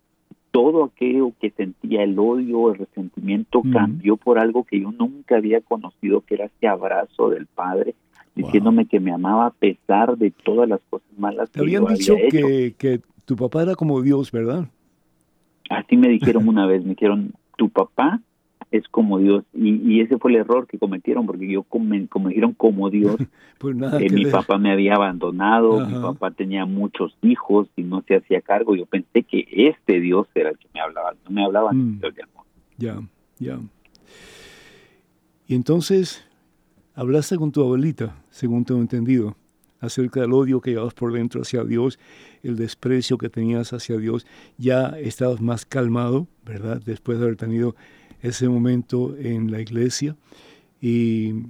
todo 0.50 0.84
aquello 0.84 1.32
que 1.40 1.50
sentía, 1.50 2.04
el 2.04 2.16
odio, 2.16 2.70
el 2.70 2.78
resentimiento, 2.78 3.62
cambió 3.72 4.16
por 4.16 4.38
algo 4.38 4.62
que 4.62 4.80
yo 4.80 4.92
nunca 4.92 5.36
había 5.36 5.60
conocido, 5.60 6.20
que 6.20 6.34
era 6.34 6.44
ese 6.44 6.68
abrazo 6.68 7.30
del 7.30 7.46
Padre, 7.46 7.96
diciéndome 8.36 8.86
que 8.86 9.00
me 9.00 9.12
amaba 9.12 9.46
a 9.46 9.50
pesar 9.50 10.16
de 10.16 10.30
todas 10.30 10.68
las 10.68 10.80
cosas 10.88 11.08
malas 11.18 11.50
Te 11.50 11.60
habían 11.60 11.84
dicho 11.86 12.14
que, 12.30 12.74
que 12.78 13.00
tu 13.24 13.34
papá 13.34 13.62
era 13.62 13.74
como 13.74 14.00
Dios, 14.00 14.30
¿verdad? 14.30 14.68
Así 15.70 15.96
me 15.96 16.08
dijeron 16.08 16.46
una 16.46 16.66
vez, 16.66 16.84
me 16.84 16.90
dijeron, 16.90 17.32
tu 17.56 17.68
papá 17.68 18.20
es 18.74 18.88
como 18.88 19.18
Dios. 19.20 19.44
Y, 19.54 20.00
ese 20.00 20.18
fue 20.18 20.32
el 20.32 20.38
error 20.38 20.66
que 20.66 20.78
cometieron, 20.78 21.26
porque 21.26 21.46
yo, 21.46 21.62
como 21.62 21.94
dijeron 22.28 22.54
como 22.54 22.90
Dios, 22.90 23.16
pues 23.58 23.76
que, 23.98 24.10
mi 24.10 24.26
papá 24.26 24.58
me 24.58 24.72
había 24.72 24.94
abandonado, 24.94 25.86
mi 25.86 25.94
papá 25.94 26.32
tenía 26.32 26.66
muchos 26.66 27.16
hijos 27.22 27.68
y 27.76 27.82
no 27.84 28.02
se 28.06 28.16
hacía 28.16 28.40
cargo. 28.40 28.74
Yo 28.74 28.86
pensé 28.86 29.22
que 29.22 29.46
este 29.48 30.00
Dios 30.00 30.26
era 30.34 30.50
el 30.50 30.58
que 30.58 30.66
me 30.74 30.80
hablaba, 30.80 31.14
no 31.24 31.30
me 31.30 31.44
hablaba 31.44 31.72
mm. 31.72 32.00
de 32.00 32.22
amor. 32.22 32.46
Ya, 32.76 33.00
ya. 33.38 33.60
Y 35.46 35.54
entonces, 35.54 36.26
hablaste 36.96 37.36
con 37.36 37.52
tu 37.52 37.62
abuelita, 37.62 38.16
según 38.30 38.64
tengo 38.64 38.80
entendido, 38.80 39.36
acerca 39.78 40.20
del 40.20 40.32
odio 40.32 40.60
que 40.60 40.70
llevabas 40.70 40.94
por 40.94 41.12
dentro 41.12 41.42
hacia 41.42 41.62
Dios, 41.62 42.00
el 42.42 42.56
desprecio 42.56 43.18
que 43.18 43.28
tenías 43.28 43.72
hacia 43.72 43.98
Dios. 43.98 44.26
Ya 44.58 44.98
estabas 44.98 45.40
más 45.40 45.64
calmado, 45.64 46.26
¿verdad? 46.44 46.82
Después 46.84 47.18
de 47.18 47.24
haber 47.26 47.36
tenido 47.36 47.76
ese 48.24 48.48
momento 48.48 49.14
en 49.18 49.52
la 49.52 49.60
iglesia. 49.60 50.16
¿Y 50.80 51.44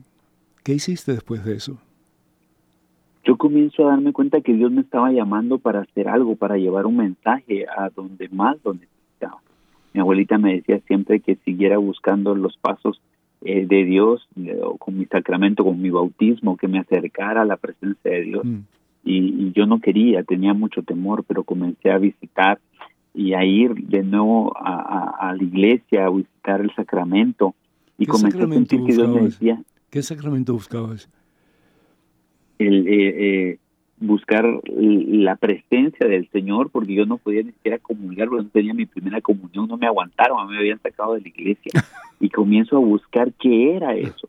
qué 0.65 0.75
hiciste 0.75 1.13
después 1.13 1.45
de 1.45 1.55
eso? 1.55 1.79
Yo 3.25 3.37
comienzo 3.37 3.87
a 3.87 3.93
darme 3.93 4.13
cuenta 4.13 4.41
que 4.41 4.53
Dios 4.53 4.71
me 4.73 4.83
estaba 4.83 5.11
llamando 5.13 5.59
para 5.59 5.81
hacer 5.81 6.09
algo, 6.09 6.37
para 6.37 6.57
llevar 6.57 6.85
un 6.85 6.97
mensaje 6.97 7.65
a 7.67 7.91
donde 7.91 8.29
más 8.29 8.57
lo 8.65 8.75
necesitaba. 8.75 9.41
Mi 9.95 10.01
abuelita 10.01 10.37
me 10.37 10.57
decía 10.57 10.81
siempre 10.87 11.21
que 11.21 11.37
siguiera 11.37 11.79
buscando 11.79 12.35
los 12.35 12.57
pasos 12.59 13.01
eh, 13.43 13.67
de 13.67 13.85
Dios 13.85 14.27
con 14.79 14.99
mi 14.99 15.07
sacramento, 15.07 15.65
con 15.65 15.81
mi 15.81 15.91
bautismo, 15.91 16.57
que 16.57 16.67
me 16.67 16.81
acercara 16.81 17.43
a 17.43 17.47
la 17.47 17.57
presencia 17.57 18.11
de 18.11 18.23
Dios. 18.23 18.45
Mm. 18.45 18.59
y, 19.05 19.53
yo 19.53 19.67
no 19.67 19.81
quería, 19.81 20.25
tenía 20.25 20.55
mucho 20.55 20.83
temor, 20.83 21.25
pero 21.25 21.45
comencé 21.45 21.93
a 21.93 21.99
visitar 21.99 22.59
y 23.15 23.33
a 23.35 23.45
ir 23.45 23.75
de 23.75 24.03
nuevo 24.03 24.53
a, 24.57 25.33
la 25.37 25.43
iglesia 25.43 26.07
a 26.07 26.11
visitar 26.11 26.61
el 26.61 26.75
sacramento 26.75 27.55
y 27.97 28.07
comencé 28.07 28.43
a 28.43 28.49
sentir 28.49 28.85
que 28.85 28.93
Dios 28.93 29.09
me 29.09 29.23
decía 29.23 29.63
¿qué 29.91 30.03
sacramento 30.03 30.53
buscabas? 30.53 31.09
el 32.59 32.89
eh, 32.89 33.15
eh, 33.51 33.59
buscar 33.99 34.45
la 34.67 35.37
presencia 35.37 36.07
del 36.09 36.29
Señor 36.31 36.71
porque 36.71 36.95
yo 36.95 37.07
no 37.07 37.19
podía 37.19 37.43
ni 37.43 37.53
siquiera 37.53 37.79
comulgar 37.79 38.29
porque 38.29 38.45
no 38.45 38.51
tenía 38.51 38.75
mi 38.75 38.87
primera 38.87 39.21
comunión 39.21 39.69
no 39.69 39.77
me 39.77 39.87
aguantaron 39.87 40.49
me 40.49 40.59
habían 40.59 40.81
sacado 40.81 41.15
de 41.15 41.21
la 41.21 41.29
iglesia. 41.29 41.73
Y 42.21 42.31
comienzo 42.31 42.77
a 42.77 42.81
buscar 42.81 43.33
qué 43.35 43.75
era 43.75 43.97
eso. 43.97 44.29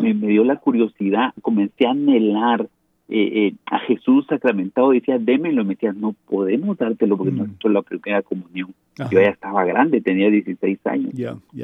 Me, 0.00 0.14
me 0.14 0.28
dio 0.28 0.44
la 0.44 0.56
curiosidad 0.56 1.34
comencé 1.42 1.86
a 1.86 1.90
anhelar 1.90 2.66
eh, 3.08 3.46
eh, 3.46 3.54
a 3.66 3.78
Jesús 3.80 4.26
sacramentado 4.28 4.90
decía, 4.90 5.18
démelo, 5.18 5.64
me 5.64 5.74
decía, 5.74 5.92
no 5.92 6.14
podemos 6.28 6.76
dártelo 6.76 7.16
porque 7.16 7.32
no 7.32 7.44
mm. 7.44 7.54
es 7.62 7.70
la 7.70 7.82
primera 7.82 8.22
comunión. 8.22 8.74
Yo 9.10 9.20
ya 9.20 9.28
estaba 9.28 9.64
grande, 9.64 10.00
tenía 10.00 10.28
16 10.28 10.78
años. 10.86 11.12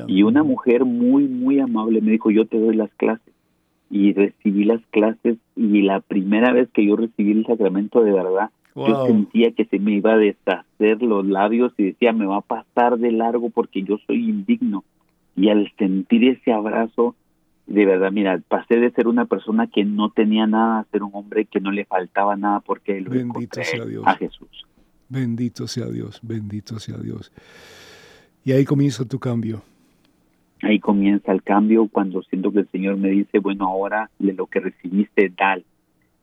Y 0.07 0.23
una 0.23 0.45
mujer 0.45 0.85
muy, 0.85 1.25
muy 1.25 1.59
amable 1.59 2.01
me 2.01 2.13
dijo, 2.13 2.31
yo 2.31 2.47
te 2.47 2.59
doy 2.59 2.77
las 2.77 2.93
clases. 2.95 3.33
Y 3.91 4.13
recibí 4.13 4.65
las 4.65 4.81
clases 4.91 5.37
y 5.57 5.83
la 5.83 6.01
primera 6.01 6.53
vez 6.53 6.69
que 6.71 6.87
yo 6.87 6.97
recibí 6.97 7.33
el 7.33 7.45
sacramento 7.45 8.03
de 8.03 8.13
verdad, 8.13 8.51
yo 8.75 9.07
sentía 9.07 9.51
que 9.51 9.67
se 9.67 9.79
me 9.79 9.93
iba 9.93 10.15
a 10.15 10.17
deshacer 10.17 11.03
los 11.03 11.27
labios 11.27 11.73
y 11.77 11.85
decía, 11.85 12.13
me 12.13 12.25
va 12.25 12.39
a 12.39 12.43
pasar 12.43 12.99
de 12.99 13.13
largo 13.13 13.51
porque 13.51 13.83
yo 13.83 13.99
soy 14.07 14.29
indigno. 14.29 14.85
Y 15.35 15.49
al 15.49 15.71
sentir 15.77 16.25
ese 16.25 16.53
abrazo, 16.53 17.17
de 17.67 17.87
verdad, 17.87 18.11
mira, 18.11 18.41
pasé 18.49 18.77
de 18.77 18.91
ser 18.91 19.07
una 19.07 19.27
persona 19.27 19.67
que 19.67 19.85
no 19.85 20.11
tenía 20.11 20.47
nada 20.47 20.81
a 20.81 20.85
ser 20.85 21.03
un 21.03 21.11
hombre 21.15 21.45
que 21.45 21.61
no 21.61 21.71
le 21.71 21.85
faltaba 21.85 22.37
nada 22.37 22.61
porque 22.61 23.01
lo 23.01 23.11
bendito 23.11 23.63
sea 23.63 23.85
Dios. 23.85 24.05
a 24.07 24.15
Jesús. 24.17 24.67
Bendito 25.09 25.67
sea 25.67 25.87
Dios, 25.87 26.21
bendito 26.23 26.79
sea 26.79 26.99
Dios. 26.99 27.33
Y 28.45 28.53
ahí 28.53 28.65
comienza 28.65 29.05
tu 29.05 29.19
cambio. 29.19 29.63
Ahí 30.63 30.79
comienza 30.79 31.33
el 31.33 31.43
cambio 31.43 31.89
cuando 31.89 32.23
siento 32.23 32.53
que 32.53 32.61
el 32.61 32.69
Señor 32.69 32.97
me 32.97 33.11
dice, 33.11 33.39
bueno, 33.39 33.67
ahora 33.67 34.11
de 34.19 34.33
lo 34.33 34.47
que 34.47 34.61
recibiste, 34.61 35.33
dale, 35.37 35.65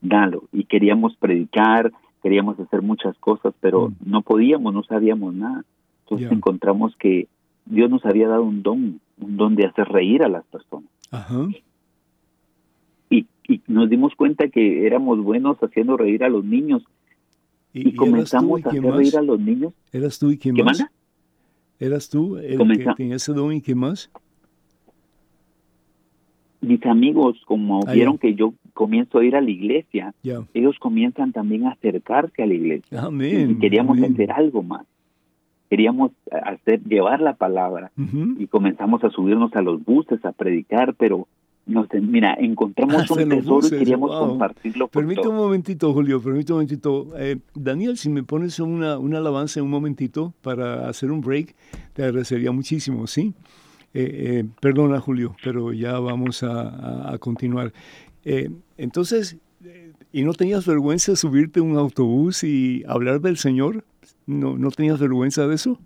dalo. 0.02 0.44
Y 0.52 0.64
queríamos 0.66 1.16
predicar, 1.18 1.92
queríamos 2.24 2.60
hacer 2.60 2.82
muchas 2.82 3.18
cosas, 3.18 3.54
pero 3.60 3.90
mm. 3.90 3.96
no 4.06 4.22
podíamos, 4.22 4.74
no 4.74 4.84
sabíamos 4.84 5.34
nada. 5.34 5.64
Entonces 6.04 6.32
encontramos 6.32 6.96
que 6.96 7.28
Dios 7.66 7.90
nos 7.90 8.04
había 8.06 8.28
dado 8.28 8.44
un 8.44 8.64
don, 8.64 9.00
un 9.20 9.38
don 9.38 9.56
de 9.56 9.66
hacer 9.66 9.88
reír 9.88 10.24
a 10.24 10.30
las 10.30 10.44
personas. 10.46 10.90
Ajá. 11.12 11.48
Y, 13.10 13.28
y, 13.48 13.62
nos 13.68 13.90
dimos 13.90 14.14
cuenta 14.16 14.50
que 14.50 14.86
éramos 14.86 15.22
buenos 15.24 15.58
haciendo 15.58 15.98
reír 15.98 16.24
a 16.24 16.30
los 16.30 16.44
niños. 16.46 16.84
Y, 17.74 17.94
comenzamos 17.96 18.66
a 18.66 18.70
hacer 18.70 18.84
reír 18.84 19.18
a 19.18 19.22
los 19.22 19.40
niños. 19.40 19.74
¿Eras 19.92 20.20
tú 20.20 20.32
y 20.32 20.38
quién 20.38 20.56
más? 20.64 20.84
¿Eras 21.80 22.10
tú 22.10 22.38
el 22.38 22.78
que 22.78 22.94
tenía 22.96 23.16
ese 23.16 23.34
don 23.34 23.54
y 23.54 23.62
quién 23.62 23.78
más? 23.78 24.10
Mis 26.62 26.86
amigos, 26.86 27.42
como 27.46 27.82
ah, 27.88 27.94
vieron 27.94 28.18
que 28.18 28.36
yo 28.36 28.54
comienzo 28.74 29.20
a 29.20 29.26
ir 29.26 29.36
a 29.36 29.42
la 29.42 29.50
iglesia, 29.50 30.14
ellos 30.54 30.78
comienzan 30.80 31.32
también 31.32 31.66
a 31.66 31.72
acercarse 31.72 32.44
a 32.44 32.48
la 32.48 32.54
iglesia. 32.54 33.02
Amén. 33.02 33.52
Y 33.52 33.56
queríamos 33.60 33.98
hacer 34.02 34.32
algo 34.32 34.62
más 34.62 34.86
queríamos 35.70 36.12
hacer 36.32 36.84
llevar 36.84 37.22
la 37.22 37.34
palabra 37.36 37.92
y 38.38 38.48
comenzamos 38.48 39.04
a 39.04 39.10
subirnos 39.10 39.56
a 39.56 39.62
los 39.62 39.84
buses 39.84 40.24
a 40.26 40.32
predicar, 40.32 40.96
pero 40.96 41.28
nos, 41.70 41.88
mira, 41.94 42.36
encontramos 42.40 43.10
un 43.12 43.30
tesoro 43.30 43.68
y 43.68 43.70
queríamos 43.70 44.12
compartirlo. 44.12 44.88
permítame 44.88 45.30
un 45.30 45.36
momentito, 45.36 45.94
Julio, 45.94 46.22
permítame 46.22 46.56
un 46.56 46.58
momentito. 46.58 47.12
Eh, 47.18 47.38
Daniel, 47.54 47.98
si 47.98 48.10
me 48.10 48.24
pones 48.24 48.60
una, 48.60 48.98
una 48.98 49.20
alabanza 49.20 49.60
en 49.60 49.66
un 49.66 49.72
momentito 49.72 50.34
para 50.42 50.90
hacer 50.90 51.12
un 51.12 51.22
break, 51.22 51.56
te 51.94 52.04
agradecería 52.04 52.52
muchísimo, 52.52 53.06
¿sí? 53.08 53.34
Eh, 53.94 54.42
eh, 54.42 54.46
perdona, 54.60 55.00
Julio, 55.00 55.36
pero 55.44 55.72
ya 55.72 56.00
vamos 56.00 56.44
a, 56.44 57.14
a 57.14 57.18
continuar. 57.20 57.72
entonces, 58.78 59.38
¿y 60.12 60.24
no 60.24 60.34
tenías 60.34 60.66
vergüenza 60.66 61.12
de 61.12 61.16
subirte 61.16 61.60
a 61.60 61.64
un 61.64 61.78
autobús 61.78 62.44
y 62.44 62.84
hablar 62.88 63.22
del 63.22 63.38
Señor? 63.38 63.84
¿No, 64.30 64.60
¿No 64.60 64.70
tenías 64.70 65.00
vergüenza 65.00 65.48
de 65.48 65.56
eso? 65.56 65.80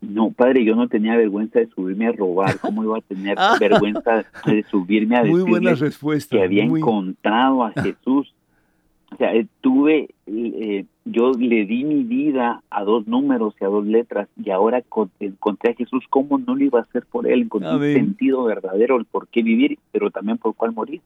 No, 0.00 0.30
padre, 0.30 0.64
yo 0.64 0.76
no 0.76 0.86
tenía 0.86 1.16
vergüenza 1.16 1.58
de 1.58 1.66
subirme 1.66 2.06
a 2.06 2.12
robar. 2.12 2.60
¿Cómo 2.60 2.84
iba 2.84 2.98
a 2.98 3.00
tener 3.00 3.36
vergüenza 3.60 4.24
de 4.46 4.62
subirme 4.70 5.16
a 5.16 5.24
decir 5.24 6.28
que 6.30 6.40
había 6.40 6.62
encontrado 6.62 7.64
a 7.64 7.72
Jesús? 7.72 8.32
O 9.10 9.16
sea, 9.16 9.34
eh, 9.34 9.48
tuve, 9.60 10.10
eh, 10.26 10.84
yo 11.04 11.32
le 11.32 11.66
di 11.66 11.82
mi 11.82 12.04
vida 12.04 12.62
a 12.70 12.84
dos 12.84 13.08
números 13.08 13.54
y 13.60 13.64
a 13.64 13.68
dos 13.68 13.86
letras 13.86 14.28
y 14.40 14.50
ahora 14.50 14.84
encontré 15.18 15.72
a 15.72 15.74
Jesús. 15.74 16.04
¿Cómo 16.10 16.38
no 16.38 16.54
lo 16.54 16.64
iba 16.64 16.78
a 16.78 16.82
hacer 16.82 17.06
por 17.06 17.26
él? 17.26 17.42
Encontré 17.42 17.72
un 17.72 18.06
sentido 18.06 18.44
verdadero, 18.44 18.98
el 18.98 19.04
por 19.04 19.26
qué 19.26 19.42
vivir, 19.42 19.80
pero 19.90 20.12
también 20.12 20.38
por 20.38 20.54
cuál 20.54 20.72
morir. 20.74 21.00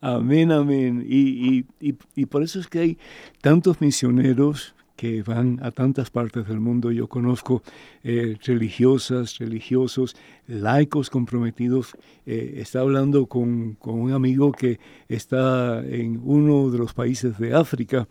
Amén, 0.00 0.52
amén. 0.52 1.04
Y, 1.06 1.66
y, 1.80 1.88
y, 1.90 1.94
y 2.16 2.26
por 2.26 2.42
eso 2.42 2.58
es 2.58 2.66
que 2.66 2.78
hay 2.78 2.98
tantos 3.42 3.82
misioneros 3.82 4.74
que 4.96 5.22
van 5.22 5.58
a 5.62 5.70
tantas 5.70 6.10
partes 6.10 6.46
del 6.46 6.60
mundo. 6.60 6.90
Yo 6.90 7.08
conozco 7.08 7.62
eh, 8.02 8.36
religiosas, 8.44 9.38
religiosos, 9.38 10.16
laicos 10.46 11.10
comprometidos. 11.10 11.96
Eh, 12.26 12.54
está 12.58 12.80
hablando 12.80 13.26
con, 13.26 13.74
con, 13.74 14.00
un 14.00 14.12
amigo 14.12 14.52
que 14.52 14.78
está 15.08 15.84
en 15.84 16.20
uno 16.22 16.70
de 16.70 16.78
los 16.78 16.92
países 16.94 17.38
de 17.38 17.54
África 17.54 18.08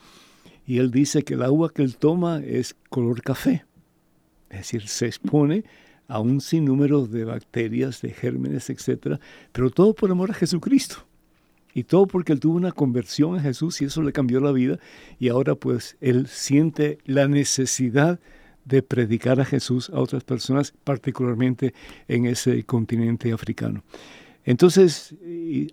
y 0.66 0.78
él 0.78 0.92
dice 0.92 1.24
que 1.24 1.34
el 1.34 1.44
agua 1.44 1.72
que 1.74 1.82
él 1.82 1.98
toma 1.98 2.40
es 2.40 2.76
color 2.90 3.22
café. 3.22 3.66
Es 4.50 4.60
decir, 4.60 4.88
se 4.88 5.08
expone 5.08 5.64
a 6.08 6.20
un 6.20 6.42
sinnúmero 6.42 7.08
de 7.08 7.24
bacterias, 7.24 8.02
de 8.02 8.12
gérmenes, 8.12 8.70
etcétera, 8.70 9.20
pero 9.54 9.70
todo 9.70 9.94
por 9.94 10.12
amor 10.12 10.32
a 10.32 10.34
Jesucristo. 10.34 11.06
Y 11.74 11.84
todo 11.84 12.08
porque 12.08 12.34
él 12.34 12.40
tuvo 12.40 12.56
una 12.56 12.72
conversión 12.72 13.38
a 13.38 13.42
Jesús 13.42 13.82
y 13.82 13.86
eso 13.86 14.02
le 14.02 14.14
cambió 14.14 14.40
la 14.40 14.52
vida. 14.52 14.80
Y 15.20 15.30
ahora 15.30 15.56
pues 15.56 15.98
él 16.02 16.28
siente 16.28 16.98
la 17.06 17.28
necesidad 17.28 18.20
de 18.66 18.84
predicar 18.84 19.40
a 19.40 19.46
Jesús 19.46 19.90
a 19.90 20.00
otras 20.00 20.24
personas, 20.24 20.74
particularmente 20.84 21.74
en 22.08 22.26
ese 22.26 22.64
continente 22.64 23.32
africano. 23.32 23.84
Entonces, 24.44 25.16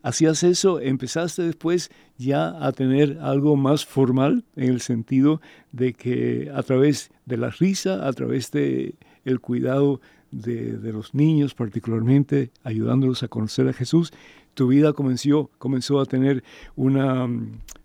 hacías 0.03 0.43
eso, 0.43 0.79
empezaste 0.81 1.43
después 1.43 1.91
ya 2.19 2.55
a 2.65 2.73
tener 2.73 3.19
algo 3.23 3.57
más 3.57 3.87
formal 3.87 4.45
en 4.57 4.69
el 4.69 4.81
sentido 4.83 5.41
de 5.73 5.95
que 5.95 6.51
a 6.55 6.63
través 6.63 7.11
de 7.25 7.39
la 7.39 7.49
risa, 7.49 8.07
a 8.07 8.13
través 8.13 8.51
de 8.51 8.95
el 9.25 9.41
cuidado 9.41 10.01
de, 10.31 10.77
de 10.77 10.93
los 10.93 11.15
niños 11.15 11.55
particularmente, 11.55 12.51
ayudándolos 12.63 13.23
a 13.23 13.29
conocer 13.29 13.69
a 13.69 13.73
Jesús, 13.73 14.13
tu 14.59 14.67
vida 14.67 14.93
comenzó, 14.93 15.51
comenzó 15.59 16.01
a 16.01 16.05
tener 16.05 16.43
una, 16.75 17.29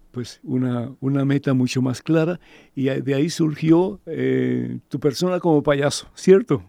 pues 0.10 0.42
una, 0.44 0.90
una 1.02 1.24
meta 1.24 1.54
mucho 1.54 1.84
más 1.84 2.02
clara 2.02 2.40
y 2.74 2.86
de 2.86 3.14
ahí 3.14 3.30
surgió 3.30 4.00
eh, 4.08 4.80
tu 4.90 5.00
persona 5.00 5.40
como 5.40 5.62
payaso, 5.62 6.10
¿cierto? 6.16 6.64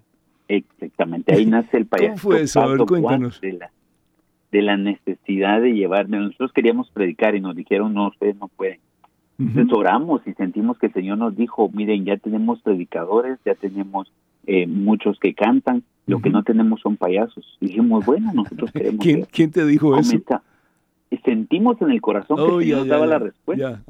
Exactamente, 0.46 1.32
ahí 1.32 1.46
nace 1.46 1.78
el 1.78 1.86
payaso. 1.86 2.08
¿Cómo 2.10 2.18
fue 2.18 2.42
eso? 2.42 2.60
A 2.60 2.66
ver, 2.66 2.80
cuéntanos. 2.80 3.40
De 3.40 3.54
la, 3.54 3.70
de 4.52 4.60
la 4.60 4.76
necesidad 4.76 5.62
de 5.62 5.72
llevarme. 5.72 6.18
Nosotros 6.18 6.52
queríamos 6.52 6.90
predicar 6.90 7.34
y 7.34 7.40
nos 7.40 7.56
dijeron, 7.56 7.94
no, 7.94 8.08
ustedes 8.08 8.36
no 8.36 8.48
pueden. 8.48 8.80
Entonces 9.38 9.72
oramos 9.72 10.20
y 10.26 10.34
sentimos 10.34 10.78
que 10.78 10.88
el 10.88 10.92
Señor 10.92 11.16
nos 11.16 11.34
dijo, 11.34 11.70
miren, 11.72 12.04
ya 12.04 12.18
tenemos 12.18 12.60
predicadores, 12.60 13.38
ya 13.46 13.54
tenemos 13.54 14.12
eh, 14.46 14.66
muchos 14.66 15.18
que 15.18 15.34
cantan, 15.34 15.82
lo 16.06 16.20
que 16.20 16.30
no 16.30 16.42
tenemos 16.42 16.80
son 16.80 16.96
payasos. 16.96 17.56
Y 17.60 17.66
dijimos, 17.66 18.04
bueno, 18.04 18.30
nosotros 18.34 18.70
queremos... 18.74 19.00
¿Quién, 19.00 19.26
¿quién 19.30 19.50
te 19.50 19.64
dijo 19.64 19.96
eso? 19.96 20.18
sentimos 21.24 21.80
en 21.80 21.90
el 21.90 22.00
corazón 22.00 22.36
que 22.36 22.42
oh, 22.42 22.60
el 22.60 22.64
Señor 22.64 22.86
daba 22.86 23.06
la 23.06 23.18
respuesta. 23.18 23.80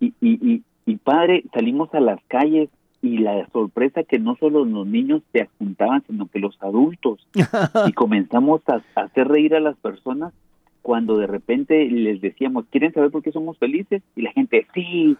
Y, 0.00 0.06
y, 0.20 0.52
y, 0.52 0.62
y, 0.86 0.96
padre, 0.96 1.44
salimos 1.52 1.92
a 1.94 2.00
las 2.00 2.20
calles 2.26 2.68
y 3.02 3.18
la 3.18 3.46
sorpresa 3.52 4.02
que 4.02 4.18
no 4.18 4.36
solo 4.36 4.64
los 4.64 4.86
niños 4.86 5.22
se 5.32 5.48
juntaban, 5.58 6.02
sino 6.06 6.26
que 6.26 6.38
los 6.38 6.56
adultos. 6.62 7.26
y 7.86 7.92
comenzamos 7.92 8.62
a, 8.66 8.82
hacer 9.00 9.28
reír 9.28 9.54
a 9.54 9.60
las 9.60 9.76
personas 9.76 10.32
cuando 10.84 11.16
de 11.16 11.26
repente 11.26 11.88
les 11.88 12.20
decíamos, 12.20 12.66
¿quieren 12.70 12.92
saber 12.92 13.10
por 13.10 13.22
qué 13.22 13.32
somos 13.32 13.56
felices? 13.56 14.02
Y 14.14 14.20
la 14.20 14.32
gente, 14.32 14.66
sí, 14.74 15.16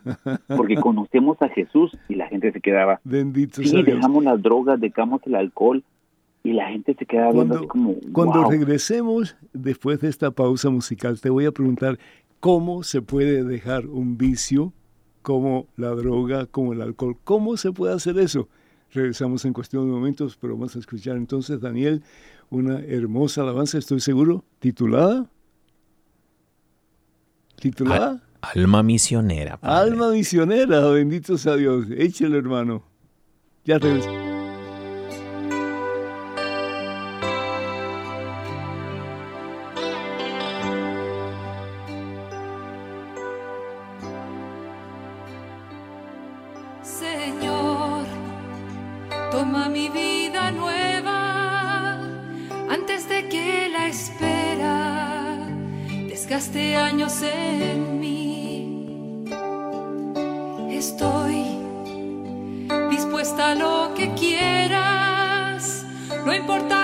porque 0.47 0.75
conocemos 0.77 1.41
a 1.41 1.49
Jesús. 1.49 1.91
Y 2.07 2.17
la 2.17 2.29
gente 2.29 2.53
se 2.53 2.61
quedaba, 2.61 3.01
Bendito 3.03 3.63
sí, 3.63 3.83
dejamos 3.83 4.23
las 4.25 4.43
drogas, 4.43 4.79
dejamos 4.79 5.23
el 5.25 5.37
alcohol. 5.37 5.83
Y 6.43 6.53
la 6.53 6.69
gente 6.69 6.95
se 6.95 7.07
quedaba 7.07 7.33
cuando, 7.33 7.67
como, 7.67 7.95
Cuando 8.13 8.45
regresemos, 8.51 9.39
después 9.55 10.03
de 10.03 10.11
esta 10.11 10.31
pausa 10.33 10.69
musical, 10.69 11.19
te 11.19 11.31
voy 11.31 11.47
a 11.47 11.53
preguntar 11.53 11.99
cómo 12.41 12.83
se 12.83 13.01
puede 13.01 13.43
dejar 13.43 13.87
un 13.87 14.19
vicio 14.19 14.75
como 15.23 15.67
la 15.79 15.89
droga, 15.89 16.45
como 16.45 16.75
el 16.75 16.83
alcohol. 16.83 17.17
¿Cómo 17.25 17.57
se 17.57 17.73
puede 17.73 17.95
hacer 17.95 18.19
eso? 18.19 18.51
Regresamos 18.93 19.47
en 19.47 19.55
cuestión 19.55 19.87
de 19.87 19.93
momentos, 19.93 20.37
pero 20.39 20.53
vamos 20.53 20.77
a 20.77 20.81
escuchar 20.81 21.17
entonces, 21.17 21.59
Daniel, 21.59 22.03
una 22.51 22.81
hermosa 22.81 23.41
alabanza, 23.41 23.79
estoy 23.79 24.01
seguro, 24.01 24.45
titulada. 24.59 25.27
¿Titulada? 27.65 28.21
alma 28.43 28.83
misionera. 28.83 29.59
Alma 29.63 30.11
misionera, 30.11 30.87
bendito 30.91 31.39
sea 31.39 31.57
Dios. 31.57 31.87
Échale, 31.97 32.37
hermano. 32.37 32.83
Ya 33.65 33.79
regresamos. 33.79 34.24
estoy 60.77 61.59
dispuesta 62.91 63.53
a 63.53 63.55
lo 63.55 63.95
que 63.95 64.13
quieras, 64.15 65.85
no 66.25 66.35
importa. 66.35 66.84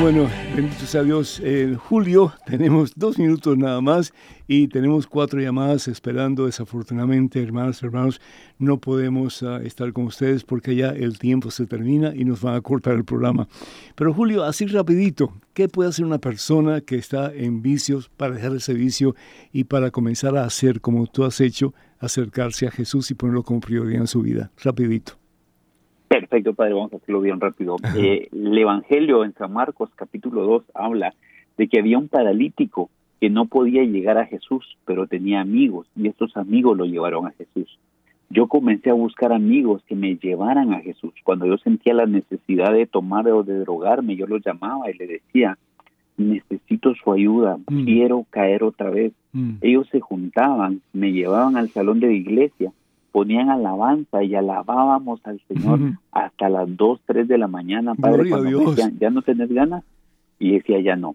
Bueno, 0.00 0.30
bendito 0.56 0.86
sea 0.86 1.02
Dios. 1.02 1.40
En 1.40 1.76
julio 1.76 2.32
tenemos 2.46 2.92
dos 2.96 3.18
minutos 3.18 3.58
nada 3.58 3.80
más 3.80 4.14
y 4.48 4.68
tenemos 4.68 5.06
cuatro 5.06 5.40
llamadas 5.40 5.86
esperando. 5.86 6.46
Desafortunadamente, 6.46 7.42
hermanas, 7.42 7.82
hermanos, 7.82 8.20
no 8.58 8.78
podemos 8.78 9.42
ah, 9.42 9.60
estar 9.62 9.92
con 9.92 10.04
ustedes 10.04 10.44
porque 10.44 10.74
ya 10.76 10.90
el 10.90 11.18
tiempo 11.18 11.50
se 11.50 11.66
termina 11.66 12.14
y 12.14 12.24
nos 12.24 12.40
van 12.40 12.54
a 12.54 12.60
cortar 12.62 12.94
el 12.94 13.04
programa. 13.04 13.48
Pero 13.94 14.14
Julio, 14.14 14.44
así 14.44 14.66
rapidito, 14.66 15.34
¿qué 15.52 15.68
puede 15.68 15.90
hacer 15.90 16.04
una 16.04 16.18
persona 16.18 16.80
que 16.80 16.96
está 16.96 17.32
en 17.32 17.60
vicios 17.60 18.08
para 18.16 18.34
dejar 18.34 18.56
ese 18.56 18.74
vicio 18.74 19.14
y 19.52 19.64
para 19.64 19.90
comenzar 19.90 20.36
a 20.36 20.44
hacer 20.44 20.80
como 20.80 21.06
tú 21.06 21.24
has 21.24 21.40
hecho, 21.40 21.74
acercarse 21.98 22.66
a 22.66 22.70
Jesús 22.70 23.10
y 23.10 23.14
ponerlo 23.14 23.42
como 23.42 23.60
prioridad 23.60 24.00
en 24.00 24.06
su 24.06 24.22
vida? 24.22 24.50
Rapidito. 24.62 25.21
Perfecto, 26.12 26.52
Padre, 26.52 26.74
vamos 26.74 26.92
a 26.92 26.96
hacerlo 26.96 27.22
bien 27.22 27.40
rápido. 27.40 27.76
Eh, 27.96 28.28
el 28.30 28.58
Evangelio 28.58 29.24
en 29.24 29.32
San 29.32 29.50
Marcos 29.50 29.88
capítulo 29.96 30.42
2 30.42 30.64
habla 30.74 31.14
de 31.56 31.68
que 31.68 31.78
había 31.78 31.96
un 31.96 32.08
paralítico 32.08 32.90
que 33.18 33.30
no 33.30 33.46
podía 33.46 33.82
llegar 33.84 34.18
a 34.18 34.26
Jesús, 34.26 34.76
pero 34.84 35.06
tenía 35.06 35.40
amigos 35.40 35.86
y 35.96 36.08
estos 36.08 36.36
amigos 36.36 36.76
lo 36.76 36.84
llevaron 36.84 37.28
a 37.28 37.30
Jesús. 37.30 37.78
Yo 38.28 38.46
comencé 38.46 38.90
a 38.90 38.94
buscar 38.94 39.32
amigos 39.32 39.82
que 39.86 39.94
me 39.94 40.16
llevaran 40.16 40.74
a 40.74 40.80
Jesús. 40.80 41.14
Cuando 41.24 41.46
yo 41.46 41.56
sentía 41.56 41.94
la 41.94 42.04
necesidad 42.04 42.74
de 42.74 42.86
tomar 42.86 43.26
o 43.28 43.42
de 43.42 43.60
drogarme, 43.60 44.14
yo 44.14 44.26
los 44.26 44.44
llamaba 44.44 44.90
y 44.90 44.98
le 44.98 45.06
decía, 45.06 45.56
necesito 46.18 46.94
su 46.94 47.10
ayuda, 47.10 47.56
mm. 47.70 47.84
quiero 47.86 48.26
caer 48.28 48.64
otra 48.64 48.90
vez. 48.90 49.14
Mm. 49.32 49.52
Ellos 49.62 49.88
se 49.90 50.00
juntaban, 50.00 50.82
me 50.92 51.10
llevaban 51.10 51.56
al 51.56 51.70
salón 51.70 52.00
de 52.00 52.08
la 52.08 52.12
iglesia 52.12 52.70
ponían 53.12 53.50
alabanza 53.50 54.24
y 54.24 54.34
alabábamos 54.34 55.20
al 55.24 55.40
Señor 55.46 55.78
hasta 56.10 56.48
las 56.48 56.74
2, 56.76 57.00
3 57.06 57.28
de 57.28 57.38
la 57.38 57.46
mañana, 57.46 57.94
Padre, 57.94 58.28
cuando 58.28 58.70
decían, 58.70 58.98
ya 58.98 59.10
no 59.10 59.22
tenés 59.22 59.50
ganas, 59.50 59.84
y 60.42 60.54
decía, 60.54 60.80
ya 60.80 60.96
no. 60.96 61.14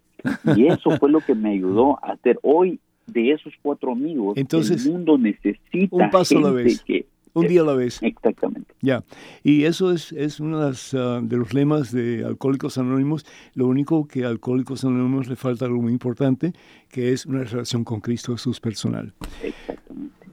Y 0.56 0.68
eso 0.68 0.92
fue 1.00 1.10
lo 1.10 1.20
que 1.20 1.36
me 1.36 1.52
ayudó 1.52 2.00
a 2.02 2.14
hacer 2.14 2.40
hoy 2.44 2.80
de 3.08 3.32
esos 3.32 3.54
cuatro 3.62 3.92
amigos. 3.92 4.38
Entonces, 4.38 4.86
el 4.86 4.94
mundo 4.94 5.18
necesita 5.18 5.96
un 5.96 6.10
paso 6.10 6.38
a 6.38 6.42
la 6.42 6.52
vez. 6.52 6.82
un 7.34 7.48
día 7.48 7.62
a 7.62 7.66
la 7.66 7.74
vez. 7.74 8.02
Exactamente. 8.02 8.74
Ya. 8.82 9.04
Y 9.44 9.66
eso 9.66 9.92
es, 9.92 10.14
es 10.14 10.40
uno 10.40 10.62
de, 10.62 10.78
ah, 10.94 11.20
de, 11.22 11.38
los 11.38 11.54
lemas 11.54 11.92
de 11.92 12.24
Alcohólicos 12.24 12.78
Anónimos. 12.78 13.26
Lo 13.54 13.68
único 13.68 14.08
que 14.08 14.24
a 14.24 14.30
Alcohólicos 14.30 14.86
Anónimos 14.86 15.28
le 15.28 15.36
falta 15.36 15.66
algo 15.66 15.82
muy 15.82 15.92
importante, 15.92 16.54
que 16.90 17.12
es 17.12 17.26
una 17.26 17.44
relación 17.44 17.84
con 17.84 18.00
Cristo 18.00 18.32
Jesús 18.32 18.62
personal. 18.62 19.14
Exactamente. 19.44 19.77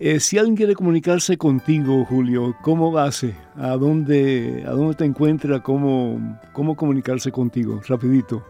Eh, 0.07 0.21
si 0.21 0.37
alguien 0.37 0.55
quiere 0.55 0.75
comunicarse 0.75 1.39
contigo, 1.39 2.05
Julio, 2.05 2.55
¿cómo 2.61 2.99
hace? 2.99 3.35
¿A 3.57 3.79
dónde, 3.79 4.63
a 4.67 4.73
dónde 4.73 4.97
te 4.97 5.07
encuentra? 5.07 5.63
¿Cómo, 5.63 6.39
¿Cómo 6.53 6.77
comunicarse 6.77 7.33
contigo? 7.33 7.81
Rapidito. 7.89 8.45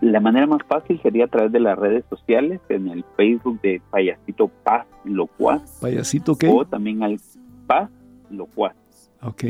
La 0.00 0.20
manera 0.20 0.46
más 0.46 0.60
fácil 0.68 1.02
sería 1.02 1.24
a 1.24 1.26
través 1.26 1.50
de 1.50 1.58
las 1.58 1.76
redes 1.76 2.04
sociales, 2.08 2.60
en 2.68 2.86
el 2.86 3.04
Facebook 3.16 3.60
de 3.60 3.82
Payasito 3.90 4.52
Paz 4.62 4.86
Locuaz. 5.04 5.80
¿Payasito 5.80 6.36
qué? 6.36 6.48
O 6.48 6.64
también 6.64 7.02
al 7.02 7.18
Paz 7.66 7.90
Locuaz. 8.30 8.76
Ok. 9.20 9.42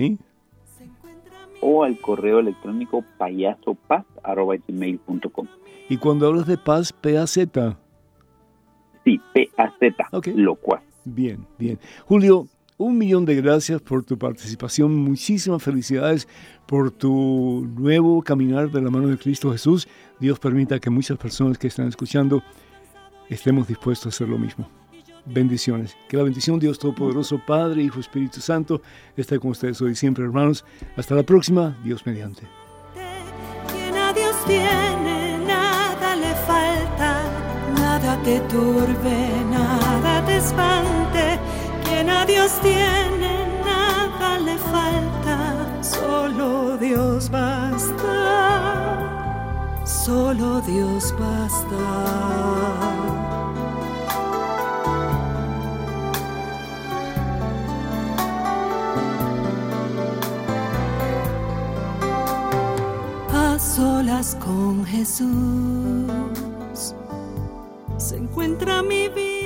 O 1.61 1.85
al 1.85 1.99
correo 1.99 2.39
electrónico 2.39 3.05
payasopaz.gmail.com. 3.19 5.47
Y 5.91 5.99
cuando 5.99 6.29
hablas 6.29 6.47
de 6.47 6.57
paz, 6.57 6.91
P-A-Z. 6.91 7.77
Sí, 9.05 9.21
P-A-Z, 9.35 10.09
okay. 10.11 10.33
Locuaz. 10.33 10.83
Bien, 11.05 11.47
bien. 11.59 11.79
Julio, 12.07 12.49
un 12.79 12.99
millón 12.99 13.25
de 13.25 13.37
gracias 13.37 13.81
por 13.81 14.05
tu 14.05 14.19
participación. 14.19 14.95
Muchísimas 14.95 15.63
felicidades 15.63 16.27
por 16.67 16.91
tu 16.91 17.69
nuevo 17.77 18.23
caminar 18.23 18.71
de 18.71 18.81
la 18.81 18.91
mano 18.91 19.09
de 19.09 19.19
Cristo 19.19 19.53
Jesús. 19.53 19.89
Dios 20.19 20.39
permita 20.39 20.79
que 20.81 20.91
muchas 20.91 21.19
personas 21.19 21.59
que 21.59 21.69
están 21.69 21.89
escuchando 21.89 22.43
estemos 23.29 23.69
dispuestos 23.69 24.07
a 24.07 24.09
hacer 24.11 24.29
lo 24.29 24.39
mismo. 24.39 24.69
Bendiciones. 25.25 25.97
Que 26.09 26.17
la 26.17 26.25
bendición 26.25 26.59
Dios 26.59 26.79
Todopoderoso, 26.79 27.41
Padre, 27.47 27.83
Hijo, 27.83 28.01
Espíritu 28.01 28.41
Santo, 28.41 28.83
esté 29.17 29.39
con 29.39 29.53
ustedes 29.53 29.81
hoy 29.81 29.95
siempre, 29.95 30.25
hermanos. 30.25 30.65
Hasta 30.97 31.15
la 31.15 31.23
próxima. 31.23 31.79
Dios 31.85 32.05
mediante 32.05 32.43
quien 41.85 42.11
a 42.11 42.27
Dios 42.27 42.53
tiene 42.63 43.47
nada 43.65 44.39
le 44.39 44.59
falta, 44.59 45.83
solo 45.83 46.77
Dios 46.79 47.31
basta, 47.31 48.15
solo 49.85 50.61
Dios 50.63 51.15
basta. 51.19 51.77
solas 63.59 64.37
con 64.45 64.85
Jesús 64.85 65.29
se 67.97 68.17
encuentra 68.17 68.83
mi 68.83 69.09
vida. 69.09 69.42